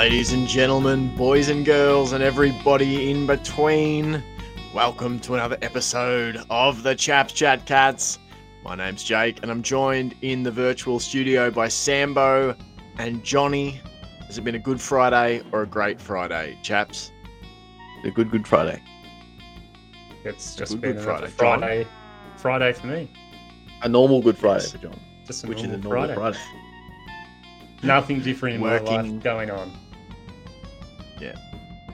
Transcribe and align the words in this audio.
Ladies 0.00 0.32
and 0.32 0.48
gentlemen, 0.48 1.14
boys 1.14 1.50
and 1.50 1.62
girls, 1.62 2.12
and 2.12 2.24
everybody 2.24 3.10
in 3.10 3.26
between, 3.26 4.22
welcome 4.74 5.20
to 5.20 5.34
another 5.34 5.58
episode 5.60 6.38
of 6.48 6.82
the 6.82 6.94
Chaps 6.94 7.34
Chat 7.34 7.66
Cats. 7.66 8.18
My 8.64 8.74
name's 8.74 9.04
Jake, 9.04 9.40
and 9.42 9.50
I'm 9.50 9.62
joined 9.62 10.14
in 10.22 10.42
the 10.42 10.50
virtual 10.50 11.00
studio 11.00 11.50
by 11.50 11.68
Sambo 11.68 12.56
and 12.96 13.22
Johnny. 13.22 13.78
Has 14.26 14.38
it 14.38 14.40
been 14.42 14.54
a 14.54 14.58
good 14.58 14.80
Friday 14.80 15.42
or 15.52 15.64
a 15.64 15.66
great 15.66 16.00
Friday, 16.00 16.58
chaps? 16.62 17.12
A 18.02 18.10
good, 18.10 18.30
good 18.30 18.48
Friday. 18.48 18.82
It's 20.24 20.56
just 20.56 20.72
Good 20.72 20.80
been 20.80 20.92
Good 20.94 21.02
another 21.08 21.28
Friday. 21.28 21.60
Friday. 21.60 21.88
Friday 22.38 22.72
for 22.72 22.86
me. 22.86 23.12
A 23.82 23.88
normal 23.88 24.22
Good 24.22 24.38
Friday 24.38 24.62
Yes. 24.62 24.72
for 24.72 24.78
John, 24.78 24.98
Just 25.26 25.44
a 25.44 25.46
which 25.46 25.58
is 25.58 25.64
a 25.64 25.68
normal 25.76 25.90
normal 25.90 26.14
Friday. 26.14 26.38
Friday. 26.38 26.60
Nothing 27.82 28.20
different 28.20 28.54
in 28.54 28.60
my 28.62 28.78
life 28.78 29.22
going 29.22 29.50
on. 29.50 29.70
Yeah, 31.20 31.34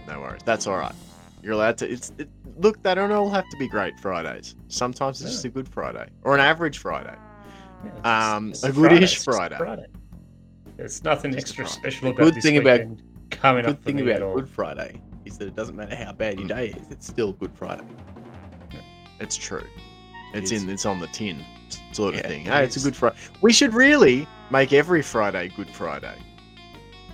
no 0.07 0.21
worries. 0.21 0.43
That's 0.45 0.67
all 0.67 0.77
right. 0.79 0.95
You're 1.43 1.53
allowed 1.53 1.79
to. 1.79 1.91
It's 1.91 2.13
it, 2.19 2.29
look. 2.59 2.83
They 2.83 2.95
don't 2.95 3.13
all 3.13 3.31
have 3.31 3.49
to 3.51 3.57
be 3.57 3.69
great 3.69 3.99
Fridays. 4.01 4.55
Sometimes 4.69 5.21
it's 5.21 5.25
No. 5.31 5.33
just 5.33 5.45
a 5.45 5.49
good 5.49 5.69
Friday 5.69 6.09
or 6.23 6.35
an 6.35 6.41
average 6.41 6.79
Friday. 6.79 7.15
Yeah, 7.85 7.91
it's 8.51 8.65
Um, 8.65 8.71
a 8.71 8.73
goodish 8.73 9.03
it's 9.03 9.13
just 9.13 9.25
Friday. 9.25 9.87
There's 10.77 11.03
nothing 11.05 11.33
Just 11.33 11.47
extra 11.47 11.65
Friday. 11.65 11.79
special 11.81 12.09
The 12.09 12.15
about 12.15 12.25
good 12.25 12.35
this 12.35 12.45
thing 12.45 12.57
about- 12.59 12.81
weekend 12.81 13.03
coming 13.31 13.63
Good 13.65 13.71
up 13.73 13.79
for 13.79 13.85
thing 13.85 14.01
about 14.01 14.15
at 14.17 14.23
all. 14.23 14.35
Good 14.35 14.49
Friday 14.49 15.01
is 15.25 15.39
that 15.39 15.49
it 15.49 15.57
doesn't 15.57 15.75
matter 15.77 15.97
how 15.97 16.13
bad 16.13 16.39
your 16.39 16.49
Mm. 16.49 16.57
day 16.57 16.67
is; 16.69 16.91
it's 16.91 17.07
still 17.07 17.33
Good 17.33 17.53
Friday. 17.55 17.85
It's 19.21 19.37
true. 19.37 19.65
It's 20.35 20.53
Yes. 20.53 20.63
in. 20.63 20.69
It's 20.69 20.85
on 20.85 21.01
the 21.01 21.07
tin, 21.09 21.43
sort 21.93 22.15
of 22.15 22.21
thing. 22.23 22.43
it 22.47 22.53
Hey, 22.53 22.65
it's 22.65 22.77
a 22.77 22.81
good 22.81 22.95
Friday. 22.97 23.17
We 23.41 23.53
should 23.53 23.73
really 23.73 24.27
make 24.51 24.73
every 24.73 25.01
Friday 25.03 25.49
Good 25.57 25.71
Friday. 25.71 26.17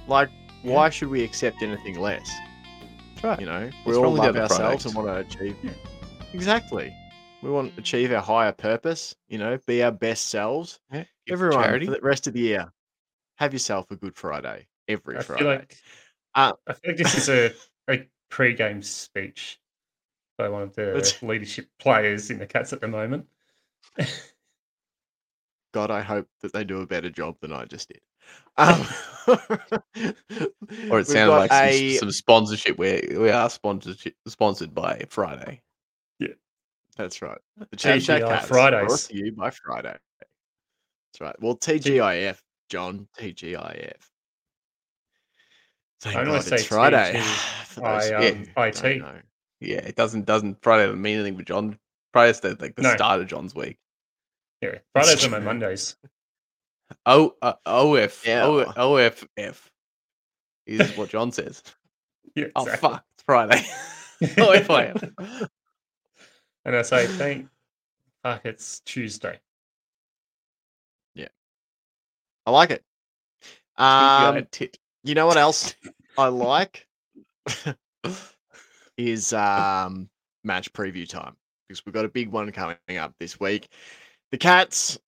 Like, 0.09 0.29
why 0.62 0.91
should 0.91 1.09
we 1.09 1.23
accept 1.23 1.62
anything 1.62 1.98
less? 2.00 2.31
That's 3.14 3.25
right. 3.25 3.41
You 3.41 3.47
know, 3.47 3.61
we 3.61 3.73
What's 3.84 3.98
all 3.98 4.05
wrong 4.05 4.17
love 4.17 4.37
ourselves 4.37 4.59
Fridays? 4.84 4.87
and 4.87 4.95
want 4.95 5.09
to 5.09 5.17
achieve. 5.45 5.56
Yeah. 5.62 5.70
Exactly. 6.33 6.95
We 7.42 7.50
want 7.50 7.75
to 7.75 7.81
achieve 7.81 8.12
our 8.12 8.23
higher 8.23 8.53
purpose. 8.53 9.14
You 9.28 9.39
know, 9.39 9.59
be 9.67 9.83
our 9.83 9.91
best 9.92 10.28
selves. 10.28 10.78
Yeah, 10.92 11.05
Everyone 11.28 11.62
charity. 11.64 11.87
for 11.87 11.92
the 11.92 12.00
rest 12.00 12.27
of 12.27 12.33
the 12.34 12.41
year, 12.41 12.72
have 13.37 13.53
yourself 13.53 13.91
a 13.91 13.97
Good 13.97 14.17
Friday 14.17 14.67
every 14.89 15.17
I 15.19 15.22
Friday. 15.22 15.42
feel 15.42 15.48
like 15.53 15.77
Uh, 16.34 16.53
I 16.67 16.72
feel 16.75 16.92
like 16.92 16.97
this 16.98 17.15
is 17.17 17.28
a, 17.28 17.53
a 17.92 18.09
pre-game 18.31 18.81
speech 18.83 19.61
by 20.39 20.48
one 20.48 20.62
of 20.62 20.75
the 20.75 20.91
It's- 20.97 21.22
leadership 21.22 21.69
players 21.78 22.31
in 22.31 22.39
the 22.39 22.47
Cats 22.47 22.72
at 22.72 22.81
the 22.81 22.89
moment. 22.89 23.27
God, 25.75 25.91
I 25.91 26.00
hope 26.03 26.28
that 26.42 26.53
they 26.53 26.65
do 26.65 26.81
a 26.81 26.87
better 26.87 27.11
job 27.11 27.37
than 27.41 27.53
I 27.53 27.65
just 27.65 27.89
did. 27.89 28.00
Um, 28.56 28.87
Or 30.91 30.98
it 31.01 31.06
sounded 31.06 31.33
like 31.33 31.51
some, 31.53 31.65
a- 31.65 31.97
some 31.97 32.11
sponsorship. 32.12 32.77
Where 32.78 33.01
we 33.11 33.31
are 33.31 33.48
sponsorship 33.48 34.15
sponsored 34.27 34.75
by 34.75 35.05
Friday. 35.09 35.61
Yeah, 36.19 36.28
that's 36.97 37.23
right. 37.23 37.39
The 37.70 37.77
Chat 37.77 38.00
TGI 38.00 38.27
Cats 38.27 38.48
Fridays. 38.48 38.87
brought 38.87 39.00
to 39.00 39.17
you 39.17 39.33
by 39.33 39.50
Friday. 39.50 39.97
That's 40.20 41.20
right. 41.20 41.37
Well, 41.41 41.56
TGIF, 41.56 42.39
John. 42.69 43.06
TGIF. 43.19 43.93
Thank 46.00 46.17
I 46.17 46.25
God 46.25 46.28
always 46.28 46.47
say 46.47 46.56
it's 46.56 46.65
Friday. 46.65 47.23
I, 47.83 48.12
um, 48.15 48.45
don't 48.56 48.77
IT. 48.77 49.05
Yeah, 49.61 49.77
it 49.78 49.95
doesn't 49.95 50.27
doesn't 50.27 50.61
Friday 50.62 50.87
doesn't 50.87 51.00
mean 51.00 51.17
anything 51.17 51.37
for 51.37 51.45
John. 51.45 51.78
Friday's 52.12 52.41
the, 52.41 52.56
like 52.61 52.75
the 52.75 52.83
No. 52.83 52.95
start 52.95 53.20
of 53.20 53.28
John's 53.28 53.55
week. 53.55 53.78
Yeah, 54.61 54.78
Fridays 54.93 55.25
are 55.25 55.31
my. 55.31 55.39
Mondays. 55.39 55.97
O 57.07 57.35
uh, 57.43 57.55
OF 57.67 58.23
Yeah. 58.27 58.45
O 58.45 58.61
OFF 58.77 59.71
is 60.67 60.97
what 60.97 61.09
John 61.11 61.33
says. 61.33 61.62
Yeah, 62.34 62.47
Oh 62.57 62.65
fuck, 62.65 63.05
it's 63.12 63.23
Friday. 63.25 63.62
OFIF. 64.23 65.03
and 66.65 66.77
I 66.77 66.81
say, 66.81 67.06
thank 67.06 67.47
fuck, 68.22 68.41
it's 68.47 68.81
Tuesday. 68.87 69.39
Yeah. 71.15 71.28
I 72.47 72.50
like 72.53 72.71
it. 72.71 72.83
Um, 73.77 74.37
Um, 74.39 74.47
tit. 74.50 74.78
you 75.05 75.15
know 75.15 75.27
what 75.27 75.37
else 75.37 75.75
I 76.16 76.28
like 76.28 76.87
is 78.97 79.34
um 79.34 80.09
match 80.45 80.72
preview 80.72 81.06
time 81.06 81.37
because 81.69 81.84
we've 81.84 81.95
got 81.95 82.06
a 82.06 82.09
big 82.09 82.31
one 82.31 82.50
coming 82.50 82.77
up 82.99 83.12
this 83.21 83.39
week. 83.39 83.69
The 84.31 84.39
Cats 84.39 84.99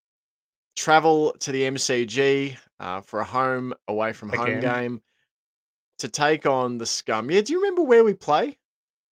travel 0.76 1.32
to 1.40 1.52
the 1.52 1.62
MCG 1.62 2.56
uh, 2.80 3.00
for 3.00 3.20
a 3.20 3.24
home 3.24 3.74
away 3.88 4.12
from 4.12 4.30
home 4.30 4.60
game 4.60 5.00
to 5.98 6.08
take 6.08 6.46
on 6.46 6.78
the 6.78 6.86
Scum. 6.86 7.30
Yeah, 7.30 7.40
do 7.40 7.52
you 7.52 7.60
remember 7.60 7.82
where 7.82 8.04
we 8.04 8.14
play 8.14 8.58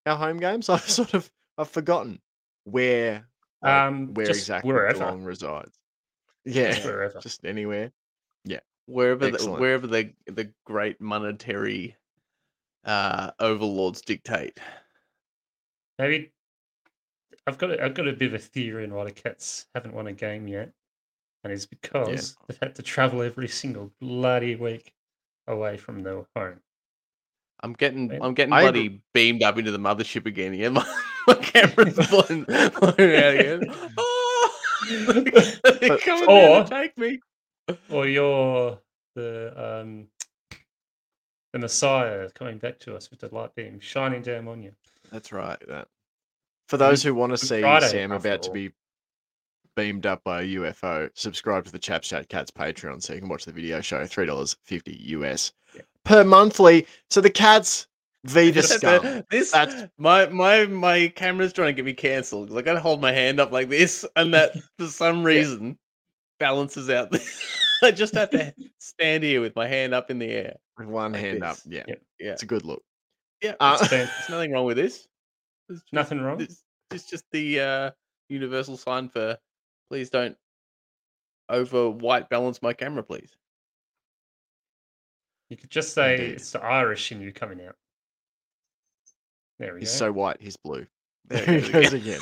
our 0.07 0.17
home 0.17 0.39
games? 0.39 0.69
I've 0.71 0.89
sort 0.89 1.15
of 1.15 1.31
I've 1.59 1.71
forgotten 1.71 2.21
where 2.65 3.27
like, 3.63 3.73
Um, 3.73 4.15
where 4.15 4.29
exactly 4.29 4.73
wherever. 4.73 4.99
Geelong 4.99 5.23
resides. 5.23 5.79
Yeah, 6.45 6.73
Just 6.73 6.85
wherever. 6.85 7.21
just 7.21 7.45
anywhere. 7.45 7.93
Yeah, 8.45 8.61
wherever 8.87 9.31
the, 9.31 9.51
wherever 9.51 9.87
the 9.87 10.13
the 10.27 10.51
great 10.65 11.01
monetary 11.01 11.97
uh 12.85 13.31
overlords 13.39 14.01
dictate. 14.01 14.59
Maybe 15.99 16.33
I've 17.47 17.59
got 17.59 17.71
a, 17.71 17.85
I've 17.85 17.95
got 17.95 18.09
a 18.09 18.13
bit 18.13 18.29
of 18.29 18.35
a 18.35 18.39
theory 18.39 18.85
on 18.85 18.93
why 18.93 19.05
the 19.05 19.13
Cats 19.13 19.67
haven't 19.75 19.95
won 19.95 20.09
a 20.09 20.13
game 20.13 20.49
yet, 20.49 20.73
and 21.45 21.53
it's 21.53 21.67
because 21.67 22.37
they've 22.47 22.59
had 22.63 22.75
to 22.77 22.83
travel 22.83 23.23
every 23.23 23.49
single 23.49 23.91
bloody 24.01 24.55
week 24.57 24.93
away 25.47 25.77
from 25.77 26.03
their 26.03 26.25
home. 26.37 26.61
I'm 27.63 27.73
getting 27.75 28.09
Man, 28.09 28.23
I'm 28.23 28.35
getting 28.35 28.53
I 28.53 28.63
bloody 28.63 29.03
beamed 29.15 29.43
up 29.43 29.59
into 29.59 29.71
the 29.71 29.79
mothership 29.79 30.27
again. 30.27 30.55
Yeah, 30.55 30.69
my, 30.71 30.85
my 31.27 31.35
camera's 31.35 31.95
blowing, 32.09 32.45
blowing 32.45 32.75
out 33.17 33.35
again. 33.35 33.75
Oh, 33.99 34.51
they're 35.81 35.97
Or- 36.29 36.65
down 36.65 36.67
take 36.67 36.99
me. 36.99 37.21
Or 37.89 38.07
you're 38.09 38.79
the 39.15 39.81
um, 39.81 40.09
the 41.53 41.61
Messiah 41.61 42.29
coming 42.35 42.59
back 42.59 42.81
to 42.81 42.97
us 42.97 43.09
with 43.11 43.21
the 43.21 43.33
light 43.33 43.55
beam 43.55 43.79
shining 43.79 44.23
down 44.23 44.49
on 44.49 44.63
you. 44.63 44.73
That's 45.13 45.31
right. 45.31 45.59
That. 45.69 45.87
For 46.69 46.77
those 46.79 47.03
who 47.03 47.15
want 47.15 47.31
to 47.31 47.37
see 47.37 47.61
Friday, 47.61 47.89
Sam 47.89 48.11
about 48.13 48.43
to 48.45 48.51
be 48.51 48.73
beamed 49.75 50.07
up 50.07 50.23
by 50.25 50.43
a 50.43 50.47
UFO, 50.57 51.11
subscribe 51.15 51.65
to 51.65 51.73
the 51.73 51.79
Chaps 51.79 52.09
Chat 52.09 52.29
Cats 52.29 52.51
Patreon 52.51 53.03
so 53.03 53.15
you 53.15 53.21
can 53.21 53.29
watch 53.29 53.45
the 53.45 53.53
video 53.53 53.81
show. 53.81 54.05
Three 54.07 54.27
dollars 54.27 54.57
fifty 54.65 54.97
US 55.09 55.53
Yeah. 55.75 55.83
per 56.05 56.25
monthly. 56.25 56.87
So 57.11 57.21
the 57.21 57.31
Cats 57.31 57.87
v 58.25 58.51
the 58.51 58.61
That's 58.61 58.75
Scum. 58.77 59.25
this 59.31 59.51
That's- 59.53 59.89
my 59.99 60.27
my 60.27 60.67
my 60.67 61.09
camera's 61.17 61.53
trying 61.53 61.69
to 61.69 61.73
get 61.73 61.85
me 61.85 61.93
cancelled 61.93 62.47
because 62.49 62.59
I 62.59 62.63
got 62.63 62.75
to 62.75 62.81
hold 62.81 63.01
my 63.01 63.13
hand 63.13 63.41
up 63.41 63.51
like 63.53 63.69
this, 63.69 64.05
and 64.17 64.33
that 64.35 64.53
for 64.79 64.87
some 64.87 65.25
reason 65.25 65.79
balances 66.39 66.89
out. 66.91 67.15
I 67.85 67.91
just 67.91 68.15
have 68.15 68.31
to 68.31 68.55
stand 68.79 69.25
here 69.25 69.41
with 69.41 69.57
my 69.57 69.67
hand 69.67 69.93
up 69.93 70.09
in 70.11 70.19
the 70.21 70.31
air. 70.31 70.57
With 70.79 70.87
one 70.87 71.13
Like 71.13 71.21
hand 71.21 71.43
up. 71.43 71.57
Yeah. 71.67 71.83
Yeah. 71.89 71.95
Yeah, 72.21 72.33
It's 72.33 72.45
a 72.45 72.47
good 72.47 72.65
look. 72.65 72.83
yeah. 73.43 73.55
Uh, 73.59 73.77
It's 73.81 73.91
There's 73.91 74.09
nothing 74.31 74.53
wrong 74.53 74.67
with 74.67 74.77
this. 74.77 75.09
It's 75.69 75.81
just- 75.81 75.93
Nothing 75.93 76.21
wrong. 76.21 76.41
It's, 76.41 76.63
it's 76.93 77.05
just 77.11 77.25
the 77.33 77.59
uh, 77.61 77.91
universal 78.29 78.77
sign 78.77 79.09
for 79.09 79.37
please 79.93 80.09
don't 80.09 80.39
over 81.51 81.91
white 81.91 82.31
balance 82.31 82.63
my 82.63 82.73
camera, 82.73 83.03
please. 83.03 83.29
You 85.51 85.59
could 85.59 85.69
just 85.69 85.93
say 85.93 86.15
Indeed. 86.15 86.31
it's 86.31 86.53
the 86.53 86.65
Irish 86.65 87.13
in 87.13 87.21
you 87.21 87.31
coming 87.31 87.61
out. 87.61 87.77
There 89.59 89.75
we 89.75 89.81
He's 89.81 89.91
go. 89.91 89.97
so 89.99 90.13
white, 90.13 90.39
he's 90.41 90.57
blue. 90.57 90.87
There 91.27 91.45
There 91.45 91.61
he 91.61 91.73
goes 91.73 91.91
goes 91.91 91.93
again. 91.93 92.21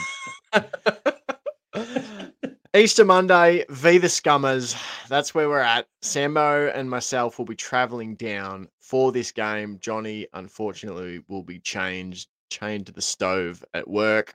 Easter 2.75 3.05
Monday, 3.05 3.65
v 3.71 3.99
the 3.99 4.09
Scummers. 4.09 4.75
That's 5.09 5.33
where 5.33 5.49
we're 5.49 5.61
at. 5.61 5.87
Sambo 6.03 6.73
and 6.75 6.91
myself 6.91 7.39
will 7.39 7.47
be 7.47 7.55
traveling 7.55 8.17
down 8.17 8.67
for 8.81 9.13
this 9.13 9.31
game. 9.31 9.79
Johnny, 9.81 10.27
unfortunately, 10.33 11.23
will 11.29 11.45
be 11.45 11.61
changed 11.61 12.31
chained 12.51 12.87
to 12.87 12.93
the 12.93 13.01
stove 13.01 13.65
at 13.75 13.87
work. 13.89 14.35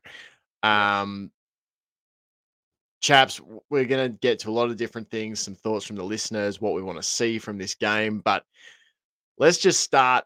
Um, 0.63 1.31
chaps, 3.05 3.39
we're 3.69 3.85
gonna 3.85 4.09
get 4.09 4.39
to 4.39 4.49
a 4.49 4.51
lot 4.51 4.69
of 4.69 4.77
different 4.77 5.09
things, 5.11 5.39
some 5.39 5.55
thoughts 5.55 5.85
from 5.85 5.95
the 5.95 6.03
listeners, 6.03 6.59
what 6.59 6.73
we 6.73 6.81
want 6.81 6.97
to 6.97 7.03
see 7.03 7.37
from 7.37 7.57
this 7.57 7.75
game. 7.75 8.19
But 8.19 8.43
let's 9.37 9.59
just 9.59 9.81
start 9.81 10.25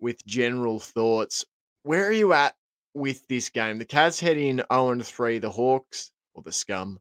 with 0.00 0.24
general 0.26 0.78
thoughts. 0.78 1.44
Where 1.82 2.06
are 2.06 2.12
you 2.12 2.32
at 2.32 2.54
with 2.94 3.26
this 3.26 3.48
game? 3.48 3.78
The 3.78 3.84
Cats 3.84 4.20
head 4.20 4.36
in 4.36 4.62
0 4.72 4.90
and 4.90 5.04
3, 5.04 5.38
the 5.40 5.50
Hawks 5.50 6.12
or 6.34 6.42
the 6.44 6.52
Scum 6.52 7.00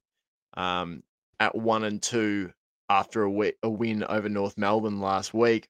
um, 0.58 1.04
at 1.40 1.56
1 1.56 1.84
and 1.84 2.02
2 2.02 2.52
after 2.90 3.24
a 3.24 3.70
win 3.70 4.04
over 4.06 4.30
North 4.30 4.58
Melbourne 4.58 5.00
last 5.00 5.34
week. 5.34 5.70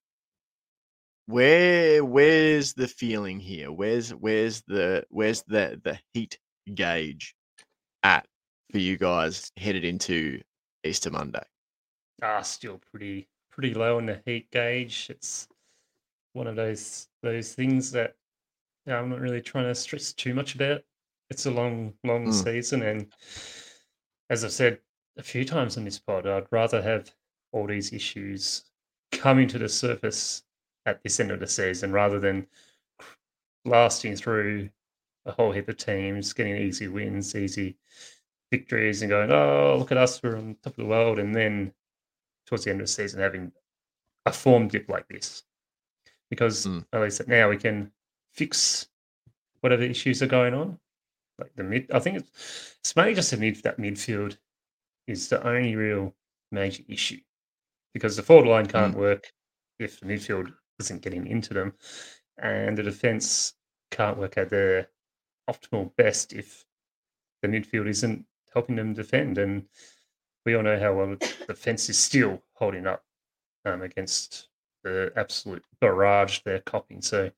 Where 1.25 2.03
where's 2.03 2.73
the 2.73 2.87
feeling 2.87 3.39
here? 3.39 3.71
Where's 3.71 4.11
where's 4.11 4.63
the 4.67 5.05
where's 5.09 5.43
the 5.43 5.79
the 5.83 5.99
heat 6.13 6.39
gauge 6.73 7.35
at 8.03 8.25
for 8.71 8.77
you 8.79 8.97
guys 8.97 9.51
headed 9.57 9.83
into 9.83 10.41
Easter 10.83 11.09
Monday? 11.11 11.43
Ah, 12.21 12.41
still 12.41 12.79
pretty 12.91 13.27
pretty 13.49 13.73
low 13.73 13.97
in 13.99 14.05
the 14.05 14.21
heat 14.25 14.49
gauge. 14.51 15.09
It's 15.09 15.47
one 16.33 16.47
of 16.47 16.55
those 16.55 17.09
those 17.23 17.53
things 17.53 17.91
that 17.91 18.15
you 18.85 18.93
know, 18.93 18.99
I'm 18.99 19.09
not 19.09 19.21
really 19.21 19.41
trying 19.41 19.65
to 19.65 19.75
stress 19.75 20.13
too 20.13 20.33
much 20.33 20.55
about. 20.55 20.83
It's 21.29 21.45
a 21.45 21.51
long, 21.51 21.93
long 22.03 22.27
Mm. 22.27 22.31
season, 22.31 22.81
and 22.83 23.13
as 24.29 24.43
I've 24.43 24.51
said 24.51 24.79
a 25.17 25.23
few 25.23 25.43
times 25.45 25.77
on 25.77 25.83
this 25.85 25.99
pod, 25.99 26.25
I'd 26.27 26.47
rather 26.51 26.81
have 26.81 27.13
all 27.51 27.67
these 27.67 27.93
issues 27.93 28.65
coming 29.11 29.47
to 29.49 29.57
the 29.59 29.69
surface 29.69 30.43
at 30.85 31.03
this 31.03 31.19
end 31.19 31.31
of 31.31 31.39
the 31.39 31.47
season 31.47 31.91
rather 31.91 32.19
than 32.19 32.47
lasting 33.65 34.15
through 34.15 34.69
a 35.25 35.31
whole 35.31 35.51
heap 35.51 35.69
of 35.69 35.77
teams, 35.77 36.33
getting 36.33 36.57
easy 36.57 36.87
wins, 36.87 37.35
easy 37.35 37.77
victories, 38.51 39.01
and 39.01 39.09
going, 39.09 39.31
"Oh, 39.31 39.77
look 39.77 39.91
at 39.91 39.97
us, 39.97 40.21
we're 40.21 40.37
on 40.37 40.55
top 40.63 40.73
of 40.73 40.77
the 40.77 40.85
world," 40.85 41.19
and 41.19 41.35
then 41.35 41.73
towards 42.45 42.63
the 42.63 42.71
end 42.71 42.81
of 42.81 42.87
the 42.87 42.91
season 42.91 43.19
having 43.19 43.51
a 44.25 44.33
form 44.33 44.67
dip 44.67 44.89
like 44.89 45.07
this. 45.07 45.43
Because 46.29 46.65
Mm. 46.65 46.85
at 46.93 47.01
least 47.01 47.27
now 47.27 47.49
we 47.49 47.57
can 47.57 47.91
fix 48.33 48.87
whatever 49.61 49.83
issues 49.83 50.21
are 50.21 50.27
going 50.27 50.53
on. 50.53 50.79
Like 51.37 51.55
the 51.55 51.63
mid, 51.63 51.91
I 51.91 51.99
think 51.99 52.17
it's, 52.17 52.77
it's 52.79 52.95
mainly 52.95 53.13
just 53.15 53.31
the 53.31 53.37
mid 53.37 53.57
that 53.57 53.77
midfield 53.77 54.37
is 55.07 55.29
the 55.29 55.45
only 55.47 55.75
real 55.75 56.15
major 56.51 56.83
issue 56.87 57.21
because 57.93 58.15
the 58.15 58.23
forward 58.23 58.47
line 58.47 58.65
can't 58.67 58.95
work 58.95 59.31
if 59.79 59.99
the 59.99 60.05
midfield 60.05 60.53
isn't 60.79 61.01
getting 61.01 61.27
into 61.27 61.53
them, 61.53 61.73
and 62.37 62.77
the 62.77 62.83
defense 62.83 63.53
can't 63.91 64.17
work 64.17 64.37
at 64.37 64.49
their 64.49 64.89
optimal 65.49 65.95
best 65.95 66.33
if 66.33 66.65
the 67.41 67.47
midfield 67.47 67.87
isn't 67.87 68.25
helping 68.53 68.75
them 68.75 68.93
defend. 68.93 69.37
And 69.37 69.65
we 70.45 70.55
all 70.55 70.63
know 70.63 70.79
how 70.79 70.93
well 70.93 71.15
the 71.47 71.53
fence 71.55 71.89
is 71.89 71.97
still 71.97 72.41
holding 72.53 72.87
up 72.87 73.03
um, 73.65 73.81
against 73.81 74.47
the 74.83 75.11
absolute 75.15 75.63
barrage 75.81 76.39
they're 76.45 76.61
copying. 76.61 77.01
So 77.01 77.31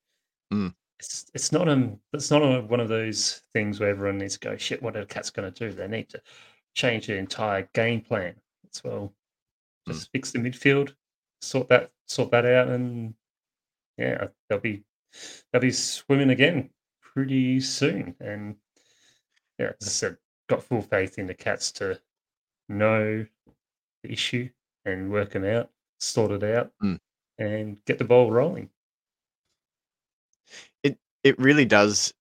Mm. 0.54 0.74
it's 1.00 1.32
it's 1.34 1.52
not 1.54 1.70
um 1.70 1.98
it's 2.12 2.30
not 2.30 2.42
a, 2.44 2.62
one 2.62 2.82
of 2.82 2.90
those 2.90 3.42
things 3.54 3.80
where 3.80 3.90
everyone 3.90 4.18
needs 4.18 4.38
to 4.38 4.50
go 4.50 4.58
shit. 4.58 4.84
What 4.84 4.98
are 4.98 5.00
the 5.00 5.06
cats 5.06 5.30
going 5.30 5.52
to 5.52 5.70
do? 5.70 5.74
They 5.74 5.88
need 5.88 6.10
to 6.10 6.22
change 6.76 7.08
the 7.08 7.16
entire 7.18 7.70
game 7.74 8.02
plan. 8.02 8.36
It's 8.66 8.84
well, 8.84 9.14
Mm. 9.90 9.94
just 9.94 10.12
fix 10.12 10.32
the 10.32 10.40
midfield, 10.40 10.94
sort 11.42 11.70
that 11.70 11.90
sort 12.08 12.30
that 12.32 12.46
out, 12.46 12.68
and 12.68 13.16
yeah, 13.98 14.28
they'll 14.50 14.60
be 14.60 14.84
they'll 15.52 15.62
be 15.62 15.72
swimming 15.72 16.30
again 16.30 16.70
pretty 17.02 17.60
soon. 17.62 18.16
And 18.20 18.58
yeah, 19.58 19.72
as 19.82 19.88
I 19.88 19.90
said, 19.90 20.18
got 20.52 20.64
full 20.64 20.82
faith 20.82 21.18
in 21.18 21.26
the 21.28 21.34
cats 21.34 21.72
to 21.74 22.00
know 22.70 23.26
the 24.04 24.12
issue 24.12 24.50
and 24.86 25.12
work 25.12 25.32
them 25.32 25.46
out, 25.46 25.70
sort 26.00 26.32
it 26.32 26.44
out, 26.44 26.72
Mm. 26.84 27.00
and 27.40 27.84
get 27.86 27.98
the 27.98 28.04
ball 28.06 28.32
rolling. 28.32 28.70
it 30.84 30.98
it 31.24 31.38
really 31.40 31.66
does 31.66 32.14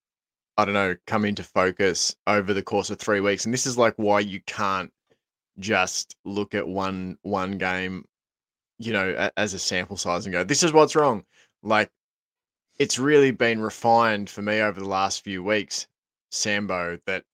i 0.57 0.65
don't 0.65 0.75
know 0.75 0.95
come 1.07 1.25
into 1.25 1.43
focus 1.43 2.15
over 2.27 2.53
the 2.55 2.63
course 2.63 2.91
of 2.91 2.99
three 2.99 3.21
weeks 3.21 3.45
and 3.45 3.53
this 3.55 3.67
is 3.67 3.77
like 3.79 3.95
why 3.97 4.21
you 4.21 4.41
can't 4.47 4.93
just 5.59 6.15
look 6.25 6.55
at 6.55 6.67
one 6.67 7.17
one 7.23 7.59
game 7.59 8.05
you 8.79 8.93
know 8.93 9.31
as 9.37 9.53
a 9.55 9.59
sample 9.59 9.97
size 9.97 10.27
and 10.27 10.33
go 10.33 10.45
this 10.45 10.63
is 10.63 10.73
what's 10.73 10.95
wrong 10.95 11.25
like 11.63 11.91
it's 12.79 12.99
really 12.99 13.31
been 13.31 13.61
refined 13.61 14.31
for 14.31 14.43
me 14.43 14.61
over 14.61 14.79
the 14.81 14.89
last 14.89 15.25
few 15.25 15.43
weeks 15.43 15.87
sambo 16.31 16.99
that 17.07 17.25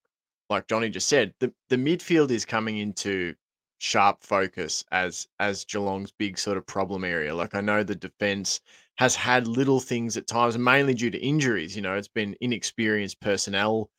like 0.50 0.66
johnny 0.68 0.88
just 0.88 1.08
said 1.08 1.32
the, 1.40 1.52
the 1.68 1.76
midfield 1.76 2.30
is 2.30 2.44
coming 2.44 2.78
into 2.78 3.34
sharp 3.78 4.22
focus 4.22 4.84
as 4.92 5.26
as 5.38 5.64
geelong's 5.64 6.12
big 6.18 6.38
sort 6.38 6.56
of 6.56 6.66
problem 6.66 7.04
area 7.04 7.34
like 7.34 7.54
i 7.54 7.60
know 7.60 7.82
the 7.82 7.94
defense 7.94 8.60
has 8.96 9.14
had 9.14 9.46
little 9.46 9.80
things 9.80 10.16
at 10.16 10.26
times, 10.26 10.58
mainly 10.58 10.94
due 10.94 11.10
to 11.10 11.18
injuries. 11.18 11.76
You 11.76 11.82
know, 11.82 11.94
it's 11.94 12.08
been 12.08 12.34
inexperienced 12.40 13.20
personnel 13.20 13.90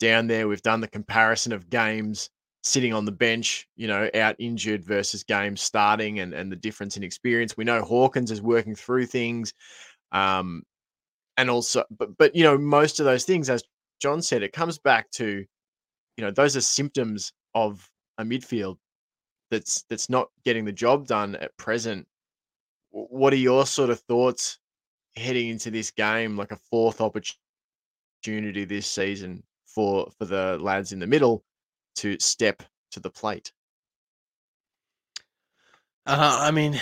down 0.00 0.26
there. 0.26 0.48
We've 0.48 0.62
done 0.62 0.80
the 0.80 0.88
comparison 0.88 1.52
of 1.52 1.70
games 1.70 2.28
sitting 2.62 2.92
on 2.92 3.04
the 3.04 3.12
bench, 3.12 3.66
you 3.76 3.86
know, 3.86 4.10
out 4.14 4.36
injured 4.38 4.84
versus 4.84 5.22
games 5.22 5.62
starting 5.62 6.18
and, 6.18 6.34
and 6.34 6.50
the 6.50 6.56
difference 6.56 6.96
in 6.96 7.04
experience. 7.04 7.56
We 7.56 7.64
know 7.64 7.82
Hawkins 7.82 8.30
is 8.30 8.42
working 8.42 8.74
through 8.74 9.06
things. 9.06 9.54
Um, 10.12 10.62
and 11.36 11.48
also, 11.48 11.84
but, 11.96 12.18
but, 12.18 12.34
you 12.34 12.42
know, 12.42 12.58
most 12.58 12.98
of 12.98 13.06
those 13.06 13.24
things, 13.24 13.48
as 13.48 13.62
John 14.02 14.20
said, 14.20 14.42
it 14.42 14.52
comes 14.52 14.78
back 14.78 15.10
to, 15.12 15.44
you 16.20 16.26
know, 16.26 16.30
those 16.30 16.54
are 16.54 16.60
symptoms 16.60 17.32
of 17.54 17.90
a 18.18 18.24
midfield 18.24 18.76
that's 19.50 19.84
that's 19.88 20.10
not 20.10 20.28
getting 20.44 20.66
the 20.66 20.72
job 20.72 21.06
done 21.06 21.34
at 21.36 21.56
present 21.56 22.06
what 22.90 23.32
are 23.32 23.36
your 23.36 23.64
sort 23.64 23.88
of 23.88 24.00
thoughts 24.00 24.58
heading 25.16 25.48
into 25.48 25.70
this 25.70 25.90
game, 25.90 26.36
like 26.36 26.52
a 26.52 26.56
fourth 26.56 27.00
opportunity 27.00 28.64
this 28.66 28.86
season 28.86 29.42
for 29.64 30.10
for 30.18 30.26
the 30.26 30.58
lads 30.60 30.92
in 30.92 30.98
the 30.98 31.06
middle 31.06 31.42
to 31.94 32.18
step 32.18 32.62
to 32.90 33.00
the 33.00 33.08
plate? 33.08 33.50
Uh, 36.04 36.38
I 36.42 36.50
mean, 36.50 36.78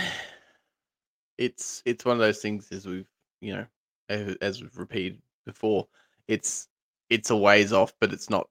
it's 1.37 1.81
it's 1.85 2.05
one 2.05 2.17
of 2.17 2.21
those 2.21 2.41
things 2.41 2.73
as 2.73 2.87
we've 2.87 3.09
you 3.41 3.55
know 3.55 3.67
as, 4.09 4.61
we've 4.61 4.77
repeated 4.77 5.21
before. 5.47 5.87
It's 6.27 6.67
it's 7.11 7.31
a 7.31 7.37
ways 7.37 7.73
off, 7.73 7.93
but 8.01 8.13
it's 8.13 8.29
not 8.29 8.49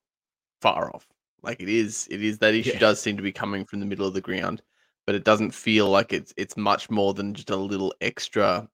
far 0.61 0.93
off. 0.95 1.07
Like 1.43 1.61
it 1.61 1.69
is, 1.69 2.07
it 2.11 2.23
is 2.23 2.39
that 2.39 2.53
issue 2.55 2.71
Yeah. 2.73 2.79
does 2.79 3.01
seem 3.01 3.17
to 3.17 3.23
be 3.23 3.31
coming 3.31 3.65
from 3.65 3.79
the 3.79 3.85
middle 3.85 4.07
of 4.07 4.13
the 4.13 4.21
ground, 4.21 4.61
but 5.05 5.15
it 5.15 5.23
doesn't 5.23 5.51
feel 5.51 5.89
like 5.89 6.13
it's 6.13 6.33
it's 6.37 6.57
much 6.57 6.89
more 6.89 7.13
than 7.13 7.33
just 7.33 7.49
a 7.49 7.55
little 7.55 7.93
extra, 8.01 8.69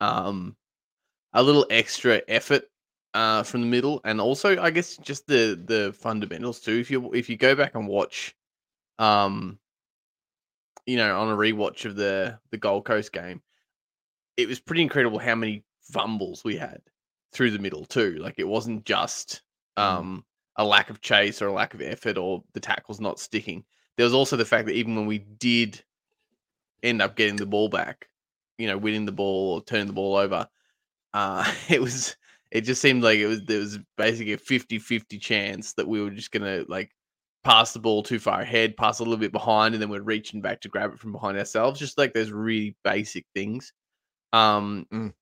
um, 0.00 0.56
a 1.34 1.42
little 1.42 1.66
extra 1.70 2.22
effort 2.28 2.64
uh 3.14 3.42
from 3.42 3.60
the 3.62 3.66
middle, 3.66 4.00
and 4.04 4.20
also 4.20 4.60
I 4.62 4.70
guess 4.70 4.96
just 4.98 5.26
the 5.26 5.60
the 5.66 5.92
fundamentals 5.94 6.60
too. 6.60 6.78
If 6.78 6.90
you 6.90 7.12
if 7.14 7.28
you 7.30 7.36
go 7.36 7.54
back 7.54 7.74
and 7.76 7.88
watch, 7.88 8.34
um, 8.98 9.60
you 10.86 10.96
know, 10.96 11.20
on 11.20 11.28
a 11.32 11.36
rewatch 11.36 11.84
of 11.84 11.96
the 11.96 12.38
the 12.50 12.58
Gold 12.58 12.84
Coast 12.84 13.12
game, 13.12 13.42
it 14.36 14.48
was 14.48 14.60
pretty 14.60 14.82
incredible 14.82 15.18
how 15.18 15.34
many 15.34 15.64
fumbles 15.82 16.44
we 16.44 16.56
had 16.56 16.82
through 17.32 17.50
the 17.52 17.58
middle 17.58 17.84
too. 17.84 18.16
Like 18.16 18.36
it 18.38 18.48
wasn't 18.48 18.84
just 18.84 19.42
Mm. 19.78 19.82
um 19.82 20.24
a 20.56 20.64
lack 20.64 20.90
of 20.90 21.00
chase 21.00 21.40
or 21.40 21.48
a 21.48 21.52
lack 21.52 21.74
of 21.74 21.80
effort 21.80 22.18
or 22.18 22.42
the 22.52 22.60
tackles 22.60 23.00
not 23.00 23.18
sticking. 23.18 23.64
There 23.96 24.04
was 24.04 24.14
also 24.14 24.36
the 24.36 24.44
fact 24.44 24.66
that 24.66 24.74
even 24.74 24.96
when 24.96 25.06
we 25.06 25.18
did 25.18 25.82
end 26.82 27.00
up 27.02 27.16
getting 27.16 27.36
the 27.36 27.46
ball 27.46 27.68
back, 27.68 28.08
you 28.58 28.66
know, 28.66 28.76
winning 28.78 29.06
the 29.06 29.12
ball 29.12 29.54
or 29.54 29.64
turning 29.64 29.86
the 29.86 29.92
ball 29.92 30.16
over, 30.16 30.46
uh 31.14 31.50
it 31.68 31.80
was 31.80 32.16
it 32.50 32.62
just 32.62 32.82
seemed 32.82 33.02
like 33.02 33.18
it 33.18 33.26
was 33.26 33.42
there 33.44 33.60
was 33.60 33.78
basically 33.96 34.34
a 34.34 34.38
50-50 34.38 35.20
chance 35.20 35.72
that 35.74 35.88
we 35.88 36.02
were 36.02 36.10
just 36.10 36.32
gonna 36.32 36.64
like 36.68 36.90
pass 37.44 37.72
the 37.72 37.78
ball 37.80 38.02
too 38.02 38.18
far 38.18 38.40
ahead, 38.42 38.76
pass 38.76 38.98
a 39.00 39.02
little 39.02 39.16
bit 39.18 39.32
behind, 39.32 39.74
and 39.74 39.82
then 39.82 39.88
we're 39.90 40.02
reaching 40.02 40.40
back 40.40 40.60
to 40.60 40.68
grab 40.68 40.92
it 40.92 40.98
from 41.00 41.12
behind 41.12 41.36
ourselves. 41.38 41.80
Just 41.80 41.98
like 41.98 42.12
those 42.12 42.30
really 42.30 42.76
basic 42.84 43.26
things. 43.34 43.72
Um, 44.32 44.86
Mm. 44.92 45.12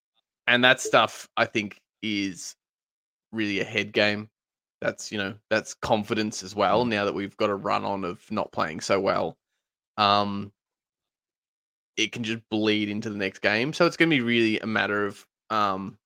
and 0.46 0.64
that 0.64 0.80
stuff 0.80 1.28
I 1.36 1.46
think 1.46 1.80
is 2.02 2.56
really 3.32 3.60
a 3.60 3.64
head 3.64 3.92
game. 3.92 4.28
That's 4.80 5.12
you 5.12 5.18
know 5.18 5.34
that's 5.50 5.74
confidence 5.74 6.42
as 6.42 6.54
well. 6.54 6.84
Now 6.84 7.04
that 7.04 7.14
we've 7.14 7.36
got 7.36 7.50
a 7.50 7.54
run 7.54 7.84
on 7.84 8.04
of 8.04 8.30
not 8.30 8.52
playing 8.52 8.80
so 8.80 8.98
well, 8.98 9.36
um, 9.98 10.52
it 11.96 12.12
can 12.12 12.24
just 12.24 12.42
bleed 12.50 12.88
into 12.88 13.10
the 13.10 13.16
next 13.18 13.40
game. 13.40 13.72
So 13.72 13.86
it's 13.86 13.96
going 13.96 14.10
to 14.10 14.16
be 14.16 14.22
really 14.22 14.58
a 14.60 14.66
matter 14.66 15.06
of 15.06 15.26
um, 15.50 15.98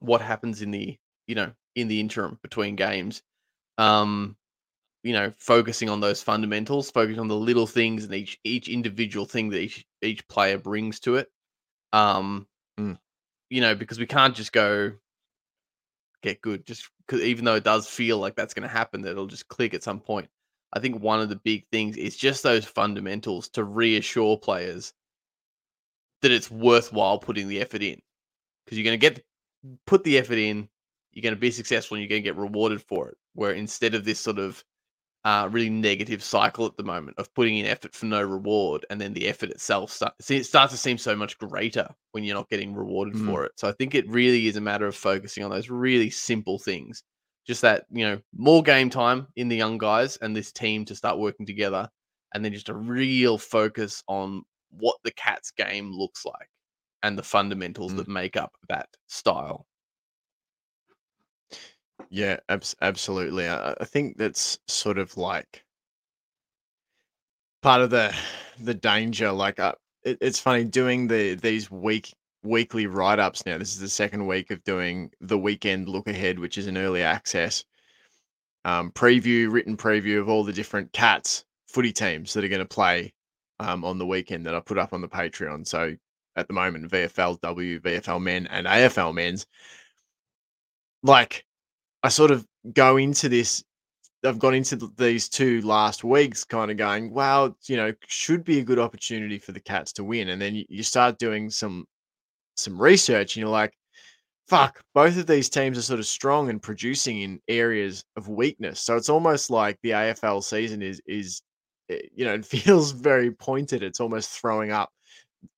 what 0.00 0.20
happens 0.20 0.62
in 0.62 0.70
the 0.70 0.96
you 1.26 1.34
know 1.34 1.52
in 1.74 1.88
the 1.88 2.00
interim 2.00 2.38
between 2.42 2.76
games. 2.76 3.22
Um, 3.78 4.36
you 5.02 5.12
know, 5.12 5.32
focusing 5.38 5.88
on 5.88 6.00
those 6.00 6.22
fundamentals, 6.22 6.90
focusing 6.90 7.20
on 7.20 7.28
the 7.28 7.36
little 7.36 7.66
things 7.66 8.04
and 8.04 8.14
each 8.14 8.38
each 8.44 8.68
individual 8.68 9.26
thing 9.26 9.50
that 9.50 9.60
each 9.60 9.86
each 10.02 10.26
player 10.28 10.58
brings 10.58 11.00
to 11.00 11.16
it. 11.16 11.30
Um, 11.92 12.46
Mm. 12.78 12.98
you 13.50 13.60
know, 13.62 13.74
because 13.74 13.98
we 13.98 14.06
can't 14.06 14.34
just 14.36 14.52
go 14.52 14.92
get 16.26 16.42
good 16.42 16.66
just 16.66 16.90
because 17.06 17.22
even 17.22 17.44
though 17.44 17.54
it 17.54 17.64
does 17.64 17.86
feel 17.86 18.18
like 18.18 18.34
that's 18.34 18.54
going 18.54 18.68
to 18.68 18.74
happen, 18.74 19.02
that 19.02 19.10
it'll 19.10 19.26
just 19.26 19.48
click 19.48 19.74
at 19.74 19.82
some 19.82 20.00
point. 20.00 20.28
I 20.72 20.80
think 20.80 21.00
one 21.00 21.20
of 21.20 21.28
the 21.28 21.36
big 21.36 21.64
things 21.70 21.96
is 21.96 22.16
just 22.16 22.42
those 22.42 22.64
fundamentals 22.64 23.48
to 23.50 23.64
reassure 23.64 24.36
players 24.36 24.92
that 26.22 26.32
it's 26.32 26.50
worthwhile 26.50 27.18
putting 27.18 27.48
the 27.48 27.60
effort 27.60 27.82
in 27.82 28.00
because 28.64 28.76
you're 28.76 28.84
going 28.84 28.98
to 28.98 29.10
get 29.10 29.24
put 29.86 30.02
the 30.04 30.18
effort 30.18 30.38
in, 30.38 30.68
you're 31.12 31.22
going 31.22 31.34
to 31.34 31.40
be 31.40 31.50
successful, 31.50 31.94
and 31.96 32.02
you're 32.02 32.08
going 32.08 32.22
to 32.22 32.28
get 32.28 32.36
rewarded 32.36 32.82
for 32.82 33.08
it. 33.08 33.16
Where 33.34 33.52
instead 33.52 33.94
of 33.94 34.04
this 34.04 34.18
sort 34.18 34.38
of 34.38 34.62
uh, 35.26 35.48
really 35.50 35.68
negative 35.68 36.22
cycle 36.22 36.64
at 36.66 36.76
the 36.76 36.84
moment 36.84 37.18
of 37.18 37.34
putting 37.34 37.58
in 37.58 37.66
effort 37.66 37.92
for 37.92 38.06
no 38.06 38.22
reward, 38.22 38.86
and 38.90 39.00
then 39.00 39.12
the 39.12 39.26
effort 39.26 39.50
itself 39.50 39.90
start, 39.90 40.14
it 40.30 40.44
starts 40.44 40.72
to 40.72 40.78
seem 40.78 40.96
so 40.96 41.16
much 41.16 41.36
greater 41.38 41.88
when 42.12 42.22
you're 42.22 42.36
not 42.36 42.48
getting 42.48 42.72
rewarded 42.72 43.14
Mm. 43.14 43.26
for 43.26 43.44
it. 43.44 43.50
So 43.56 43.68
I 43.68 43.72
think 43.72 43.96
it 43.96 44.08
really 44.08 44.46
is 44.46 44.54
a 44.56 44.60
matter 44.60 44.86
of 44.86 44.94
focusing 44.94 45.42
on 45.42 45.50
those 45.50 45.68
really 45.68 46.10
simple 46.10 46.60
things. 46.60 47.02
Just 47.44 47.60
that 47.62 47.86
you 47.90 48.04
know 48.06 48.20
more 48.36 48.62
game 48.62 48.88
time 48.88 49.26
in 49.34 49.48
the 49.48 49.56
young 49.56 49.78
guys 49.78 50.16
and 50.18 50.34
this 50.34 50.52
team 50.52 50.84
to 50.84 50.94
start 50.94 51.18
working 51.18 51.44
together, 51.44 51.88
and 52.32 52.44
then 52.44 52.52
just 52.52 52.68
a 52.68 52.74
real 52.74 53.36
focus 53.36 54.04
on 54.06 54.44
what 54.70 54.96
the 55.02 55.12
Cats 55.12 55.50
game 55.50 55.90
looks 55.90 56.24
like, 56.24 56.48
and 57.02 57.18
the 57.18 57.22
fundamentals 57.24 57.92
Mm. 57.92 57.96
that 57.96 58.08
make 58.08 58.36
up 58.36 58.52
that 58.68 58.88
style. 59.08 59.66
Yeah, 62.10 62.38
abs- 62.48 62.76
absolutely. 62.80 63.48
I, 63.48 63.72
I 63.80 63.84
think 63.84 64.16
that's 64.16 64.58
sort 64.68 64.98
of 64.98 65.16
like 65.16 65.64
part 67.62 67.80
of 67.82 67.90
the 67.90 68.14
the 68.60 68.74
danger. 68.74 69.32
Like, 69.32 69.58
uh, 69.58 69.74
it, 70.04 70.18
it's 70.20 70.40
funny 70.40 70.64
doing 70.64 71.08
the 71.08 71.34
these 71.34 71.70
week 71.70 72.12
weekly 72.42 72.86
write 72.86 73.18
ups 73.18 73.44
now. 73.44 73.58
This 73.58 73.72
is 73.72 73.80
the 73.80 73.88
second 73.88 74.26
week 74.26 74.50
of 74.50 74.62
doing 74.64 75.10
the 75.20 75.38
weekend 75.38 75.88
look 75.88 76.08
ahead, 76.08 76.38
which 76.38 76.58
is 76.58 76.66
an 76.66 76.78
early 76.78 77.02
access 77.02 77.64
um, 78.64 78.90
preview, 78.90 79.50
written 79.50 79.76
preview 79.76 80.18
of 80.20 80.28
all 80.28 80.44
the 80.44 80.52
different 80.52 80.92
cats 80.92 81.44
footy 81.68 81.92
teams 81.92 82.32
that 82.32 82.44
are 82.44 82.48
going 82.48 82.60
to 82.60 82.64
play 82.64 83.12
um, 83.60 83.84
on 83.84 83.98
the 83.98 84.06
weekend 84.06 84.46
that 84.46 84.54
I 84.54 84.60
put 84.60 84.78
up 84.78 84.92
on 84.92 85.00
the 85.00 85.08
Patreon. 85.08 85.66
So 85.66 85.94
at 86.34 86.48
the 86.48 86.54
moment, 86.54 86.90
VFL 86.90 87.40
W, 87.40 87.80
VFL 87.80 88.20
men, 88.20 88.46
and 88.48 88.66
AFL 88.66 89.14
men's. 89.14 89.46
Like, 91.02 91.44
I 92.06 92.08
sort 92.08 92.30
of 92.30 92.46
go 92.72 92.98
into 92.98 93.28
this. 93.28 93.64
I've 94.24 94.38
gone 94.38 94.54
into 94.54 94.76
th- 94.76 94.92
these 94.96 95.28
two 95.28 95.60
last 95.62 96.04
weeks, 96.04 96.44
kind 96.44 96.70
of 96.70 96.76
going, 96.76 97.12
"Wow, 97.12 97.56
you 97.66 97.76
know, 97.76 97.92
should 98.06 98.44
be 98.44 98.60
a 98.60 98.64
good 98.64 98.78
opportunity 98.78 99.40
for 99.40 99.50
the 99.50 99.58
Cats 99.58 99.92
to 99.94 100.04
win." 100.04 100.28
And 100.28 100.40
then 100.40 100.54
you, 100.54 100.64
you 100.68 100.84
start 100.84 101.18
doing 101.18 101.50
some 101.50 101.84
some 102.56 102.80
research, 102.80 103.34
and 103.34 103.40
you're 103.40 103.50
like, 103.50 103.72
"Fuck!" 104.46 104.80
Both 104.94 105.18
of 105.18 105.26
these 105.26 105.48
teams 105.50 105.78
are 105.78 105.82
sort 105.82 105.98
of 105.98 106.06
strong 106.06 106.48
and 106.48 106.62
producing 106.62 107.22
in 107.22 107.40
areas 107.48 108.04
of 108.16 108.28
weakness. 108.28 108.80
So 108.80 108.96
it's 108.96 109.08
almost 109.08 109.50
like 109.50 109.76
the 109.82 109.90
AFL 109.90 110.44
season 110.44 110.82
is 110.82 111.00
is, 111.06 111.42
eh, 111.90 112.02
you 112.14 112.24
know, 112.24 112.34
it 112.40 112.46
feels 112.46 112.92
very 112.92 113.32
pointed. 113.32 113.82
It's 113.82 114.00
almost 114.00 114.30
throwing 114.30 114.70
up 114.70 114.90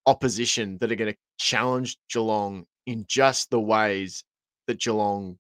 opposition 0.07 0.79
that 0.81 0.91
are 0.91 0.97
going 0.97 1.13
to 1.13 1.19
challenge 1.39 1.99
Geelong 2.11 2.65
in 2.87 3.05
just 3.07 3.51
the 3.51 3.61
ways 3.61 4.25
that 4.67 4.81
Geelong, 4.81 5.39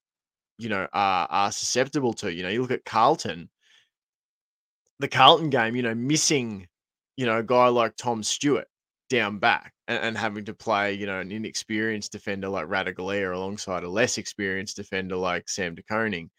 you 0.58 0.68
know, 0.68 0.86
are 0.92 1.26
are 1.30 1.52
susceptible 1.52 2.12
to. 2.14 2.32
You 2.32 2.42
know, 2.42 2.48
you 2.48 2.60
look 2.60 2.70
at 2.70 2.84
Carlton, 2.84 3.48
the 4.98 5.08
Carlton 5.08 5.50
game, 5.50 5.76
you 5.76 5.82
know, 5.82 5.94
missing, 5.94 6.66
you 7.16 7.26
know, 7.26 7.38
a 7.38 7.42
guy 7.42 7.68
like 7.68 7.96
Tom 7.96 8.22
Stewart 8.22 8.66
down 9.08 9.38
back 9.38 9.72
and, 9.86 9.98
and 10.02 10.18
having 10.18 10.44
to 10.44 10.54
play, 10.54 10.92
you 10.92 11.06
know, 11.06 11.20
an 11.20 11.32
inexperienced 11.32 12.12
defender 12.12 12.48
like 12.48 12.66
Radaglia 12.66 13.34
alongside 13.34 13.84
a 13.84 13.88
less 13.88 14.18
experienced 14.18 14.76
defender 14.76 15.16
like 15.16 15.48
Sam 15.48 15.74
De 15.74 15.82
Koning. 15.82 16.30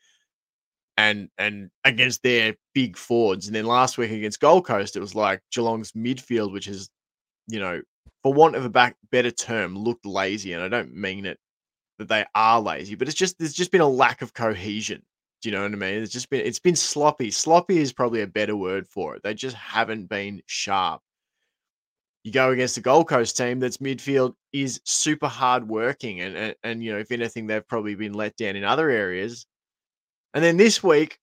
And 0.98 1.30
and 1.38 1.70
against 1.86 2.24
their 2.24 2.56
big 2.74 2.98
forwards. 2.98 3.48
And 3.48 3.56
then 3.56 3.66
last 3.66 3.98
week 3.98 4.12
against 4.12 4.42
Gold 4.42 4.68
Coast, 4.68 4.98
it 4.98 5.00
was 5.00 5.16
like 5.16 5.42
Geelong's 5.50 5.94
midfield, 5.94 6.52
which 6.52 6.68
is, 6.68 6.90
you 7.48 7.60
know, 7.60 7.82
for 8.22 8.34
want 8.34 8.58
of 8.58 8.66
a 8.66 8.70
back 8.70 8.98
better 9.10 9.32
term, 9.32 9.78
looked 9.78 10.06
lazy. 10.06 10.52
And 10.52 10.62
I 10.62 10.68
don't 10.68 10.94
mean 10.94 11.26
it 11.26 11.40
that 12.00 12.08
they 12.08 12.26
are 12.34 12.60
lazy, 12.60 12.96
but 12.96 13.08
it's 13.08 13.18
just 13.18 13.38
there's 13.38 13.54
just 13.54 13.72
been 13.72 13.82
a 13.82 13.88
lack 13.88 14.22
of 14.22 14.34
cohesion. 14.34 15.04
Do 15.42 15.50
you 15.50 15.56
know 15.56 15.62
what 15.62 15.72
I 15.72 15.76
mean? 15.76 16.02
It's 16.02 16.12
just 16.12 16.30
been 16.30 16.46
it's 16.46 16.60
been 16.60 16.76
sloppy. 16.76 17.30
Sloppy 17.30 17.78
is 17.78 17.94
probably 17.94 18.22
a 18.22 18.28
better 18.28 18.56
word 18.56 18.88
for 18.88 19.16
it. 19.16 19.24
They 19.24 19.34
just 19.34 19.56
haven't 19.56 20.08
been 20.08 20.42
sharp. 20.48 21.02
You 22.24 22.32
go 22.32 22.52
against 22.52 22.76
the 22.76 22.82
Gold 22.82 23.08
Coast 23.08 23.38
team 23.38 23.60
that's 23.60 23.78
midfield 23.78 24.34
is 24.52 24.82
super 24.84 25.28
hard 25.28 25.68
working 25.68 26.22
and, 26.22 26.36
and 26.36 26.56
and 26.64 26.84
you 26.84 26.92
know 26.92 27.00
if 27.00 27.12
anything 27.12 27.48
they've 27.48 27.68
probably 27.68 27.96
been 27.96 28.14
let 28.14 28.36
down 28.38 28.56
in 28.56 28.64
other 28.64 28.90
areas. 28.90 29.46
And 30.34 30.44
then 30.44 30.58
this 30.58 30.84
week, 30.84 31.18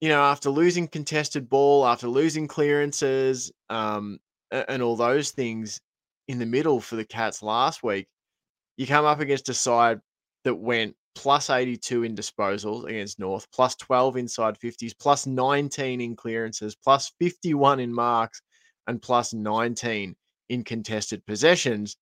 you 0.00 0.08
know, 0.08 0.22
after 0.22 0.50
losing 0.50 0.88
contested 0.88 1.48
ball, 1.48 1.86
after 1.86 2.08
losing 2.08 2.48
clearances, 2.48 3.52
um, 3.70 4.18
and 4.50 4.82
all 4.82 4.96
those 4.96 5.30
things 5.30 5.80
in 6.28 6.38
the 6.38 6.46
middle 6.46 6.80
for 6.80 6.96
the 6.96 7.04
Cats 7.04 7.42
last 7.42 7.82
week, 7.82 8.08
you 8.76 8.86
come 8.86 9.04
up 9.04 9.20
against 9.20 9.48
a 9.48 9.54
side 9.54 10.00
that 10.44 10.54
went 10.54 10.94
plus 11.14 11.50
82 11.50 12.04
in 12.04 12.14
disposals 12.14 12.84
against 12.84 13.18
North, 13.18 13.50
plus 13.50 13.74
12 13.76 14.18
inside 14.18 14.58
50s, 14.58 14.92
plus 14.98 15.26
19 15.26 16.00
in 16.00 16.14
clearances, 16.14 16.76
plus 16.76 17.12
51 17.18 17.80
in 17.80 17.92
marks, 17.92 18.42
and 18.86 19.00
plus 19.00 19.32
19 19.32 20.14
in 20.48 20.64
contested 20.64 21.24
possessions. 21.26 21.96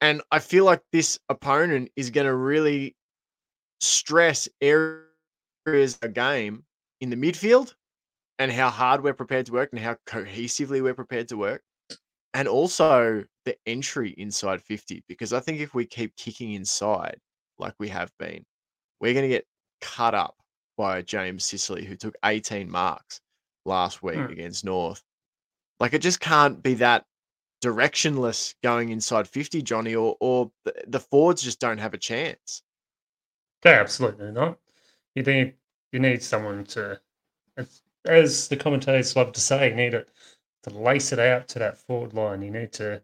And 0.00 0.22
I 0.30 0.38
feel 0.38 0.64
like 0.64 0.82
this 0.92 1.18
opponent 1.28 1.90
is 1.96 2.10
going 2.10 2.26
to 2.26 2.34
really 2.34 2.96
stress 3.80 4.48
areas 4.60 5.02
of 5.66 6.00
the 6.00 6.08
game 6.08 6.64
in 7.00 7.10
the 7.10 7.16
midfield 7.16 7.74
and 8.38 8.52
how 8.52 8.70
hard 8.70 9.02
we're 9.02 9.14
prepared 9.14 9.46
to 9.46 9.52
work 9.52 9.70
and 9.72 9.80
how 9.80 9.96
cohesively 10.06 10.82
we're 10.82 10.94
prepared 10.94 11.28
to 11.28 11.36
work. 11.36 11.62
And 12.36 12.46
also 12.48 13.24
the 13.46 13.56
entry 13.66 14.10
inside 14.18 14.60
50, 14.60 15.02
because 15.08 15.32
I 15.32 15.40
think 15.40 15.58
if 15.58 15.74
we 15.74 15.86
keep 15.86 16.14
kicking 16.16 16.52
inside 16.52 17.18
like 17.58 17.72
we 17.78 17.88
have 17.88 18.12
been, 18.18 18.44
we're 19.00 19.14
going 19.14 19.24
to 19.24 19.34
get 19.34 19.46
cut 19.80 20.14
up 20.14 20.36
by 20.76 21.00
James 21.00 21.46
Sicily, 21.46 21.86
who 21.86 21.96
took 21.96 22.14
18 22.26 22.70
marks 22.70 23.22
last 23.64 24.02
week 24.02 24.16
Hmm. 24.16 24.32
against 24.32 24.66
North. 24.66 25.02
Like 25.80 25.94
it 25.94 26.02
just 26.02 26.20
can't 26.20 26.62
be 26.62 26.74
that 26.74 27.06
directionless 27.62 28.54
going 28.62 28.90
inside 28.90 29.26
50, 29.26 29.62
Johnny, 29.62 29.94
or, 29.94 30.16
or 30.20 30.50
the, 30.66 30.74
the 30.88 31.00
forwards 31.00 31.40
just 31.40 31.58
don't 31.58 31.78
have 31.78 31.94
a 31.94 31.98
chance. 31.98 32.62
No, 33.64 33.70
absolutely 33.72 34.30
not. 34.30 34.58
You 35.14 35.22
need 35.22 35.54
you 35.90 36.00
need 36.00 36.22
someone 36.22 36.64
to, 36.64 37.00
as, 38.04 38.48
the 38.48 38.56
commentators 38.56 39.16
love 39.16 39.32
to 39.32 39.40
say, 39.40 39.72
need 39.72 39.94
it 39.94 40.10
to 40.68 40.78
lace 40.78 41.12
it 41.12 41.18
out 41.18 41.48
to 41.48 41.58
that 41.60 41.78
forward 41.78 42.14
line. 42.14 42.42
You 42.42 42.50
need 42.50 42.72
to 42.74 43.02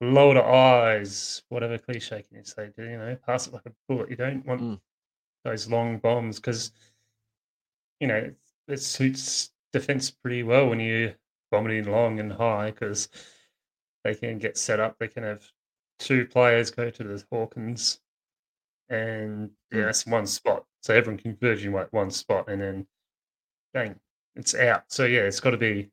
lower 0.00 0.34
the 0.34 0.44
eyes, 0.44 1.42
whatever 1.48 1.78
cliche 1.78 2.22
can 2.22 2.38
you 2.38 2.44
say? 2.44 2.70
You 2.76 2.98
know, 2.98 3.16
pass 3.26 3.46
it 3.46 3.52
like 3.52 3.66
a 3.66 3.72
bullet. 3.88 4.10
You 4.10 4.16
don't 4.16 4.44
want 4.46 4.60
Mm. 4.60 4.80
those 5.44 5.68
long 5.68 5.98
bombs 5.98 6.36
because 6.36 6.72
you 8.00 8.06
know 8.06 8.16
it, 8.16 8.36
it 8.68 8.80
suits 8.80 9.52
defense 9.72 10.10
pretty 10.10 10.42
well 10.42 10.68
when 10.68 10.80
you 10.80 11.14
bomb 11.50 11.66
it 11.68 11.74
in 11.74 11.90
long 11.90 12.20
and 12.20 12.32
high 12.32 12.70
because 12.70 13.08
they 14.04 14.14
can 14.14 14.38
get 14.38 14.56
set 14.56 14.80
up. 14.80 14.98
They 14.98 15.08
can 15.08 15.22
have 15.22 15.44
two 15.98 16.26
players 16.26 16.70
go 16.70 16.90
to 16.90 17.04
the 17.04 17.24
Hawkins 17.30 18.00
and 18.88 19.50
yeah, 19.72 19.78
Mm. 19.80 19.84
that's 19.86 20.06
one 20.06 20.26
spot. 20.26 20.64
So 20.82 20.94
everyone 20.94 21.18
can 21.18 21.36
converge 21.36 21.64
in 21.64 21.72
like 21.72 21.92
one 21.92 22.10
spot, 22.10 22.48
and 22.48 22.60
then 22.60 22.86
bang, 23.72 23.98
it's 24.36 24.54
out. 24.54 24.84
So 24.88 25.06
yeah, 25.06 25.20
it's 25.22 25.40
got 25.40 25.50
to 25.52 25.56
be. 25.56 25.90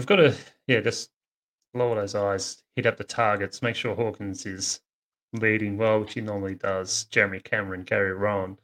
They've 0.00 0.06
got 0.06 0.16
to 0.16 0.34
yeah, 0.66 0.80
just 0.80 1.10
lower 1.74 1.94
those 1.94 2.14
eyes, 2.14 2.62
hit 2.74 2.86
up 2.86 2.96
the 2.96 3.04
targets, 3.04 3.60
make 3.60 3.76
sure 3.76 3.94
Hawkins 3.94 4.46
is 4.46 4.80
leading 5.34 5.76
well, 5.76 6.00
which 6.00 6.14
he 6.14 6.22
normally 6.22 6.54
does. 6.54 7.04
Jeremy 7.10 7.40
Cameron, 7.40 7.82
Gary 7.82 8.14
Rohan, 8.14 8.56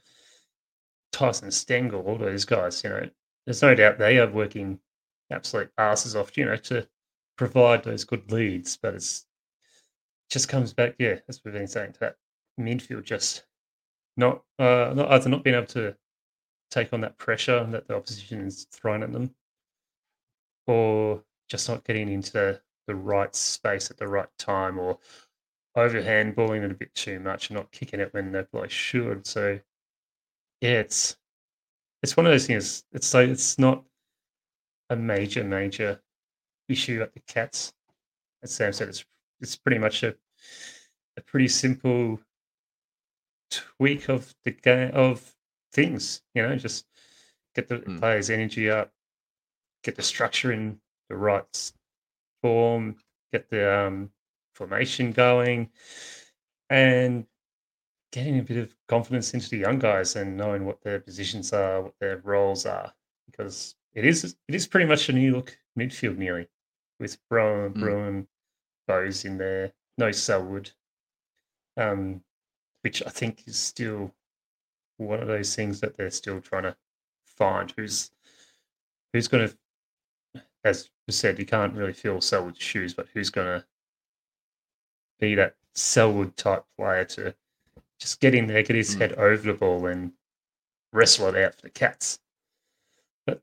Tyson 1.12 1.50
Stengel, 1.50 2.00
all 2.00 2.16
those 2.16 2.46
guys. 2.46 2.82
You 2.82 2.88
know, 2.88 3.10
there's 3.44 3.60
no 3.60 3.74
doubt 3.74 3.98
they 3.98 4.18
are 4.18 4.30
working 4.30 4.78
absolute 5.30 5.70
asses 5.76 6.16
off. 6.16 6.38
You 6.38 6.46
know, 6.46 6.56
to 6.56 6.88
provide 7.36 7.84
those 7.84 8.04
good 8.04 8.32
leads, 8.32 8.78
but 8.78 8.94
it's 8.94 9.26
just 10.30 10.48
comes 10.48 10.72
back. 10.72 10.94
Yeah, 10.98 11.16
as 11.28 11.42
we've 11.44 11.52
been 11.52 11.66
saying 11.66 11.92
to 11.92 12.00
that 12.00 12.16
midfield 12.58 13.04
just 13.04 13.44
not 14.16 14.42
uh 14.58 14.94
not 14.96 15.10
either 15.10 15.28
not 15.28 15.44
being 15.44 15.56
able 15.56 15.66
to 15.66 15.94
take 16.70 16.94
on 16.94 17.02
that 17.02 17.18
pressure 17.18 17.62
that 17.72 17.86
the 17.88 17.94
opposition 17.94 18.46
is 18.46 18.66
throwing 18.72 19.02
at 19.02 19.12
them 19.12 19.34
or 20.66 21.22
just 21.48 21.68
not 21.68 21.84
getting 21.84 22.08
into 22.08 22.32
the, 22.32 22.60
the 22.86 22.94
right 22.94 23.34
space 23.34 23.90
at 23.90 23.96
the 23.96 24.08
right 24.08 24.28
time 24.38 24.78
or 24.78 24.98
overhand 25.74 26.34
balling 26.34 26.62
it 26.62 26.70
a 26.70 26.74
bit 26.74 26.94
too 26.94 27.20
much 27.20 27.50
and 27.50 27.56
not 27.56 27.70
kicking 27.70 28.00
it 28.00 28.12
when 28.14 28.32
they 28.32 28.42
probably 28.42 28.68
should 28.68 29.26
so 29.26 29.58
yeah 30.60 30.70
it's 30.80 31.16
it's 32.02 32.16
one 32.16 32.26
of 32.26 32.32
those 32.32 32.46
things 32.46 32.84
it's 32.92 33.12
like 33.12 33.28
it's 33.28 33.58
not 33.58 33.84
a 34.90 34.96
major 34.96 35.44
major 35.44 36.00
issue 36.68 37.02
at 37.02 37.12
the 37.12 37.20
cats 37.20 37.72
as 38.42 38.54
sam 38.54 38.72
said 38.72 38.88
it's 38.88 39.04
it's 39.40 39.56
pretty 39.56 39.78
much 39.78 40.02
a 40.02 40.14
a 41.16 41.20
pretty 41.22 41.48
simple 41.48 42.20
tweak 43.50 44.08
of 44.08 44.34
the 44.44 44.50
game 44.50 44.90
of 44.94 45.34
things. 45.72 46.22
You 46.34 46.42
know, 46.42 46.56
just 46.56 46.86
get 47.54 47.68
the 47.68 47.78
Mm. 47.78 47.98
players' 47.98 48.30
energy 48.30 48.70
up, 48.70 48.92
get 49.82 49.96
the 49.96 50.02
structure 50.02 50.52
in 50.52 50.80
the 51.08 51.16
right 51.16 51.72
form, 52.42 52.96
get 53.32 53.48
the 53.50 53.86
um, 53.86 54.10
formation 54.54 55.12
going, 55.12 55.68
and 56.70 57.26
getting 58.12 58.38
a 58.38 58.42
bit 58.42 58.56
of 58.56 58.74
confidence 58.88 59.34
into 59.34 59.50
the 59.50 59.58
young 59.58 59.78
guys 59.78 60.16
and 60.16 60.36
knowing 60.36 60.64
what 60.64 60.80
their 60.82 61.00
positions 61.00 61.52
are, 61.52 61.82
what 61.82 61.94
their 62.00 62.18
roles 62.18 62.64
are, 62.66 62.92
because 63.30 63.74
it 63.94 64.04
is 64.04 64.36
it 64.48 64.54
is 64.54 64.66
pretty 64.66 64.86
much 64.86 65.08
a 65.08 65.12
new 65.12 65.34
look 65.34 65.56
midfield 65.78 66.16
nearly 66.16 66.48
with 66.98 67.18
Bruhn, 67.30 67.74
Mm. 67.74 67.82
Bruhn, 67.82 68.26
Bowes 68.86 69.24
in 69.24 69.36
there, 69.38 69.72
no 69.98 70.12
Selwood, 70.12 70.70
um, 71.76 72.22
which 72.82 73.02
I 73.04 73.10
think 73.10 73.42
is 73.46 73.58
still 73.58 74.14
one 74.98 75.20
of 75.20 75.28
those 75.28 75.54
things 75.54 75.80
that 75.80 75.96
they're 75.96 76.10
still 76.10 76.40
trying 76.40 76.62
to 76.62 76.76
find 77.26 77.72
who's 77.76 78.10
who's 79.12 79.28
going 79.28 79.48
to, 79.48 79.56
as 80.66 80.90
you 81.06 81.12
said, 81.12 81.38
you 81.38 81.46
can't 81.46 81.74
really 81.74 81.92
fill 81.92 82.20
Selwood's 82.20 82.60
shoes, 82.62 82.92
but 82.92 83.06
who's 83.14 83.30
going 83.30 83.46
to 83.60 83.66
be 85.20 85.34
that 85.36 85.54
Selwood 85.74 86.36
type 86.36 86.64
player 86.76 87.04
to 87.04 87.34
just 88.00 88.20
get 88.20 88.34
in 88.34 88.46
there, 88.46 88.62
get 88.62 88.76
his 88.76 88.94
Mm. 88.94 88.98
head 88.98 89.12
over 89.14 89.52
the 89.52 89.56
ball, 89.58 89.86
and 89.86 90.12
wrestle 90.92 91.28
it 91.28 91.36
out 91.42 91.54
for 91.54 91.62
the 91.62 91.70
Cats. 91.70 92.18
But 93.26 93.42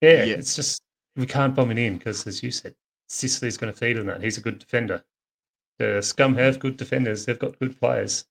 yeah, 0.00 0.24
Yeah. 0.24 0.34
it's 0.34 0.56
just 0.56 0.82
we 1.16 1.26
can't 1.26 1.54
bomb 1.54 1.70
it 1.70 1.78
in 1.78 1.98
because, 1.98 2.26
as 2.26 2.42
you 2.42 2.50
said, 2.50 2.74
Sicily's 3.08 3.56
going 3.56 3.72
to 3.72 3.78
feed 3.78 3.98
on 3.98 4.06
that. 4.06 4.22
He's 4.22 4.38
a 4.38 4.40
good 4.40 4.58
defender. 4.58 5.04
The 5.78 6.00
Scum 6.02 6.34
have 6.36 6.58
good 6.58 6.76
defenders. 6.76 7.24
They've 7.26 7.38
got 7.38 7.58
good 7.58 7.78
players. 7.78 8.24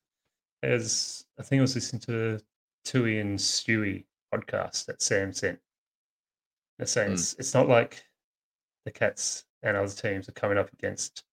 As 0.63 1.25
I 1.37 1.43
think 1.43 1.59
I 1.59 1.61
was 1.61 1.75
listening 1.75 2.01
to 2.01 2.41
Tui 2.85 3.19
and 3.19 3.37
Stewie 3.39 4.05
podcast 4.33 4.85
that 4.85 5.01
Sam 5.01 5.33
sent. 5.33 5.59
They're 6.77 6.87
saying 6.87 7.11
Mm. 7.11 7.13
it's, 7.15 7.33
it's 7.35 7.53
not 7.53 7.67
like 7.67 8.05
the 8.93 8.99
Cats 8.99 9.45
and 9.61 9.77
other 9.77 9.93
teams 9.93 10.27
are 10.27 10.33
coming 10.33 10.57
up 10.57 10.71
against 10.73 11.23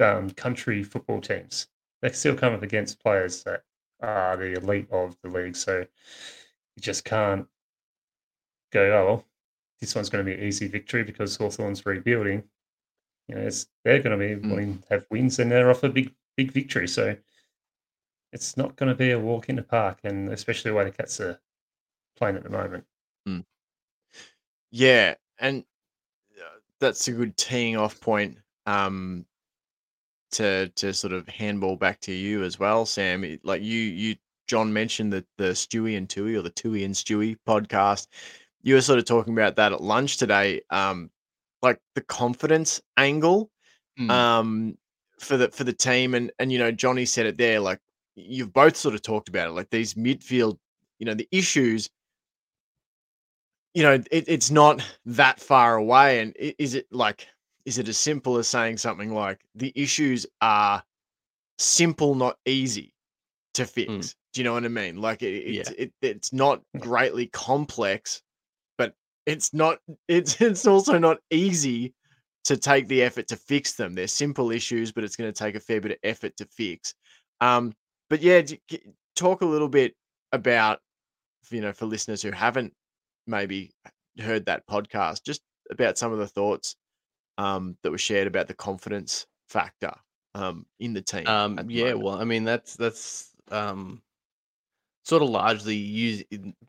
um, 0.00 0.30
country 0.30 0.82
football 0.82 1.20
teams. 1.20 1.68
They 2.02 2.10
still 2.12 2.36
come 2.36 2.52
up 2.52 2.62
against 2.62 3.02
players 3.02 3.42
that 3.44 3.62
are 4.00 4.36
the 4.36 4.52
elite 4.52 4.88
of 4.90 5.16
the 5.22 5.30
league. 5.30 5.56
So 5.56 5.78
you 5.78 6.80
just 6.80 7.04
can't 7.04 7.46
go, 8.72 8.92
oh, 8.92 9.06
well, 9.06 9.24
this 9.80 9.94
one's 9.94 10.10
going 10.10 10.24
to 10.24 10.30
be 10.30 10.38
an 10.38 10.46
easy 10.46 10.68
victory 10.68 11.02
because 11.02 11.36
Hawthorn's 11.36 11.86
rebuilding. 11.86 12.42
You 13.28 13.36
know, 13.36 13.40
it's, 13.42 13.66
they're 13.84 14.02
going 14.02 14.18
to 14.18 14.26
be 14.26 14.34
Mm. 14.34 14.50
wanting 14.50 14.78
to 14.80 14.88
have 14.90 15.06
wins 15.10 15.38
and 15.38 15.50
they're 15.50 15.70
off 15.70 15.82
a 15.82 15.88
big, 15.88 16.12
big 16.36 16.52
victory. 16.52 16.88
So 16.88 17.16
it's 18.32 18.56
not 18.56 18.76
going 18.76 18.90
to 18.90 18.94
be 18.94 19.12
a 19.12 19.18
walk 19.18 19.48
in 19.48 19.56
the 19.56 19.62
park, 19.62 20.00
and 20.04 20.30
especially 20.30 20.72
the 20.72 20.76
way 20.76 20.84
the 20.84 20.90
Cats 20.90 21.20
are 21.20 21.40
playing 22.16 22.36
at 22.36 22.42
the 22.42 22.50
moment. 22.50 22.84
Yeah, 24.70 25.14
and 25.38 25.64
that's 26.84 27.08
a 27.08 27.12
good 27.12 27.36
teeing 27.36 27.76
off 27.76 27.98
point 28.00 28.36
um, 28.66 29.24
to 30.32 30.68
to 30.76 30.92
sort 30.92 31.12
of 31.12 31.26
handball 31.28 31.76
back 31.76 32.00
to 32.00 32.12
you 32.12 32.42
as 32.44 32.58
well, 32.58 32.84
Sam. 32.86 33.38
Like 33.42 33.62
you, 33.62 33.78
you 33.80 34.16
John 34.46 34.72
mentioned 34.72 35.12
that 35.12 35.24
the 35.38 35.50
Stewie 35.54 35.96
and 35.96 36.08
Tui 36.08 36.36
or 36.36 36.42
the 36.42 36.50
Tui 36.50 36.84
and 36.84 36.94
Stewie 36.94 37.36
podcast. 37.46 38.08
You 38.62 38.74
were 38.74 38.80
sort 38.80 38.98
of 38.98 39.04
talking 39.04 39.34
about 39.34 39.56
that 39.56 39.72
at 39.72 39.82
lunch 39.82 40.16
today, 40.16 40.62
um, 40.70 41.10
like 41.62 41.78
the 41.94 42.00
confidence 42.02 42.80
angle 42.96 43.50
Mm. 43.98 44.10
um, 44.10 44.78
for 45.20 45.36
the 45.36 45.48
for 45.50 45.62
the 45.62 45.72
team, 45.72 46.14
and 46.14 46.32
and 46.40 46.50
you 46.50 46.58
know 46.58 46.72
Johnny 46.72 47.04
said 47.04 47.26
it 47.26 47.38
there. 47.38 47.60
Like 47.60 47.78
you've 48.16 48.52
both 48.52 48.76
sort 48.76 48.94
of 48.96 49.02
talked 49.02 49.28
about 49.28 49.48
it, 49.48 49.52
like 49.52 49.70
these 49.70 49.94
midfield, 49.94 50.58
you 50.98 51.06
know, 51.06 51.14
the 51.14 51.28
issues 51.30 51.88
you 53.74 53.82
know, 53.82 53.92
it, 53.92 54.06
it's 54.10 54.50
not 54.50 54.82
that 55.04 55.40
far 55.40 55.76
away. 55.76 56.20
And 56.20 56.32
is 56.36 56.74
it 56.74 56.86
like, 56.92 57.26
is 57.64 57.78
it 57.78 57.88
as 57.88 57.98
simple 57.98 58.38
as 58.38 58.46
saying 58.48 58.78
something 58.78 59.12
like 59.12 59.40
the 59.54 59.72
issues 59.74 60.26
are 60.40 60.82
simple, 61.58 62.14
not 62.14 62.38
easy 62.46 62.94
to 63.54 63.66
fix? 63.66 64.14
Do 64.32 64.40
you 64.40 64.44
know 64.44 64.54
what 64.54 64.64
I 64.64 64.68
mean? 64.68 65.00
Like 65.00 65.22
it, 65.22 65.32
it's 65.32 65.70
it, 65.70 65.92
it's 66.02 66.32
not 66.32 66.62
greatly 66.78 67.26
complex, 67.28 68.22
but 68.78 68.94
it's 69.26 69.52
not 69.52 69.78
it's 70.08 70.40
it's 70.40 70.66
also 70.66 70.98
not 70.98 71.18
easy 71.30 71.94
to 72.44 72.56
take 72.56 72.88
the 72.88 73.02
effort 73.02 73.28
to 73.28 73.36
fix 73.36 73.72
them. 73.72 73.94
They're 73.94 74.06
simple 74.06 74.50
issues, 74.50 74.92
but 74.92 75.02
it's 75.02 75.16
going 75.16 75.32
to 75.32 75.38
take 75.38 75.54
a 75.54 75.60
fair 75.60 75.80
bit 75.80 75.92
of 75.92 75.98
effort 76.02 76.36
to 76.36 76.46
fix. 76.46 76.94
Um, 77.40 77.72
but 78.10 78.20
yeah, 78.22 78.42
talk 79.16 79.40
a 79.42 79.46
little 79.46 79.68
bit 79.68 79.94
about 80.32 80.80
you 81.50 81.60
know 81.60 81.72
for 81.72 81.86
listeners 81.86 82.22
who 82.22 82.30
haven't 82.30 82.72
maybe 83.26 83.72
heard 84.20 84.46
that 84.46 84.66
podcast, 84.66 85.24
just 85.24 85.42
about 85.70 85.98
some 85.98 86.12
of 86.12 86.18
the 86.18 86.26
thoughts 86.26 86.76
um, 87.38 87.76
that 87.82 87.90
were 87.90 87.98
shared 87.98 88.26
about 88.26 88.46
the 88.46 88.54
confidence 88.54 89.26
factor 89.48 89.92
um, 90.34 90.66
in 90.80 90.92
the 90.92 91.02
team. 91.02 91.26
Um, 91.26 91.56
the 91.56 91.64
yeah, 91.68 91.84
moment. 91.84 92.02
well, 92.02 92.16
I 92.16 92.24
mean 92.24 92.44
that's 92.44 92.76
that's 92.76 93.30
um, 93.50 94.02
sort 95.04 95.22
of 95.22 95.30
largely 95.30 95.76
used 95.76 96.24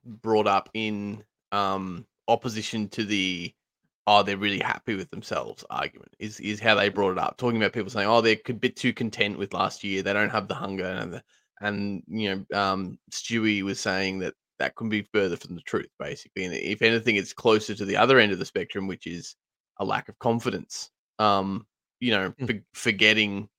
brought 0.06 0.48
up 0.48 0.70
in 0.74 1.24
um, 1.52 2.06
opposition 2.28 2.88
to 2.90 3.04
the 3.04 3.54
oh 4.08 4.22
they're 4.22 4.38
really 4.38 4.60
happy 4.60 4.96
with 4.96 5.10
themselves 5.10 5.66
argument 5.70 6.14
is 6.20 6.40
is 6.40 6.60
how 6.60 6.76
they 6.76 6.90
brought 6.90 7.12
it 7.12 7.18
up, 7.18 7.38
talking 7.38 7.58
about 7.58 7.74
people 7.74 7.90
saying 7.90 8.08
oh 8.08 8.22
they're 8.22 8.38
a 8.48 8.54
bit 8.54 8.76
too 8.76 8.94
content 8.94 9.38
with 9.38 9.54
last 9.54 9.84
year, 9.84 10.02
they 10.02 10.14
don't 10.14 10.30
have 10.30 10.48
the 10.48 10.56
hunger, 10.56 10.86
and 10.86 11.14
the, 11.14 11.24
and 11.62 12.04
you 12.08 12.46
know 12.50 12.60
um, 12.60 12.98
Stewie 13.12 13.64
was 13.64 13.80
saying 13.80 14.20
that 14.20 14.34
that 14.60 14.76
couldn't 14.76 14.90
be 14.90 15.08
further 15.14 15.38
from 15.38 15.56
the 15.56 15.62
truth 15.62 15.90
basically, 16.00 16.46
and 16.46 16.54
if 16.54 16.82
anything, 16.82 17.16
it's 17.16 17.34
closer 17.34 17.76
to 17.76 17.86
the 17.86 17.98
other 17.98 18.20
end 18.20 18.32
of 18.32 18.40
the 18.40 18.46
spectrum, 18.46 18.88
which 18.88 19.08
is 19.08 19.36
a 19.80 19.86
lack 19.86 20.10
of 20.10 20.18
confidence. 20.20 20.90
Um, 21.20 21.66
you 22.00 22.12
know, 22.12 22.32
Mm. 22.40 22.48
for, 22.48 22.64
forgetting 22.74 23.50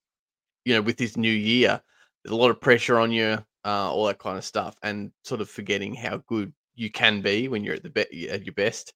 you 0.65 0.75
know, 0.75 0.83
with 0.83 0.97
this 0.97 1.17
new 1.17 1.33
year, 1.33 1.81
there's 2.25 2.33
a 2.33 2.37
lot 2.37 2.51
of 2.51 2.61
pressure 2.61 2.99
on 2.99 3.13
you, 3.13 3.39
uh, 3.65 3.93
all 3.93 4.07
that 4.07 4.19
kind 4.19 4.37
of 4.37 4.45
stuff, 4.45 4.75
and 4.83 5.13
sort 5.23 5.41
of 5.41 5.49
forgetting 5.49 5.95
how 5.95 6.17
good 6.27 6.53
you 6.75 6.91
can 6.91 7.23
be 7.23 7.47
when 7.49 7.63
you're 7.63 7.77
at 7.77 7.85
the 7.85 7.91
be- 7.91 8.29
at 8.29 8.45
your 8.45 8.53
best. 8.55 8.93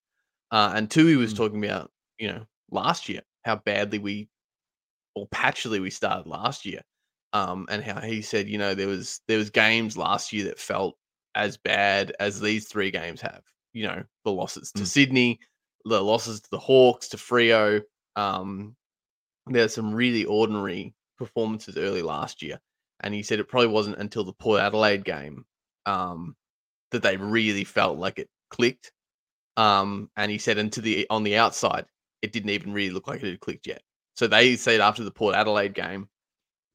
Uh, 0.51 0.73
and 0.75 0.91
Tui 0.91 1.15
was 1.15 1.33
Mm. 1.33 1.37
talking 1.37 1.63
about, 1.63 1.89
you 2.19 2.27
know, 2.27 2.45
last 2.71 3.07
year 3.07 3.21
how 3.45 3.55
badly 3.55 3.99
we 3.99 4.29
or 5.15 5.27
patchily 5.29 5.81
we 5.81 5.89
started 5.89 6.27
last 6.27 6.65
year, 6.65 6.81
um, 7.33 7.67
and 7.69 7.83
how 7.83 8.01
he 8.01 8.21
said, 8.21 8.49
you 8.49 8.57
know, 8.57 8.75
there 8.75 8.87
was 8.87 9.21
there 9.27 9.37
was 9.37 9.49
games 9.49 9.97
last 9.97 10.33
year 10.33 10.45
that 10.45 10.59
felt 10.59 10.97
as 11.35 11.57
bad 11.57 12.13
as 12.19 12.39
these 12.39 12.67
three 12.67 12.91
games 12.91 13.21
have. 13.21 13.41
You 13.73 13.87
know, 13.87 14.03
the 14.25 14.31
losses 14.31 14.71
to 14.73 14.83
Mm. 14.83 14.87
Sydney, 14.87 15.39
the 15.85 16.01
losses 16.03 16.41
to 16.41 16.49
the 16.51 16.59
Hawks, 16.59 17.07
to 17.09 17.17
Freo. 17.17 17.81
Um, 18.15 18.75
there's 19.47 19.73
some 19.73 19.93
really 19.93 20.25
ordinary 20.25 20.93
performances 21.17 21.77
early 21.77 22.01
last 22.01 22.41
year, 22.41 22.59
and 23.01 23.13
he 23.13 23.23
said 23.23 23.39
it 23.39 23.47
probably 23.47 23.69
wasn't 23.69 23.97
until 23.97 24.23
the 24.23 24.33
Port 24.33 24.59
Adelaide 24.59 25.05
game 25.05 25.45
um, 25.85 26.35
that 26.91 27.01
they 27.01 27.17
really 27.17 27.63
felt 27.63 27.97
like 27.97 28.19
it 28.19 28.29
clicked. 28.49 28.91
Um, 29.57 30.09
and 30.17 30.31
he 30.31 30.37
said, 30.37 30.57
and 30.57 30.71
to 30.73 30.81
the 30.81 31.07
on 31.09 31.23
the 31.23 31.37
outside, 31.37 31.85
it 32.21 32.31
didn't 32.31 32.51
even 32.51 32.73
really 32.73 32.91
look 32.91 33.07
like 33.07 33.23
it 33.23 33.29
had 33.29 33.39
clicked 33.39 33.67
yet. 33.67 33.81
So 34.15 34.27
they 34.27 34.55
said 34.55 34.81
after 34.81 35.03
the 35.03 35.11
Port 35.11 35.35
Adelaide 35.35 35.73
game, 35.73 36.09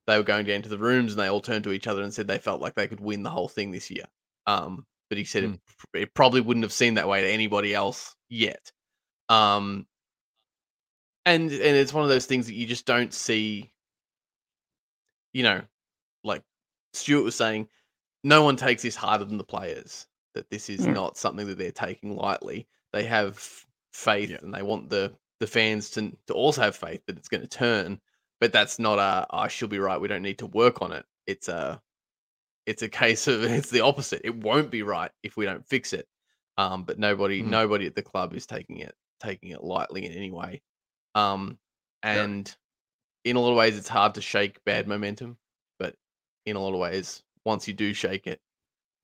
they 0.07 0.17
were 0.17 0.25
going 0.25 0.47
down 0.47 0.63
to 0.63 0.69
the 0.69 0.79
rooms 0.79 1.13
and 1.13 1.21
they 1.21 1.29
all 1.29 1.41
turned 1.41 1.65
to 1.65 1.73
each 1.73 1.87
other 1.87 2.03
and 2.03 2.13
said 2.13 2.27
they 2.27 2.39
felt 2.39 2.61
like 2.61 2.75
they 2.75 2.89
could 2.89 3.01
win 3.01 3.23
the 3.23 3.31
whole 3.31 3.49
thing 3.49 3.71
this 3.71 3.91
year. 3.91 4.05
Um, 4.47 4.87
but 5.09 5.19
he 5.19 5.25
said 5.25 5.45
it, 5.45 5.61
it 5.95 6.15
probably 6.15 6.41
wouldn't 6.41 6.65
have 6.65 6.73
seemed 6.73 6.97
that 6.97 7.09
way 7.09 7.21
to 7.23 7.29
anybody 7.31 7.75
else 7.75 8.15
yet. 8.29 8.73
Um, 9.29 9.87
and 11.25 11.51
and 11.51 11.77
it's 11.77 11.93
one 11.93 12.05
of 12.05 12.09
those 12.11 12.27
things 12.27 12.47
that 12.47 12.55
you 12.55 12.67
just 12.67 12.87
don't 12.87 13.13
see. 13.13 13.73
You 15.33 15.43
know, 15.43 15.63
like 16.25 16.43
Stewart 16.95 17.25
was 17.25 17.35
saying, 17.35 17.69
no 18.25 18.43
one 18.43 18.57
takes 18.57 18.83
this 18.83 18.97
harder 18.97 19.25
than 19.25 19.39
the 19.39 19.45
players. 19.45 20.07
That 20.35 20.51
this 20.51 20.69
is 20.69 20.81
Mm. 20.87 20.95
not 20.95 21.17
something 21.17 21.47
that 21.47 21.59
they're 21.59 21.73
taking 21.73 22.15
lightly. 22.17 22.67
They 22.93 23.05
have 23.05 23.39
faith 23.93 24.31
Yeah. 24.31 24.39
and 24.43 24.53
they 24.55 24.63
want 24.63 24.91
the 24.91 25.15
the 25.41 25.47
fans 25.47 25.91
to 25.91 26.17
to 26.27 26.35
also 26.35 26.63
have 26.63 26.77
faith 26.77 27.03
that 27.07 27.17
it's 27.19 27.29
going 27.29 27.43
to 27.43 27.49
turn. 27.49 28.01
But 28.41 28.53
that's 28.53 28.79
not 28.79 28.99
a 28.99 29.27
I 29.31 29.49
should 29.49 29.71
be 29.71 29.79
right. 29.79 30.01
We 30.01 30.09
don't 30.09 30.23
need 30.23 30.39
to 30.41 30.47
work 30.47 30.83
on 30.83 30.93
it. 30.93 31.05
It's 31.27 31.49
a 31.49 31.81
it's 32.67 32.83
a 32.83 32.89
case 32.89 33.27
of 33.29 33.43
it's 33.45 33.71
the 33.71 33.81
opposite. 33.81 34.23
It 34.25 34.35
won't 34.37 34.71
be 34.71 34.83
right 34.83 35.11
if 35.23 35.37
we 35.37 35.45
don't 35.45 35.67
fix 35.67 35.93
it. 35.93 36.07
Um, 36.59 36.85
but 36.85 36.99
nobody 36.99 37.43
Mm. 37.43 37.47
nobody 37.49 37.87
at 37.87 37.95
the 37.95 38.03
club 38.03 38.35
is 38.35 38.47
taking 38.47 38.79
it 38.79 38.95
taking 39.21 39.51
it 39.51 39.63
lightly 39.65 40.05
in 40.07 40.13
any 40.13 40.31
way. 40.31 40.63
Um, 41.15 41.59
Yeah. 42.05 42.25
and 42.25 42.57
in 43.25 43.37
a 43.37 43.41
lot 43.41 43.51
of 43.51 43.57
ways, 43.57 43.77
it's 43.77 43.89
hard 43.89 44.15
to 44.15 44.21
shake 44.21 44.63
bad 44.65 44.87
momentum. 44.87 45.39
But 45.79 45.97
in 46.45 46.57
a 46.57 46.61
lot 46.61 46.73
of 46.75 46.79
ways, 46.79 47.23
once 47.45 47.67
you 47.67 47.75
do 47.75 47.93
shake 47.95 48.27
it, 48.27 48.41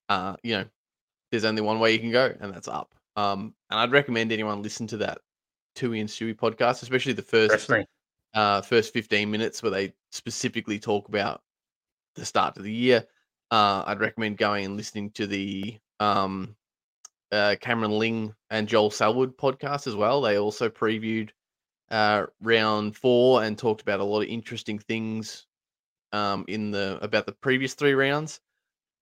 uh, 0.09 0.37
you 0.43 0.55
know, 0.55 0.65
there's 1.31 1.45
only 1.45 1.63
one 1.63 1.81
way 1.81 1.93
you 1.93 1.99
can 1.99 2.11
go, 2.13 2.35
and 2.41 2.53
that's 2.55 2.69
up. 2.69 2.95
Um, 3.17 3.55
and 3.71 3.81
I'd 3.81 3.91
recommend 3.91 4.33
anyone 4.33 4.63
listen 4.63 4.87
to 4.89 4.97
that 4.99 5.19
Tui 5.75 6.01
and 6.01 6.09
Stewie 6.09 6.35
podcast, 6.37 6.83
especially 6.83 7.15
the 7.15 7.23
first 7.23 7.71
uh, 8.35 8.63
first 8.63 8.93
15 8.95 9.31
minutes 9.31 9.63
where 9.63 9.71
they 9.71 9.93
specifically 10.11 10.79
talk 10.79 11.09
about 11.09 11.43
the 12.15 12.25
start 12.25 12.57
of 12.57 12.65
the 12.65 12.73
year. 12.73 13.07
Uh, 13.53 13.85
I'd 13.87 14.01
recommend 14.01 14.39
going 14.39 14.65
and 14.65 14.77
listening 14.79 15.11
to 15.13 15.27
the 15.27 15.79
um, 16.01 16.57
uh, 17.31 17.57
Cameron 17.61 17.99
Ling 17.99 18.35
and 18.51 18.67
Joel 18.67 18.91
Selwood 18.91 19.37
podcast 19.37 19.87
as 19.87 19.95
well. 19.95 20.23
They 20.23 20.39
also 20.39 20.71
previewed 20.71 21.31
uh, 21.91 22.27
round 22.41 22.97
four 22.97 23.45
and 23.45 23.59
talked 23.59 23.83
about 23.83 24.01
a 24.01 24.05
lot 24.05 24.23
of 24.23 24.29
interesting 24.29 24.79
things 24.79 25.47
um, 26.13 26.47
in 26.49 26.71
the 26.71 26.99
about 27.03 27.27
the 27.27 27.33
previous 27.33 27.75
three 27.75 27.95
rounds. 27.95 28.41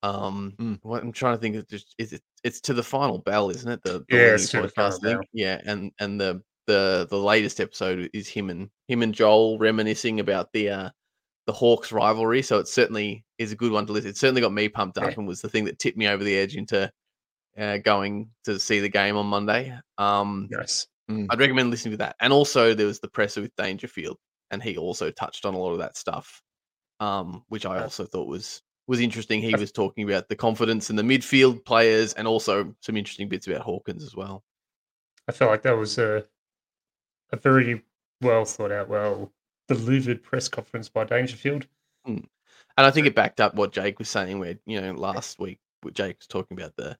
Um, 0.02 0.54
Mm. 0.58 0.78
what 0.82 1.02
I'm 1.02 1.12
trying 1.12 1.36
to 1.36 1.40
think 1.40 1.56
of 1.56 1.68
just 1.68 1.94
is 1.98 2.12
it 2.12 2.22
it's 2.42 2.60
to 2.62 2.74
the 2.74 2.82
final 2.82 3.18
bell, 3.18 3.50
isn't 3.50 3.70
it? 3.70 3.82
The, 3.84 4.00
the 4.00 4.04
Yeah, 4.08 4.18
leading 4.18 4.34
it's 4.34 4.50
to 4.50 4.62
the 4.62 4.68
final 4.68 4.98
podcast. 4.98 5.24
Yeah, 5.32 5.60
and 5.64 5.92
and 6.00 6.20
the 6.20 6.42
the 6.66 7.06
the 7.08 7.18
latest 7.18 7.60
episode 7.60 8.10
is 8.12 8.28
him 8.28 8.50
and 8.50 8.70
him 8.88 9.02
and 9.02 9.14
Joel 9.14 9.58
reminiscing 9.58 10.18
about 10.20 10.52
the 10.52 10.70
uh 10.70 10.90
the 11.46 11.52
Hawks 11.52 11.92
rivalry. 11.92 12.42
So 12.42 12.58
it's 12.58 12.72
certainly 12.72 13.24
is 13.40 13.50
a 13.52 13.56
good 13.56 13.72
one 13.72 13.86
to 13.86 13.92
listen. 13.92 14.10
It 14.10 14.16
certainly 14.16 14.40
got 14.40 14.52
me 14.52 14.68
pumped 14.68 14.98
up 14.98 15.16
and 15.16 15.26
was 15.26 15.40
the 15.40 15.48
thing 15.48 15.64
that 15.64 15.78
tipped 15.78 15.96
me 15.98 16.06
over 16.06 16.22
the 16.22 16.36
edge 16.36 16.56
into 16.56 16.90
uh, 17.58 17.78
going 17.78 18.30
to 18.44 18.60
see 18.60 18.80
the 18.80 18.88
game 18.88 19.16
on 19.16 19.26
Monday. 19.26 19.76
Um, 19.98 20.46
Nice. 20.50 20.86
I'd 21.08 21.40
recommend 21.40 21.70
listening 21.70 21.92
to 21.92 21.96
that. 21.98 22.16
And 22.20 22.32
also 22.32 22.72
there 22.74 22.86
was 22.86 23.00
the 23.00 23.08
presser 23.08 23.40
with 23.40 23.56
Dangerfield. 23.56 24.18
and 24.50 24.62
he 24.62 24.76
also 24.76 25.10
touched 25.10 25.44
on 25.46 25.54
a 25.54 25.58
lot 25.58 25.72
of 25.72 25.78
that 25.78 25.96
stuff, 25.96 26.42
um, 27.00 27.42
which 27.48 27.66
I 27.66 27.82
also 27.82 28.04
thought 28.04 28.28
was 28.28 28.62
was 28.86 29.00
interesting. 29.00 29.40
He 29.40 29.54
was 29.54 29.70
talking 29.72 30.04
about 30.08 30.28
the 30.28 30.36
confidence 30.36 30.90
in 30.90 30.96
the 30.96 31.02
midfield 31.02 31.64
players, 31.64 32.12
and 32.14 32.26
also 32.26 32.74
some 32.80 32.96
interesting 32.96 33.28
bits 33.28 33.46
about 33.46 33.60
Hawkins 33.62 34.02
as 34.04 34.14
well. 34.16 34.42
I 35.28 35.32
felt 35.32 35.50
like 35.50 35.62
that 35.62 35.76
was 35.76 35.98
a 35.98 36.24
a 37.32 37.36
very 37.36 37.82
well 38.20 38.44
thought 38.44 38.72
out, 38.72 38.88
well 38.88 39.32
delivered 39.68 40.22
press 40.22 40.48
conference 40.48 40.88
by 40.88 41.04
Dangerfield. 41.04 41.66
And 42.80 42.86
I 42.86 42.90
think 42.90 43.06
it 43.06 43.14
backed 43.14 43.42
up 43.42 43.54
what 43.56 43.72
Jake 43.72 43.98
was 43.98 44.08
saying, 44.08 44.38
where 44.38 44.56
you 44.64 44.80
know 44.80 44.92
last 44.92 45.38
week 45.38 45.58
what 45.82 45.92
Jake 45.92 46.16
was 46.18 46.26
talking 46.26 46.58
about 46.58 46.74
the 46.76 46.96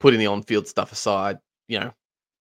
putting 0.00 0.18
the 0.18 0.26
on-field 0.26 0.66
stuff 0.66 0.90
aside. 0.90 1.38
You 1.68 1.78
know, 1.78 1.94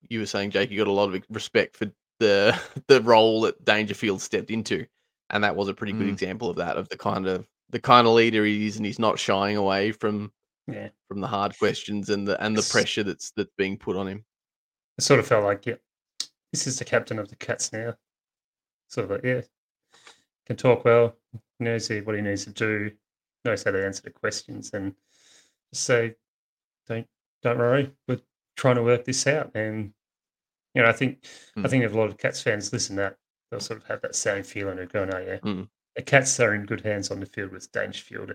you 0.10 0.18
were 0.20 0.26
saying 0.26 0.50
Jake, 0.50 0.72
you 0.72 0.80
got 0.80 0.88
a 0.88 0.92
lot 0.92 1.14
of 1.14 1.24
respect 1.30 1.78
for 1.78 1.92
the 2.20 2.60
the 2.88 3.00
role 3.02 3.42
that 3.42 3.64
Dangerfield 3.64 4.24
stepped 4.24 4.50
into, 4.50 4.88
and 5.30 5.44
that 5.44 5.56
was 5.56 5.68
a 5.68 5.74
pretty 5.76 5.94
good 5.94 6.08
Mm. 6.08 6.14
example 6.14 6.50
of 6.50 6.56
that, 6.56 6.78
of 6.78 6.90
the 6.90 6.98
kind 6.98 7.28
of 7.28 7.48
the 7.70 7.80
kind 7.80 8.08
of 8.08 8.16
leader 8.16 8.44
he 8.44 8.66
is, 8.66 8.78
and 8.78 8.88
he's 8.88 8.98
not 8.98 9.20
shying 9.20 9.56
away 9.56 9.92
from 9.92 10.32
Yeah. 10.66 10.90
from 11.08 11.22
the 11.22 11.28
hard 11.28 11.56
questions 11.60 12.10
and 12.10 12.28
the 12.28 12.44
and 12.44 12.56
the 12.58 12.62
It's- 12.62 12.72
pressure 12.72 13.04
that's 13.04 13.30
that's 13.38 13.54
being 13.56 13.78
put 13.78 13.96
on 13.98 14.08
him. 14.08 14.26
It 14.98 15.04
sort 15.04 15.20
of 15.20 15.28
felt 15.28 15.44
like, 15.46 15.68
yeah, 15.68 15.76
this 16.52 16.66
is 16.66 16.80
the 16.80 16.86
captain 16.86 17.20
of 17.20 17.30
the 17.30 17.36
Cats 17.36 17.72
now. 17.72 17.96
Sort 18.88 19.06
of 19.06 19.12
like, 19.12 19.24
yeah, 19.24 19.42
can 20.48 20.56
talk 20.56 20.84
well, 20.86 21.16
knows 21.64 21.88
he- 21.88 22.02
what 22.02 22.16
he 22.16 22.22
needs 22.22 22.46
to 22.46 22.52
do, 22.52 22.92
knows 23.46 23.64
how 23.64 23.72
to 23.72 23.86
answer 23.86 24.04
the 24.04 24.12
questions, 24.12 24.72
and 24.74 24.96
just 25.74 25.86
say, 25.86 26.16
don't 26.88 27.08
don't 27.42 27.58
worry, 27.58 27.92
we're 28.08 28.22
trying 28.56 28.76
to 28.76 28.84
work 28.84 29.04
this 29.06 29.26
out. 29.28 29.52
And 29.56 29.94
you 30.74 30.82
know, 30.82 30.88
I 30.90 30.94
think 30.94 31.26
I 31.58 31.62
Mm. 31.62 31.70
think 31.70 31.84
if 31.84 31.94
a 31.94 31.98
lot 31.98 32.10
of 32.10 32.18
Cats 32.18 32.42
fans 32.42 32.72
listen 32.74 32.96
to 32.96 33.02
that, 33.04 33.18
they'll 33.52 33.60
sort 33.60 33.82
of 33.82 33.88
have 33.88 34.02
that 34.02 34.16
same 34.16 34.44
feeling 34.44 34.80
of 34.80 34.92
going, 34.92 35.14
oh 35.14 35.20
yeah, 35.20 35.38
Mm. 35.40 35.70
the 35.96 36.02
Cats 36.02 36.40
are 36.40 36.54
in 36.54 36.66
good 36.66 36.82
hands 36.82 37.12
on 37.12 37.20
the 37.20 37.26
field 37.26 37.52
with 37.52 37.72
Dangerfield 37.72 38.30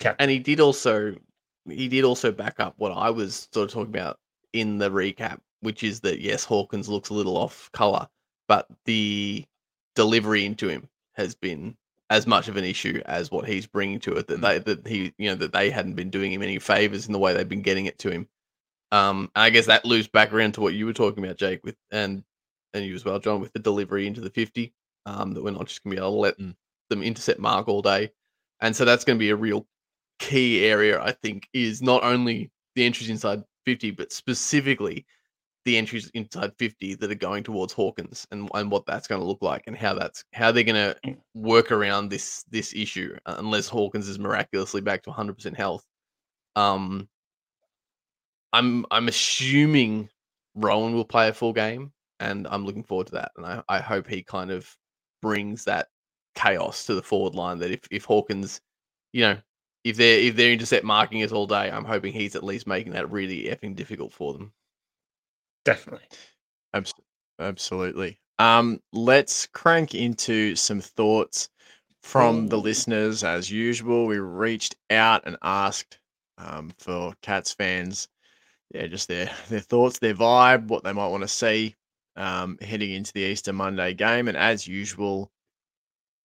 captain. 0.00 0.22
And 0.22 0.30
he 0.30 0.38
did 0.38 0.60
also 0.60 1.16
he 1.66 1.88
did 1.88 2.04
also 2.04 2.32
back 2.32 2.60
up 2.60 2.74
what 2.78 2.92
I 2.92 3.10
was 3.10 3.48
sort 3.52 3.68
of 3.68 3.72
talking 3.74 3.94
about 3.94 4.18
in 4.52 4.78
the 4.78 4.90
recap, 4.90 5.40
which 5.60 5.82
is 5.82 6.00
that 6.00 6.20
yes, 6.20 6.44
Hawkins 6.44 6.88
looks 6.88 7.10
a 7.10 7.14
little 7.14 7.36
off 7.36 7.70
color, 7.72 8.08
but 8.46 8.66
the 8.84 9.44
delivery 9.94 10.44
into 10.46 10.68
him 10.68 10.88
has 11.14 11.34
been 11.34 11.76
as 12.10 12.26
much 12.26 12.48
of 12.48 12.56
an 12.56 12.64
issue 12.64 13.00
as 13.06 13.30
what 13.30 13.46
he's 13.48 13.66
bringing 13.66 14.00
to 14.00 14.14
it. 14.14 14.28
That 14.28 14.38
Mm. 14.38 14.42
they 14.42 14.58
that 14.60 14.86
he 14.86 15.14
you 15.18 15.30
know 15.30 15.36
that 15.36 15.52
they 15.52 15.70
hadn't 15.70 15.94
been 15.94 16.10
doing 16.10 16.32
him 16.32 16.42
any 16.42 16.58
favors 16.58 17.06
in 17.06 17.12
the 17.12 17.18
way 17.18 17.34
they've 17.34 17.48
been 17.48 17.62
getting 17.62 17.86
it 17.86 17.98
to 18.00 18.10
him. 18.10 18.28
Um, 18.92 19.30
and 19.36 19.42
I 19.44 19.50
guess 19.50 19.66
that 19.66 19.84
loops 19.84 20.08
back 20.08 20.32
around 20.32 20.52
to 20.54 20.60
what 20.62 20.74
you 20.74 20.86
were 20.86 20.94
talking 20.94 21.24
about, 21.24 21.36
Jake, 21.36 21.64
with 21.64 21.76
and 21.90 22.24
and 22.74 22.84
you 22.84 22.94
as 22.94 23.04
well, 23.04 23.18
John, 23.18 23.40
with 23.40 23.52
the 23.52 23.58
delivery 23.58 24.06
into 24.06 24.20
the 24.20 24.30
fifty. 24.30 24.74
Um, 25.06 25.32
that 25.34 25.42
we're 25.42 25.50
not 25.52 25.66
just 25.66 25.82
going 25.84 25.96
to 25.96 26.00
be 26.00 26.04
able 26.06 26.16
to 26.16 26.20
let 26.20 26.38
Mm. 26.38 26.54
them 26.90 27.02
intercept 27.02 27.40
Mark 27.40 27.68
all 27.68 27.82
day, 27.82 28.10
and 28.60 28.74
so 28.76 28.84
that's 28.84 29.04
going 29.04 29.18
to 29.18 29.22
be 29.22 29.30
a 29.30 29.36
real 29.36 29.66
key 30.18 30.64
area. 30.64 31.00
I 31.02 31.12
think 31.12 31.48
is 31.52 31.82
not 31.82 32.02
only 32.04 32.50
the 32.74 32.84
entries 32.84 33.10
inside 33.10 33.42
fifty, 33.64 33.90
but 33.90 34.12
specifically 34.12 35.06
the 35.68 35.76
entries 35.76 36.10
inside 36.14 36.50
50 36.58 36.94
that 36.94 37.10
are 37.10 37.14
going 37.14 37.44
towards 37.44 37.74
Hawkins 37.74 38.26
and, 38.30 38.48
and 38.54 38.70
what 38.70 38.86
that's 38.86 39.06
going 39.06 39.20
to 39.20 39.26
look 39.26 39.42
like 39.42 39.64
and 39.66 39.76
how 39.76 39.92
that's 39.92 40.24
how 40.32 40.50
they're 40.50 40.64
going 40.64 40.94
to 41.04 41.16
work 41.34 41.70
around 41.70 42.08
this 42.08 42.42
this 42.50 42.72
issue 42.74 43.14
uh, 43.26 43.36
unless 43.36 43.68
Hawkins 43.68 44.08
is 44.08 44.18
miraculously 44.18 44.80
back 44.80 45.02
to 45.02 45.10
100% 45.10 45.54
health. 45.54 45.84
Um 46.56 47.06
I'm 48.54 48.86
I'm 48.90 49.08
assuming 49.08 50.08
Rohan 50.54 50.94
will 50.94 51.04
play 51.04 51.28
a 51.28 51.34
full 51.34 51.52
game 51.52 51.92
and 52.18 52.48
I'm 52.50 52.64
looking 52.64 52.82
forward 52.82 53.08
to 53.08 53.12
that 53.14 53.32
and 53.36 53.44
I, 53.44 53.62
I 53.68 53.78
hope 53.80 54.08
he 54.08 54.22
kind 54.22 54.50
of 54.50 54.74
brings 55.20 55.64
that 55.64 55.88
chaos 56.34 56.86
to 56.86 56.94
the 56.94 57.02
forward 57.02 57.34
line 57.34 57.58
that 57.58 57.70
if 57.70 57.80
if 57.90 58.04
Hawkins 58.06 58.62
you 59.12 59.20
know 59.20 59.36
if 59.84 59.98
they're 59.98 60.18
if 60.18 60.34
they're 60.34 60.50
intercept 60.50 60.84
marking 60.86 61.22
us 61.22 61.32
all 61.32 61.46
day 61.46 61.70
I'm 61.70 61.84
hoping 61.84 62.14
he's 62.14 62.36
at 62.36 62.42
least 62.42 62.66
making 62.66 62.92
that 62.92 63.10
really 63.10 63.44
effing 63.44 63.76
difficult 63.76 64.14
for 64.14 64.32
them. 64.32 64.50
Definitely. 65.68 66.06
Abs- 66.74 66.94
absolutely. 67.38 68.18
Um, 68.38 68.80
let's 68.92 69.46
crank 69.46 69.94
into 69.94 70.54
some 70.56 70.80
thoughts 70.80 71.50
from 72.02 72.46
the 72.48 72.58
listeners. 72.58 73.24
As 73.24 73.50
usual, 73.50 74.06
we 74.06 74.18
reached 74.18 74.76
out 74.90 75.22
and 75.26 75.36
asked 75.42 75.98
um, 76.38 76.72
for 76.78 77.14
Cats 77.22 77.52
fans, 77.52 78.08
yeah, 78.72 78.86
just 78.86 79.08
their 79.08 79.30
their 79.48 79.60
thoughts, 79.60 79.98
their 79.98 80.14
vibe, 80.14 80.68
what 80.68 80.84
they 80.84 80.92
might 80.92 81.08
want 81.08 81.22
to 81.22 81.28
see 81.28 81.74
um, 82.16 82.58
heading 82.60 82.92
into 82.92 83.12
the 83.12 83.20
Easter 83.22 83.52
Monday 83.52 83.94
game. 83.94 84.28
And 84.28 84.36
as 84.36 84.66
usual, 84.66 85.30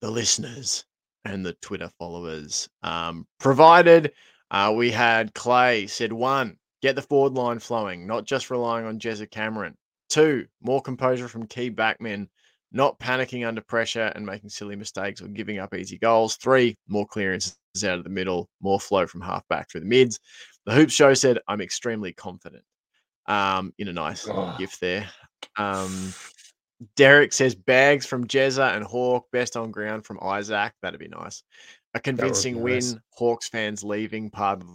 the 0.02 0.12
listeners 0.12 0.86
and 1.26 1.46
the 1.46 1.54
Twitter 1.54 1.90
followers 2.00 2.70
um, 2.84 3.28
provided. 3.40 4.14
Uh, 4.52 4.74
we 4.76 4.92
had 4.92 5.34
Clay 5.34 5.88
said 5.88 6.14
one, 6.14 6.58
get 6.84 6.96
the 6.96 7.02
forward 7.02 7.34
line 7.34 7.58
flowing, 7.58 8.06
not 8.06 8.26
just 8.26 8.52
relying 8.52 8.86
on 8.86 9.00
Jezza 9.00 9.28
Cameron. 9.32 9.74
Two, 10.10 10.46
more 10.62 10.82
composure 10.82 11.30
from 11.30 11.48
key 11.48 11.72
backmen, 11.72 12.28
not 12.74 13.00
panicking 13.00 13.48
under 13.48 13.62
pressure 13.62 14.12
and 14.16 14.26
making 14.26 14.50
silly 14.50 14.76
mistakes 14.76 15.22
or 15.22 15.28
giving 15.30 15.60
up 15.60 15.74
easy 15.74 15.98
goals. 15.98 16.36
Three, 16.36 16.76
more 16.90 17.08
clearances 17.08 17.56
out 17.86 17.98
of 17.98 18.04
the 18.04 18.10
middle, 18.10 18.50
more 18.62 18.82
flow 18.82 19.08
from 19.08 19.22
half 19.22 19.48
back 19.48 19.72
through 19.72 19.80
the 19.82 19.88
mids. 19.88 20.20
The 20.66 20.74
Hoop 20.74 20.90
Show 20.92 21.14
said, 21.14 21.40
I'm 21.48 21.62
extremely 21.62 22.12
confident. 22.14 22.64
Um, 23.28 23.74
in 23.80 23.88
a 23.88 23.94
nice 23.94 24.28
Oh. 24.28 24.54
gift 24.60 24.82
there. 24.82 25.08
Um, 25.58 26.14
Derek 26.98 27.32
says 27.32 27.56
bags 27.56 28.06
from 28.06 28.28
Jezza 28.28 28.76
and 28.76 28.84
Hawk, 28.84 29.28
best 29.32 29.56
on 29.56 29.72
ground 29.72 30.06
from 30.06 30.20
Isaac. 30.22 30.74
That'd 30.82 31.00
be 31.00 31.08
nice. 31.08 31.44
A 31.94 32.00
convincing 32.02 32.56
be 32.56 32.62
win. 32.62 32.74
nice. 32.74 32.96
Hawks 33.12 33.48
fans 33.48 33.86
leaving 33.86 34.30
part 34.30 34.60
of 34.62 34.68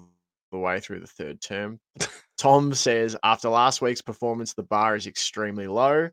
the 0.51 0.59
way 0.59 0.81
through 0.81 1.01
the 1.01 1.07
third 1.07 1.41
term. 1.41 1.81
Tom 2.39 2.73
says 2.75 3.17
after 3.23 3.49
last 3.49 3.83
week's 3.83 4.03
performance, 4.03 4.55
the 4.55 4.63
bar 4.63 4.97
is 4.97 5.07
extremely 5.07 5.67
low. 5.67 6.09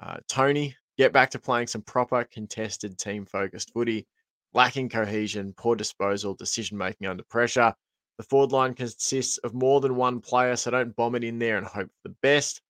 Uh, 0.00 0.16
Tony, 0.28 0.74
get 0.98 1.12
back 1.12 1.30
to 1.30 1.38
playing 1.38 1.66
some 1.66 1.82
proper 1.82 2.24
contested 2.24 2.98
team 2.98 3.26
focused 3.26 3.72
footy. 3.72 4.06
Lacking 4.54 4.88
cohesion, 4.88 5.52
poor 5.56 5.76
disposal, 5.76 6.34
decision 6.34 6.78
making 6.78 7.06
under 7.06 7.24
pressure. 7.24 7.74
The 8.16 8.24
forward 8.24 8.52
line 8.52 8.74
consists 8.74 9.36
of 9.38 9.52
more 9.52 9.80
than 9.80 9.96
one 9.96 10.20
player, 10.20 10.56
so 10.56 10.70
don't 10.70 10.96
bomb 10.96 11.14
it 11.14 11.24
in 11.24 11.38
there 11.38 11.58
and 11.58 11.66
hope 11.66 11.88
for 11.88 12.08
the 12.08 12.16
best. 12.22 12.62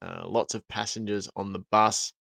Uh, 0.00 0.26
lots 0.26 0.54
of 0.54 0.66
passengers 0.68 1.28
on 1.36 1.52
the 1.52 1.64
bus. 1.70 2.12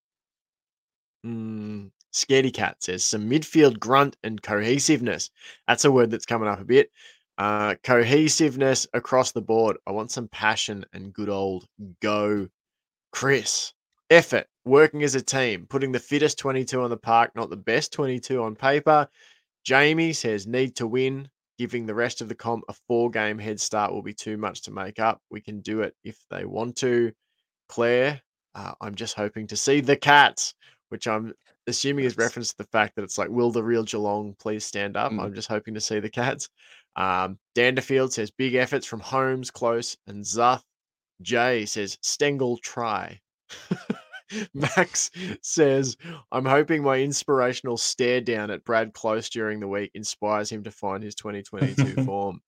Mm, 1.25 1.91
Scaredy 2.13 2.53
Cat 2.53 2.77
says 2.81 3.03
some 3.03 3.29
midfield 3.29 3.79
grunt 3.79 4.15
and 4.23 4.41
cohesiveness. 4.41 5.29
That's 5.67 5.85
a 5.85 5.91
word 5.91 6.11
that's 6.11 6.25
coming 6.25 6.47
up 6.47 6.61
a 6.61 6.65
bit. 6.65 6.89
Uh, 7.37 7.75
cohesiveness 7.83 8.87
across 8.93 9.31
the 9.31 9.41
board. 9.41 9.77
I 9.85 9.91
want 9.91 10.11
some 10.11 10.27
passion 10.29 10.85
and 10.93 11.13
good 11.13 11.29
old 11.29 11.67
go. 12.01 12.47
Chris, 13.11 13.73
effort, 14.09 14.47
working 14.63 15.03
as 15.03 15.15
a 15.15 15.21
team, 15.21 15.65
putting 15.69 15.91
the 15.91 15.99
fittest 15.99 16.37
22 16.39 16.81
on 16.81 16.89
the 16.89 16.97
park, 16.97 17.31
not 17.35 17.49
the 17.49 17.57
best 17.57 17.91
22 17.93 18.41
on 18.41 18.55
paper. 18.55 19.07
Jamie 19.63 20.13
says 20.13 20.47
need 20.47 20.75
to 20.77 20.87
win. 20.87 21.29
Giving 21.57 21.85
the 21.85 21.95
rest 21.95 22.19
of 22.19 22.27
the 22.27 22.35
comp 22.35 22.65
a 22.67 22.73
four 22.87 23.09
game 23.09 23.39
head 23.39 23.61
start 23.61 23.93
will 23.93 24.01
be 24.01 24.13
too 24.13 24.35
much 24.35 24.61
to 24.63 24.71
make 24.71 24.99
up. 24.99 25.21
We 25.29 25.39
can 25.39 25.61
do 25.61 25.81
it 25.81 25.95
if 26.03 26.17
they 26.29 26.43
want 26.43 26.75
to. 26.77 27.13
Claire, 27.69 28.21
uh, 28.53 28.73
I'm 28.81 28.95
just 28.95 29.15
hoping 29.15 29.47
to 29.47 29.57
see 29.57 29.79
the 29.79 29.95
cats, 29.95 30.53
which 30.89 31.07
I'm 31.07 31.33
assuming 31.67 32.05
is 32.05 32.17
reference 32.17 32.49
to 32.49 32.57
the 32.57 32.69
fact 32.71 32.95
that 32.95 33.03
it's 33.03 33.17
like, 33.17 33.29
will 33.29 33.51
the 33.51 33.63
real 33.63 33.83
Geelong 33.83 34.35
please 34.37 34.65
stand 34.65 34.97
up? 34.97 35.11
Mm. 35.11 35.21
I'm 35.21 35.33
just 35.33 35.47
hoping 35.47 35.73
to 35.73 35.81
see 35.81 35.99
the 35.99 36.09
cats. 36.09 36.49
Um, 36.95 37.37
Danderfield 37.55 38.11
says 38.11 38.31
big 38.31 38.55
efforts 38.55 38.85
from 38.85 38.99
Holmes, 38.99 39.51
Close, 39.51 39.97
and 40.07 40.23
Zuth. 40.23 40.63
Jay 41.21 41.65
says 41.65 41.97
Stengel 42.01 42.57
try. 42.57 43.19
Max 44.53 45.11
says, 45.41 45.95
I'm 46.31 46.45
hoping 46.45 46.83
my 46.83 46.97
inspirational 46.97 47.77
stare 47.77 48.21
down 48.21 48.51
at 48.51 48.63
Brad 48.63 48.93
Close 48.93 49.29
during 49.29 49.59
the 49.59 49.67
week 49.67 49.91
inspires 49.93 50.51
him 50.51 50.63
to 50.63 50.71
find 50.71 51.03
his 51.03 51.15
2022 51.15 52.03
form. 52.05 52.41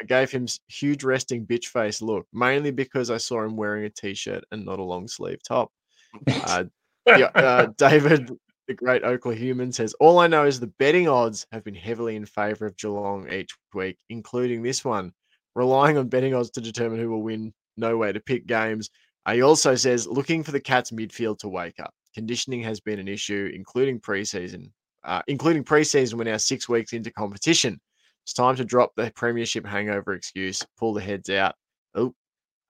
I 0.00 0.04
gave 0.04 0.30
him 0.30 0.46
huge 0.68 1.04
resting 1.04 1.46
bitch 1.46 1.66
face 1.66 2.02
look, 2.02 2.26
mainly 2.32 2.70
because 2.70 3.10
I 3.10 3.16
saw 3.18 3.42
him 3.44 3.56
wearing 3.56 3.84
a 3.84 3.90
t-shirt 3.90 4.44
and 4.50 4.64
not 4.64 4.78
a 4.78 4.84
long 4.84 5.08
sleeve 5.08 5.42
top. 5.46 5.70
Uh, 6.28 6.64
yeah, 7.06 7.30
uh, 7.34 7.66
David, 7.76 8.30
the 8.66 8.74
great 8.74 9.04
Oakland 9.04 9.38
human, 9.38 9.72
says, 9.72 9.94
All 10.00 10.18
I 10.18 10.26
know 10.26 10.46
is 10.46 10.60
the 10.60 10.72
betting 10.78 11.08
odds 11.08 11.46
have 11.52 11.64
been 11.64 11.74
heavily 11.74 12.16
in 12.16 12.26
favor 12.26 12.66
of 12.66 12.76
Geelong 12.76 13.30
each 13.30 13.50
week, 13.74 13.98
including 14.08 14.62
this 14.62 14.84
one. 14.84 15.12
Relying 15.54 15.98
on 15.98 16.08
betting 16.08 16.34
odds 16.34 16.50
to 16.52 16.60
determine 16.60 16.98
who 16.98 17.10
will 17.10 17.22
win, 17.22 17.52
no 17.76 17.96
way 17.96 18.12
to 18.12 18.20
pick 18.20 18.46
games. 18.46 18.90
He 19.30 19.42
also 19.42 19.74
says, 19.74 20.06
looking 20.06 20.42
for 20.42 20.52
the 20.52 20.60
Cats 20.60 20.90
midfield 20.90 21.38
to 21.38 21.48
wake 21.48 21.80
up. 21.80 21.94
Conditioning 22.14 22.62
has 22.62 22.80
been 22.80 22.98
an 22.98 23.08
issue, 23.08 23.50
including 23.54 24.00
preseason. 24.00 24.70
Uh, 25.04 25.22
including 25.28 25.64
preseason, 25.64 26.14
we're 26.14 26.24
now 26.24 26.36
six 26.36 26.68
weeks 26.68 26.92
into 26.92 27.10
competition. 27.12 27.80
It's 28.24 28.32
time 28.32 28.56
to 28.56 28.64
drop 28.64 28.92
the 28.96 29.12
premiership 29.14 29.66
hangover 29.66 30.14
excuse, 30.14 30.62
pull 30.78 30.94
the 30.94 31.02
heads 31.02 31.28
out. 31.28 31.54
Oh, 31.94 32.14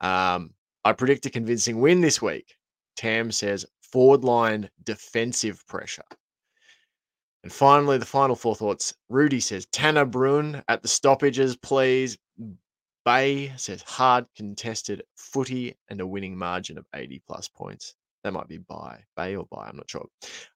um, 0.00 0.50
I 0.85 0.92
predict 0.92 1.26
a 1.26 1.30
convincing 1.30 1.80
win 1.80 2.00
this 2.00 2.20
week. 2.20 2.57
Tam 2.96 3.30
says 3.30 3.64
forward 3.94 4.24
line 4.24 4.68
defensive 4.83 5.64
pressure. 5.68 6.02
And 7.44 7.52
finally, 7.52 7.96
the 7.96 8.04
final 8.04 8.35
four 8.35 8.57
thoughts. 8.57 8.92
Rudy 9.09 9.38
says 9.38 9.66
Tanner 9.66 10.04
Bruhn 10.04 10.64
at 10.66 10.83
the 10.83 10.88
stoppages, 10.88 11.54
please. 11.54 12.18
Bay 13.04 13.52
says 13.57 13.83
hard 13.83 14.26
contested 14.35 15.04
footy 15.14 15.76
and 15.90 16.00
a 16.00 16.07
winning 16.07 16.37
margin 16.37 16.76
of 16.76 16.87
80 16.92 17.22
plus 17.24 17.46
points. 17.46 17.94
That 18.24 18.33
might 18.33 18.48
be 18.48 18.59
by 18.59 18.98
Bay 19.16 19.37
or 19.37 19.46
by, 19.48 19.68
I'm 19.68 19.76
not 19.76 19.88
sure. 19.88 20.09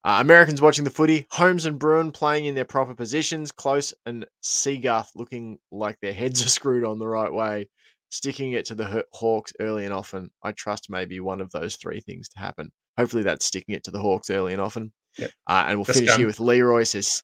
Uh, 0.02 0.18
Americans 0.20 0.60
watching 0.60 0.82
the 0.82 0.90
footy, 0.90 1.28
Holmes 1.30 1.64
and 1.64 1.78
Bruhn 1.78 2.12
playing 2.12 2.46
in 2.46 2.56
their 2.56 2.64
proper 2.64 2.92
positions, 2.92 3.52
Close 3.52 3.94
and 4.04 4.26
Seagarth 4.42 5.10
looking 5.14 5.60
like 5.70 6.00
their 6.00 6.12
heads 6.12 6.44
are 6.44 6.48
screwed 6.48 6.84
on 6.84 6.98
the 6.98 7.06
right 7.06 7.32
way, 7.32 7.68
sticking 8.08 8.54
it 8.54 8.64
to 8.64 8.74
the 8.74 9.04
Hawks 9.12 9.52
early 9.60 9.84
and 9.84 9.94
often. 9.94 10.28
I 10.42 10.50
trust 10.50 10.90
maybe 10.90 11.20
one 11.20 11.40
of 11.40 11.52
those 11.52 11.76
three 11.76 12.00
things 12.00 12.28
to 12.30 12.40
happen. 12.40 12.72
Hopefully 12.98 13.22
that's 13.22 13.46
sticking 13.46 13.74
it 13.74 13.84
to 13.84 13.90
the 13.90 14.00
Hawks 14.00 14.28
early 14.28 14.52
and 14.52 14.60
often. 14.60 14.92
Yep. 15.18 15.30
Uh, 15.46 15.64
and 15.68 15.78
we'll 15.78 15.84
Just 15.84 15.98
finish 16.00 16.10
done. 16.10 16.18
here 16.20 16.26
with 16.26 16.40
Leroy 16.40 16.82
says 16.82 17.22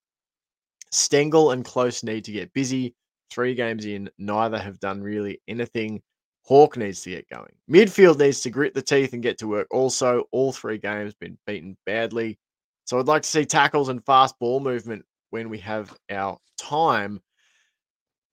Stengel 0.92 1.50
and 1.50 1.64
Close 1.64 2.02
need 2.02 2.24
to 2.24 2.32
get 2.32 2.52
busy. 2.52 2.94
Three 3.30 3.54
games 3.54 3.84
in, 3.84 4.08
neither 4.16 4.58
have 4.58 4.78
done 4.78 5.02
really 5.02 5.40
anything. 5.48 6.00
Hawk 6.44 6.76
needs 6.76 7.02
to 7.02 7.10
get 7.10 7.28
going. 7.28 7.52
Midfield 7.68 8.18
needs 8.18 8.40
to 8.42 8.50
grit 8.50 8.74
the 8.74 8.82
teeth 8.82 9.12
and 9.14 9.22
get 9.22 9.38
to 9.38 9.48
work. 9.48 9.66
Also, 9.72 10.24
all 10.30 10.52
three 10.52 10.78
games 10.78 11.14
been 11.14 11.36
beaten 11.46 11.76
badly. 11.86 12.38
So 12.84 12.98
I'd 12.98 13.06
like 13.06 13.22
to 13.22 13.28
see 13.28 13.44
tackles 13.44 13.88
and 13.88 14.04
fast 14.04 14.38
ball 14.38 14.60
movement 14.60 15.04
when 15.30 15.48
we 15.48 15.58
have 15.58 15.92
our 16.10 16.38
time. 16.58 17.20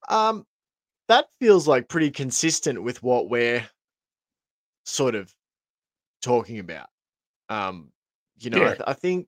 Um, 0.10 0.46
that 1.08 1.26
feels 1.40 1.68
like 1.68 1.88
pretty 1.88 2.12
consistent 2.12 2.84
with 2.84 3.02
what 3.02 3.30
we're 3.30 3.66
sort 4.86 5.16
of 5.16 5.34
talking 6.22 6.60
about. 6.60 6.88
Um, 7.52 7.92
you 8.40 8.50
know, 8.50 8.64
I, 8.64 8.70
th- 8.70 8.82
I 8.88 8.94
think 8.94 9.28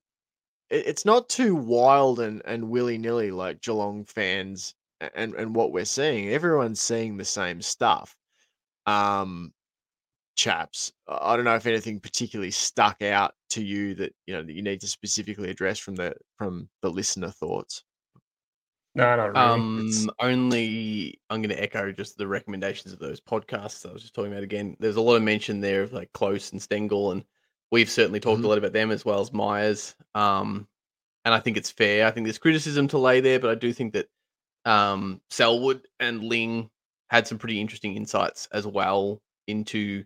it, 0.69 0.87
it's 0.87 1.05
not 1.05 1.29
too 1.29 1.55
wild 1.55 2.19
and, 2.19 2.41
and 2.45 2.69
willy 2.69 2.97
nilly 2.97 3.31
like 3.31 3.61
Geelong 3.61 4.05
fans 4.05 4.73
and, 5.15 5.33
and 5.35 5.53
what 5.53 5.71
we're 5.73 5.85
seeing. 5.85 6.29
Everyone's 6.29 6.81
seeing 6.81 7.17
the 7.17 7.25
same 7.25 7.61
stuff. 7.61 8.15
Um, 8.85 9.53
chaps, 10.35 10.91
I 11.07 11.33
I 11.33 11.35
don't 11.35 11.45
know 11.45 11.55
if 11.55 11.67
anything 11.67 11.99
particularly 11.99 12.51
stuck 12.51 13.01
out 13.01 13.33
to 13.51 13.63
you 13.63 13.93
that 13.95 14.13
you 14.25 14.33
know 14.33 14.41
that 14.43 14.53
you 14.53 14.61
need 14.63 14.81
to 14.81 14.87
specifically 14.87 15.49
address 15.49 15.77
from 15.79 15.95
the 15.95 16.13
from 16.37 16.69
the 16.81 16.89
listener 16.89 17.29
thoughts. 17.29 17.83
No, 18.95 19.15
not 19.15 19.23
really. 19.25 19.37
Um, 19.37 19.87
It's- 19.87 20.07
only 20.19 21.19
I'm 21.29 21.41
going 21.41 21.55
to 21.55 21.61
echo 21.61 21.91
just 21.91 22.17
the 22.17 22.27
recommendations 22.27 22.93
of 22.93 22.99
those 22.99 23.19
podcasts 23.19 23.87
I 23.89 23.91
was 23.93 24.01
just 24.01 24.13
talking 24.13 24.31
about 24.31 24.43
again. 24.43 24.77
There's 24.79 24.95
a 24.97 25.01
lot 25.01 25.15
of 25.15 25.23
mention 25.23 25.59
there 25.59 25.81
of 25.83 25.93
like 25.93 26.11
Close 26.13 26.51
and 26.51 26.61
Stengel, 26.61 27.11
and 27.11 27.23
we've 27.73 27.89
certainly 27.89 28.19
talked 28.19 28.39
Mhm. 28.39 28.45
a 28.45 28.47
lot 28.47 28.59
about 28.59 28.71
them 28.71 28.91
as 28.91 29.03
well 29.03 29.19
as 29.19 29.33
Myers. 29.33 29.95
Um, 30.13 30.67
and 31.25 31.33
I 31.33 31.39
think 31.39 31.57
it's 31.57 31.71
fair. 31.71 32.05
I 32.05 32.11
think 32.11 32.27
there's 32.27 32.37
criticism 32.37 32.87
to 32.89 32.99
lay 32.99 33.19
there, 33.19 33.39
but 33.39 33.49
I 33.49 33.55
do 33.55 33.73
think 33.73 33.93
that 33.93 34.07
um, 34.65 35.19
Selwood 35.31 35.87
and 35.99 36.23
Ling 36.23 36.69
had 37.09 37.27
some 37.27 37.39
pretty 37.39 37.59
interesting 37.59 37.95
insights 37.97 38.47
as 38.51 38.67
well 38.67 39.21
into 39.47 40.05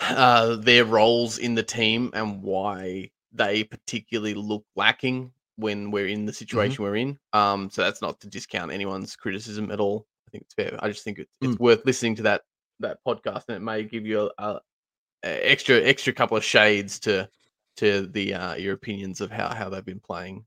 uh, 0.00 0.56
their 0.56 0.84
roles 0.86 1.36
in 1.38 1.54
the 1.54 1.62
team 1.62 2.10
and 2.14 2.42
why 2.42 3.10
they 3.32 3.62
particularly 3.64 4.34
look 4.34 4.64
lacking 4.74 5.32
when 5.56 5.90
we're 5.90 6.08
in 6.08 6.24
the 6.24 6.32
situation 6.32 6.82
we're 6.82 6.96
in. 6.96 7.18
Um, 7.34 7.68
so 7.70 7.82
that's 7.82 8.00
not 8.02 8.18
to 8.20 8.26
discount 8.26 8.72
anyone's 8.72 9.16
criticism 9.16 9.70
at 9.70 9.80
all. 9.80 10.06
I 10.26 10.30
think 10.30 10.44
it's 10.44 10.54
fair. 10.54 10.78
I 10.80 10.88
just 10.88 11.04
think 11.04 11.18
it's, 11.18 11.36
it's 11.42 11.58
worth 11.58 11.84
listening 11.84 12.16
to 12.16 12.22
that 12.22 12.42
that 12.80 12.98
podcast, 13.06 13.44
and 13.48 13.56
it 13.56 13.60
may 13.60 13.84
give 13.84 14.04
you 14.06 14.30
a, 14.38 14.44
a 14.44 14.60
extra 15.22 15.80
extra 15.82 16.12
couple 16.12 16.36
of 16.36 16.44
shades 16.44 16.98
to 17.00 17.28
to 17.76 18.06
the 18.06 18.34
uh, 18.34 18.54
your 18.54 18.74
opinions 18.74 19.20
of 19.20 19.30
how 19.30 19.54
how 19.54 19.68
they've 19.68 19.84
been 19.84 20.00
playing. 20.00 20.44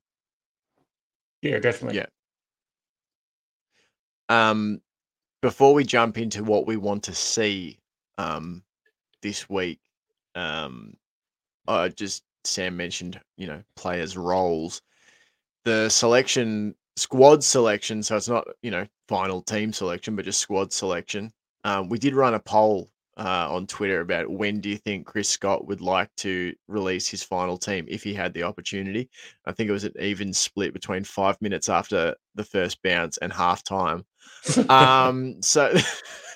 yeah, 1.42 1.60
definitely. 1.60 1.98
Yeah. 1.98 2.06
Um, 4.30 4.82
before 5.42 5.74
we 5.74 5.84
jump 5.84 6.18
into 6.18 6.44
what 6.44 6.66
we 6.66 6.78
want 6.78 7.04
to 7.04 7.14
see 7.14 7.80
um, 8.18 8.64
this 9.22 9.48
week, 9.50 9.80
um, 10.34 10.96
I 11.68 11.90
just 11.90 12.24
Sam 12.44 12.76
mentioned, 12.76 13.20
you 13.38 13.48
know, 13.48 13.62
players' 13.76 14.18
roles. 14.18 14.82
The 15.64 15.90
selection, 15.90 16.76
squad 16.96 17.44
selection, 17.44 18.04
so 18.04 18.16
it's 18.16 18.30
not, 18.30 18.48
you 18.62 18.72
know, 18.72 18.86
final 19.08 19.42
team 19.42 19.74
selection, 19.74 20.16
but 20.16 20.26
just 20.26 20.40
squad 20.40 20.72
selection. 20.72 21.32
Um, 21.64 21.90
we 21.90 21.98
did 21.98 22.16
run 22.16 22.36
a 22.36 22.40
poll 22.40 22.90
uh, 23.18 23.48
on 23.50 23.66
Twitter 23.68 24.02
about 24.02 24.30
when 24.30 24.60
do 24.60 24.70
you 24.70 24.78
think 24.78 25.06
Chris 25.06 25.30
Scott 25.30 25.66
would 25.68 25.80
like 25.82 26.10
to 26.18 26.54
release 26.68 27.08
his 27.08 27.24
final 27.24 27.58
team 27.58 27.86
if 27.88 28.04
he 28.04 28.14
had 28.14 28.34
the 28.34 28.44
opportunity. 28.44 29.10
I 29.46 29.54
think 29.54 29.70
it 29.70 29.74
was 29.74 29.86
an 29.86 29.94
even 30.00 30.34
split 30.34 30.74
between 30.74 31.04
five 31.06 31.42
minutes 31.42 31.70
after 31.70 32.16
the 32.36 32.44
first 32.44 32.82
bounce 32.84 33.18
and 33.20 33.32
half 33.32 33.64
time. 33.64 34.04
Um, 34.70 35.42
so, 35.42 35.74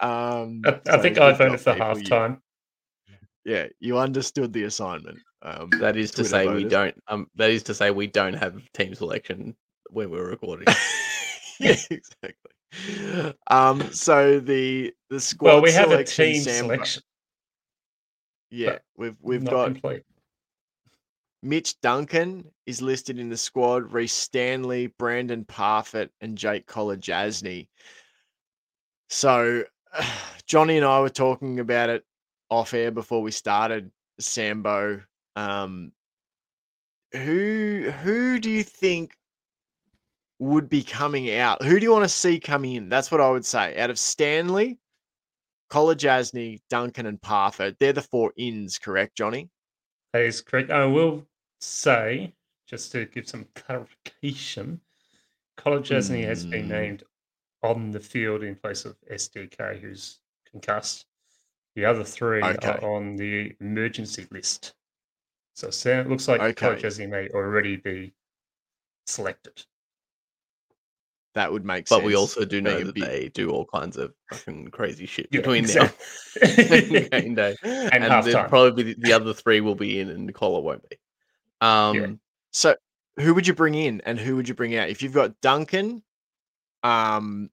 um, 0.00 0.62
I, 0.64 0.80
I 0.86 0.96
so 0.96 1.02
think 1.02 1.16
we've 1.16 1.18
I 1.18 1.30
got 1.30 1.38
voted 1.38 1.60
for 1.60 1.72
people, 1.72 1.86
half 1.86 1.98
you- 1.98 2.04
time. 2.04 2.42
Yeah, 3.46 3.66
you 3.78 3.98
understood 3.98 4.52
the 4.54 4.62
assignment. 4.64 5.18
Um, 5.42 5.68
That 5.78 5.98
is 5.98 6.10
to 6.12 6.16
Twitter 6.22 6.28
say 6.30 6.48
we 6.48 6.64
don't. 6.64 6.94
Um, 7.08 7.26
that 7.34 7.50
is 7.50 7.62
to 7.64 7.74
say 7.74 7.90
we 7.90 8.06
don't 8.06 8.32
have 8.32 8.58
team 8.72 8.94
selection 8.94 9.54
when 9.90 10.10
we're 10.10 10.26
recording. 10.28 10.66
yeah, 11.60 11.76
exactly. 11.90 13.34
Um, 13.46 13.92
so 13.92 14.40
the 14.40 14.92
the 15.10 15.20
squad 15.20 15.48
Well, 15.48 15.62
we 15.62 15.72
have 15.72 15.92
a 15.92 16.04
team 16.04 16.42
selection. 16.42 17.02
Yeah, 18.50 18.78
we've 18.96 19.16
we've 19.20 19.44
got 19.44 19.66
complete. 19.66 20.02
Mitch 21.42 21.78
Duncan 21.82 22.50
is 22.66 22.80
listed 22.80 23.18
in 23.18 23.28
the 23.28 23.36
squad. 23.36 23.92
Rhys 23.92 24.12
Stanley, 24.12 24.86
Brandon 24.98 25.44
Parfitt, 25.44 26.10
and 26.20 26.38
Jake 26.38 26.66
Kolodjashnij. 26.66 27.68
So, 29.10 29.64
Johnny 30.46 30.78
and 30.78 30.86
I 30.86 31.00
were 31.00 31.10
talking 31.10 31.60
about 31.60 31.90
it 31.90 32.04
off 32.48 32.72
air 32.72 32.90
before 32.90 33.22
we 33.22 33.30
started. 33.30 33.90
Sambo, 34.20 35.02
um, 35.36 35.92
who 37.12 37.90
who 38.02 38.38
do 38.38 38.50
you 38.50 38.62
think 38.62 39.16
would 40.44 40.68
be 40.68 40.82
coming 40.82 41.34
out? 41.34 41.62
Who 41.62 41.78
do 41.78 41.84
you 41.84 41.92
want 41.92 42.04
to 42.04 42.08
see 42.08 42.38
coming 42.38 42.74
in? 42.74 42.88
That's 42.88 43.10
what 43.10 43.20
I 43.20 43.30
would 43.30 43.46
say. 43.46 43.76
Out 43.78 43.90
of 43.90 43.98
Stanley, 43.98 44.78
Kolodjashnij, 45.70 46.60
Duncan, 46.68 47.06
and 47.06 47.20
Parfitt, 47.20 47.76
they're 47.78 47.92
the 47.92 48.02
four 48.02 48.32
ins, 48.36 48.78
correct, 48.78 49.16
Johnny? 49.16 49.48
That 50.12 50.22
is 50.22 50.40
correct. 50.42 50.70
I 50.70 50.84
will 50.84 51.26
say, 51.60 52.34
just 52.66 52.92
to 52.92 53.06
give 53.06 53.28
some 53.28 53.46
clarification, 53.54 54.80
Kolodjashnij 55.58 56.24
has 56.26 56.44
been 56.44 56.64
Hmm. 56.64 56.70
named 56.72 57.02
on 57.62 57.90
the 57.90 58.00
field 58.00 58.42
in 58.42 58.54
place 58.54 58.84
of 58.84 58.96
SDK, 59.10 59.78
who's 59.80 60.20
concussed. 60.50 61.06
The 61.74 61.86
other 61.86 62.04
three 62.04 62.42
Okay. 62.42 62.68
are 62.68 62.84
on 62.84 63.16
the 63.16 63.56
emergency 63.60 64.26
list. 64.30 64.74
So 65.54 65.70
Sam, 65.70 66.06
it 66.06 66.10
looks 66.10 66.28
like 66.28 66.40
Okay. 66.40 66.54
Kolodjashnij 66.76 67.08
may 67.08 67.28
already 67.30 67.76
be 67.76 68.14
selected. 69.06 69.64
That 71.34 71.52
would 71.52 71.64
make 71.64 71.88
sense. 71.88 72.00
But 72.00 72.04
we 72.06 72.14
also 72.14 72.44
do 72.44 72.60
know 72.60 72.84
that 72.84 72.94
they 72.94 73.28
do 73.34 73.50
all 73.50 73.66
kinds 73.66 73.96
of 73.96 74.12
fucking 74.30 74.68
crazy 74.68 75.04
shit 75.04 75.28
Yeah, 75.32 75.40
between 75.40 75.64
now 75.64 75.90
exactly. 76.36 77.08
and 77.12 77.24
game 77.24 77.34
day. 77.34 77.56
and, 77.62 77.92
And, 77.92 78.04
half-time. 78.04 78.48
probably 78.48 78.84
the, 78.84 78.94
the 78.98 79.12
other 79.12 79.34
three 79.34 79.60
will 79.60 79.74
be 79.74 79.98
in, 79.98 80.10
and 80.10 80.26
Nicola 80.26 80.60
won't 80.60 80.88
be. 80.88 80.96
Um, 81.60 82.20
So, 82.52 82.76
who 83.18 83.34
would 83.34 83.46
you 83.46 83.54
bring 83.54 83.74
in 83.74 84.00
and 84.06 84.18
who 84.18 84.36
would 84.36 84.48
you 84.48 84.54
bring 84.54 84.76
out? 84.76 84.88
If 84.88 85.02
you've 85.02 85.12
got 85.12 85.40
Duncan, 85.40 86.02
um, 86.84 87.50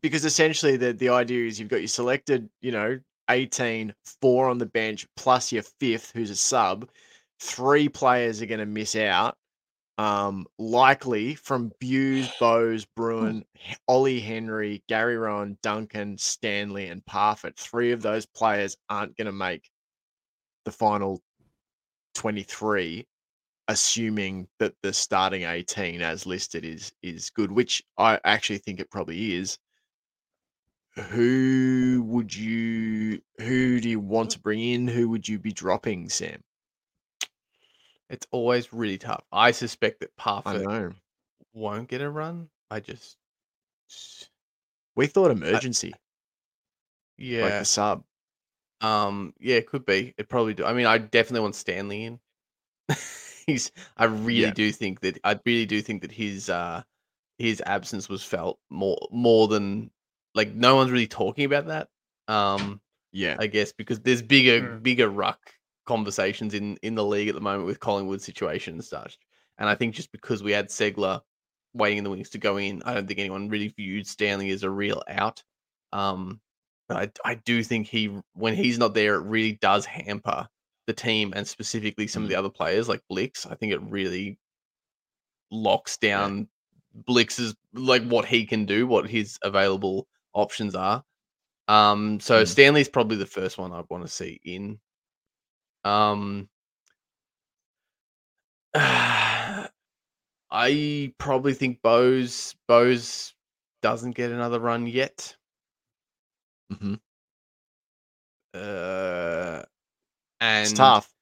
because 0.00 0.24
essentially 0.24 0.76
the 0.76 0.92
the 0.92 1.10
idea 1.10 1.46
is 1.46 1.60
you've 1.60 1.68
got 1.68 1.80
your 1.80 1.88
selected, 1.88 2.48
you 2.62 2.72
know, 2.72 2.98
18, 3.28 3.94
four 4.22 4.48
on 4.48 4.58
the 4.58 4.66
bench 4.66 5.06
plus 5.16 5.52
your 5.52 5.64
fifth, 5.80 6.12
who's 6.14 6.30
a 6.30 6.36
sub. 6.36 6.88
Three 7.40 7.88
players 7.88 8.40
are 8.40 8.46
going 8.46 8.60
to 8.60 8.66
miss 8.66 8.96
out. 8.96 9.36
Um, 9.98 10.46
likely 10.58 11.36
from 11.36 11.72
Buse, 11.80 12.30
Bowes, 12.38 12.86
Bruhn, 12.98 13.44
Ollie 13.88 14.20
Henry, 14.20 14.82
Gary 14.88 15.16
Rohan, 15.16 15.56
Duncan, 15.62 16.18
Stanley, 16.18 16.88
and 16.88 17.04
Parfitt. 17.06 17.56
Three 17.56 17.92
of 17.92 18.02
those 18.02 18.26
players 18.26 18.76
aren't 18.90 19.16
going 19.16 19.26
to 19.26 19.32
make 19.32 19.70
the 20.66 20.72
final 20.72 21.22
23 22.14 23.06
assuming 23.68 24.46
that 24.58 24.74
the 24.82 24.92
starting 24.92 25.42
18 25.42 26.00
as 26.00 26.26
listed 26.26 26.64
is 26.64 26.92
is 27.02 27.30
good 27.30 27.50
which 27.50 27.82
i 27.98 28.18
actually 28.24 28.58
think 28.58 28.80
it 28.80 28.90
probably 28.90 29.34
is. 29.34 29.58
Who 31.10 32.02
would 32.06 32.34
you 32.34 33.20
who 33.38 33.80
do 33.80 33.88
you 33.88 34.00
want 34.00 34.30
to 34.30 34.40
bring 34.40 34.60
in? 34.60 34.88
Who 34.88 35.10
would 35.10 35.28
you 35.28 35.38
be 35.38 35.52
dropping 35.52 36.08
sam 36.08 36.40
it's 38.10 38.26
always 38.30 38.72
really 38.72 38.98
tough. 38.98 39.24
I 39.32 39.50
suspect 39.50 40.00
that 40.00 40.16
i 40.44 40.52
Parfitt 40.52 40.66
know 40.66 40.92
won't 41.54 41.88
get 41.88 42.00
a 42.00 42.10
run. 42.10 42.48
I 42.70 42.80
just, 42.80 43.16
we 44.94 45.06
thought 45.06 45.30
emergency 45.30 45.88
like 45.88 45.98
yeah, 47.18 47.58
the 47.60 47.64
sub 47.64 48.04
um, 48.82 49.32
yeah, 49.40 49.56
it 49.56 49.66
could 49.66 49.86
be. 49.86 50.14
It 50.18 50.28
probably 50.28 50.54
do. 50.54 50.64
I 50.64 50.74
mean, 50.74 50.86
I 50.86 50.98
definitely 50.98 51.40
want 51.40 51.54
Stanley 51.54 52.04
in. 52.04 52.20
he's. 53.46 53.72
I 53.96 54.04
really 54.04 54.48
Yeah. 54.48 54.52
do 54.52 54.70
think 54.72 55.00
that 55.00 55.18
I 55.24 55.38
really 55.46 55.66
do 55.66 55.80
think 55.80 56.02
that 56.02 56.12
his 56.12 56.50
uh 56.50 56.82
his 57.38 57.62
absence 57.64 58.08
was 58.08 58.22
felt 58.22 58.58
more 58.70 58.98
more 59.10 59.48
than 59.48 59.90
like 60.34 60.52
no 60.54 60.76
one's 60.76 60.90
really 60.90 61.06
talking 61.06 61.46
about 61.46 61.66
that. 61.68 61.88
Um, 62.28 62.80
Yeah. 63.12 63.36
I 63.38 63.46
guess 63.46 63.72
because 63.72 64.00
there's 64.00 64.22
bigger 64.22 64.60
Mm. 64.60 64.82
bigger 64.82 65.08
ruck 65.08 65.54
conversations 65.86 66.54
in 66.54 66.76
in 66.82 66.94
the 66.94 67.04
league 67.04 67.28
at 67.28 67.34
the 67.34 67.40
moment 67.40 67.66
with 67.66 67.80
Collingwood 67.80 68.20
situation 68.22 68.74
and 68.74 68.84
such. 68.84 69.18
And 69.58 69.68
I 69.68 69.74
think 69.74 69.94
just 69.94 70.12
because 70.12 70.42
we 70.42 70.52
had 70.52 70.68
Ceglar 70.68 71.20
waiting 71.74 71.98
in 71.98 72.04
the 72.04 72.10
wings 72.10 72.30
to 72.30 72.38
go 72.38 72.56
in, 72.58 72.82
I 72.84 72.94
don't 72.94 73.06
think 73.06 73.20
anyone 73.20 73.48
really 73.48 73.68
viewed 73.68 74.06
Stanley 74.06 74.50
as 74.50 74.62
a 74.62 74.70
real 74.70 75.02
out. 75.08 75.42
Um, 75.92 76.40
but 76.88 76.96
I 77.24 77.30
I 77.32 77.34
do 77.36 77.62
think 77.62 77.86
he 77.86 78.16
when 78.34 78.54
he's 78.54 78.78
not 78.78 78.94
there, 78.94 79.14
it 79.16 79.24
really 79.26 79.52
does 79.52 79.86
hamper 79.86 80.48
the 80.86 80.92
team 80.92 81.32
and 81.34 81.46
specifically 81.46 82.06
some 82.06 82.22
of 82.22 82.28
the 82.28 82.36
other 82.36 82.48
players 82.50 82.88
like 82.88 83.02
Blix. 83.08 83.46
I 83.46 83.54
think 83.56 83.72
it 83.72 83.82
really 83.82 84.38
locks 85.50 85.96
down 85.96 86.48
Blix's 87.06 87.54
like 87.74 88.04
what 88.04 88.24
he 88.24 88.46
can 88.46 88.64
do, 88.66 88.86
what 88.86 89.08
his 89.08 89.38
available 89.42 90.06
options 90.32 90.74
are. 90.74 91.02
Um, 91.68 92.20
so 92.20 92.42
Mm. 92.42 92.48
Stanley's 92.48 92.88
probably 92.88 93.16
the 93.16 93.26
first 93.26 93.58
one 93.58 93.72
I'd 93.72 93.84
want 93.90 94.04
to 94.04 94.08
see 94.08 94.40
in. 94.44 94.78
Um, 95.86 96.48
I 100.50 101.12
probably 101.18 101.54
think 101.54 101.80
Bowes 101.82 102.54
Bowes 102.66 103.34
doesn't 103.82 104.16
get 104.16 104.32
another 104.32 104.58
run 104.60 104.86
yet. 104.86 105.36
hmm 106.70 106.94
Uh, 108.54 109.62
and 110.40 110.66
It's 110.70 110.72
tough. 110.72 111.14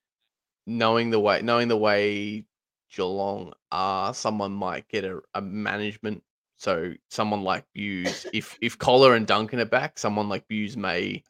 knowing 0.66 1.11
the 1.11 1.20
way 1.20 1.42
knowing 1.42 1.68
the 1.68 1.77
way 1.77 2.44
Geelong 2.90 3.53
are, 3.72 4.14
someone 4.14 4.53
might 4.53 4.88
get 4.88 5.05
a, 5.05 5.20
a 5.35 5.42
management. 5.42 6.22
So 6.57 6.94
someone 7.11 7.42
like 7.42 7.64
Bowes, 7.74 8.27
if 8.33 8.57
if 8.62 8.79
Collar 8.79 9.14
and 9.14 9.27
Duncan 9.27 9.61
are 9.61 9.64
back, 9.66 9.98
someone 9.98 10.29
like 10.29 10.48
Bowes 10.48 10.77
may 10.77 11.22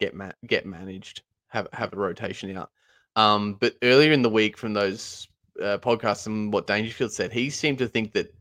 get 0.00 0.14
ma- 0.14 0.32
get 0.46 0.66
managed, 0.66 1.22
have 1.48 1.68
have 1.72 1.92
a 1.92 1.96
rotation 1.96 2.56
out. 2.56 2.70
Um, 3.16 3.54
but 3.54 3.74
earlier 3.82 4.12
in 4.12 4.22
the 4.22 4.30
week, 4.30 4.56
from 4.58 4.72
those 4.74 5.26
uh, 5.62 5.78
podcasts 5.78 6.26
and 6.26 6.52
what 6.52 6.66
Dangerfield 6.66 7.12
said, 7.12 7.32
he 7.32 7.48
seemed 7.50 7.78
to 7.78 7.88
think 7.88 8.12
that 8.12 8.34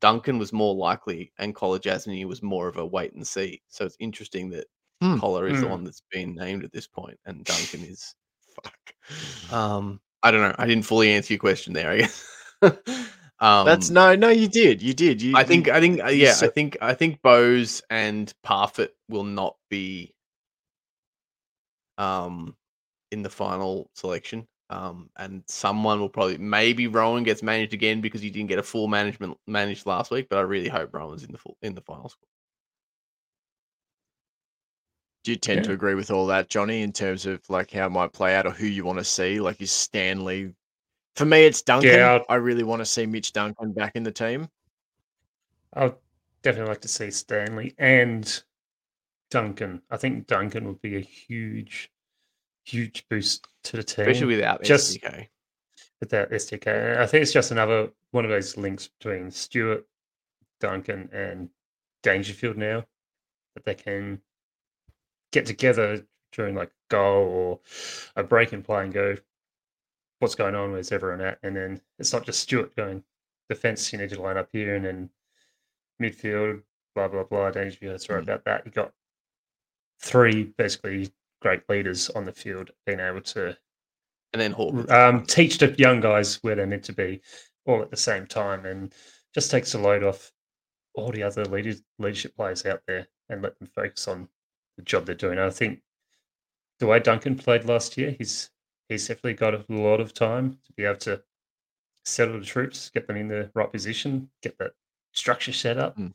Duncan 0.00 0.38
was 0.38 0.52
more 0.52 0.74
likely 0.74 1.32
and 1.38 1.54
Kolodjashnij 1.54 2.24
was 2.26 2.42
more 2.42 2.68
of 2.68 2.76
a 2.76 2.84
wait 2.84 3.14
and 3.14 3.26
see. 3.26 3.62
So 3.68 3.84
it's 3.84 3.96
interesting 4.00 4.50
that 4.50 4.66
Hmm. 5.02 5.18
Collar 5.18 5.46
is 5.48 5.60
the 5.60 5.66
Hmm. 5.66 5.72
one 5.72 5.84
that's 5.84 6.02
been 6.12 6.34
named 6.34 6.62
at 6.62 6.72
this 6.72 6.86
point, 6.86 7.18
and 7.24 7.42
Duncan 7.44 7.82
is 7.84 8.14
Fuck. 8.62 8.94
um, 9.50 9.98
I 10.22 10.30
don't 10.30 10.42
know. 10.42 10.54
I 10.58 10.66
didn't 10.66 10.84
fully 10.84 11.10
answer 11.12 11.32
your 11.32 11.40
question 11.40 11.72
there. 11.72 11.90
I 11.90 11.96
guess. 12.00 12.24
um, 13.40 13.64
That's 13.64 13.88
no, 13.88 14.14
no. 14.14 14.28
You 14.28 14.46
did. 14.48 14.82
You 14.82 14.92
did. 14.92 15.22
You. 15.22 15.34
I 15.36 15.44
think. 15.44 15.68
You, 15.68 15.72
I 15.72 15.80
think. 15.80 16.04
uh, 16.04 16.08
Yeah. 16.08 16.34
I 16.42 16.48
think. 16.48 16.76
I 16.82 16.92
think 16.92 17.22
Bowes 17.22 17.80
and 17.88 18.30
Parfitt 18.42 18.90
will 19.08 19.24
not 19.24 19.56
be 19.70 20.12
um 22.00 22.56
in 23.12 23.22
the 23.22 23.30
final 23.30 23.90
selection. 23.94 24.46
Um, 24.70 25.10
and 25.16 25.42
someone 25.48 25.98
will 25.98 26.08
probably 26.08 26.38
maybe 26.38 26.86
Rohan 26.86 27.24
gets 27.24 27.42
managed 27.42 27.74
again 27.74 28.00
because 28.00 28.20
he 28.20 28.30
didn't 28.30 28.48
get 28.48 28.60
a 28.60 28.62
full 28.62 28.86
management 28.86 29.36
managed 29.48 29.84
last 29.84 30.12
week. 30.12 30.28
But 30.30 30.38
I 30.38 30.42
really 30.42 30.68
hope 30.68 30.94
Rohan's 30.94 31.24
in 31.24 31.32
the 31.32 31.38
full 31.38 31.56
in 31.62 31.74
the 31.74 31.80
final 31.80 32.08
squad. 32.08 32.26
do 35.22 35.32
you 35.32 35.36
tend 35.36 35.64
to 35.64 35.72
agree 35.72 35.94
with 35.94 36.10
all 36.10 36.26
that, 36.26 36.48
Johnny, 36.48 36.82
in 36.82 36.92
terms 36.92 37.26
of 37.26 37.40
like 37.48 37.70
how 37.70 37.86
it 37.86 37.90
might 37.90 38.12
play 38.12 38.34
out 38.34 38.46
or 38.46 38.50
who 38.50 38.66
you 38.66 38.84
want 38.84 38.98
to 38.98 39.04
see? 39.04 39.40
Like, 39.40 39.60
is 39.60 39.70
Stanley? 39.70 40.54
For 41.16 41.24
me, 41.24 41.44
it's 41.44 41.62
Duncan. 41.62 41.90
Yeah, 41.90 42.20
I 42.28 42.36
really 42.36 42.62
want 42.62 42.80
to 42.80 42.86
see 42.86 43.06
Mitch 43.06 43.32
Duncan 43.32 43.72
back 43.72 43.96
in 43.96 44.02
the 44.02 44.12
team. 44.12 44.48
I'd 45.74 45.94
definitely 46.42 46.70
like 46.70 46.80
to 46.82 46.88
see 46.88 47.10
Stanley 47.10 47.74
and 47.78 48.42
Duncan. 49.30 49.82
I 49.90 49.96
think 49.96 50.26
Duncan 50.26 50.66
would 50.66 50.82
be 50.82 50.96
a 50.96 51.00
huge, 51.00 51.90
huge 52.64 53.06
boost 53.08 53.46
to 53.64 53.76
the 53.76 53.82
team. 53.84 54.08
especially 54.08 54.34
without 54.36 54.62
just- 54.62 54.96
SDK. 54.96 55.28
without 56.00 56.30
SDK. 56.32 56.98
I 56.98 57.06
think 57.06 57.22
it's 57.22 57.32
just 57.32 57.50
another 57.50 57.90
one 58.10 58.24
of 58.24 58.30
those 58.30 58.56
links 58.56 58.88
between 58.88 59.30
Stewart, 59.30 59.86
Duncan, 60.58 61.08
and 61.12 61.50
Dangerfield 62.02 62.56
now 62.56 62.86
that 63.54 63.64
they 63.64 63.74
can 63.74 64.20
get 65.32 65.46
together 65.46 66.04
during 66.32 66.54
like 66.54 66.70
goal 66.88 67.24
or 67.28 67.60
a 68.16 68.22
break 68.24 68.52
in 68.52 68.62
play 68.62 68.84
and 68.84 68.92
go, 68.92 69.16
what's 70.20 70.34
going 70.34 70.54
on? 70.54 70.72
Where's 70.72 70.92
everyone 70.92 71.20
at? 71.20 71.38
And 71.42 71.54
then 71.56 71.80
it's 71.98 72.12
not 72.12 72.24
just 72.24 72.40
Stewart 72.40 72.74
going, 72.76 73.04
defense, 73.48 73.92
you 73.92 73.98
need 73.98 74.10
to 74.10 74.20
line 74.20 74.36
up 74.38 74.48
here, 74.52 74.74
and 74.76 74.84
then 74.84 75.10
midfield, 76.00 76.62
blah, 76.94 77.08
blah, 77.08 77.24
blah. 77.24 77.50
Dangerfield, 77.50 78.00
sorry 78.00 78.20
Mm. 78.20 78.24
about 78.24 78.44
that. 78.44 78.64
You 78.66 78.72
got 78.72 78.92
three 80.00 80.44
basically 80.58 81.10
great 81.42 81.62
leaders 81.68 82.10
on 82.10 82.24
the 82.24 82.32
field 82.32 82.70
being 82.86 83.00
able 83.00 83.20
to 83.20 83.56
And 84.32 84.40
then 84.40 84.52
Hawkins. 84.52 84.90
um, 84.90 85.24
teach 85.26 85.58
the 85.58 85.74
young 85.78 86.00
guys 86.00 86.36
where 86.42 86.54
they're 86.54 86.66
meant 86.66 86.84
to 86.84 86.92
be 86.92 87.20
all 87.66 87.82
at 87.82 87.90
the 87.90 87.96
same 87.96 88.26
time 88.26 88.66
and 88.66 88.92
just 89.34 89.50
takes 89.50 89.72
the 89.72 89.78
load 89.78 90.02
off 90.04 90.32
all 90.94 91.10
the 91.12 91.22
other 91.22 91.44
leaders, 91.44 91.82
leadership 91.98 92.34
players 92.36 92.66
out 92.66 92.82
there 92.86 93.06
and 93.28 93.42
let 93.42 93.58
them 93.58 93.68
focus 93.74 94.08
on 94.08 94.28
the 94.76 94.82
job 94.82 95.06
they're 95.06 95.14
doing. 95.14 95.38
I 95.38 95.50
think 95.50 95.80
the 96.78 96.86
way 96.86 96.98
Duncan 96.98 97.36
played 97.36 97.64
last 97.64 97.96
year, 97.96 98.14
he's 98.18 98.50
he's 98.88 99.06
definitely 99.06 99.34
got 99.34 99.54
a 99.54 99.64
lot 99.68 100.00
of 100.00 100.12
time 100.14 100.52
to 100.66 100.72
be 100.76 100.84
able 100.84 100.96
to 100.98 101.22
settle 102.04 102.38
the 102.40 102.44
troops, 102.44 102.90
get 102.90 103.06
them 103.06 103.16
in 103.16 103.28
the 103.28 103.50
right 103.54 103.70
position, 103.70 104.30
get 104.42 104.58
that 104.58 104.72
structure 105.12 105.52
set 105.52 105.78
up. 105.78 105.96
Mm. 105.96 106.12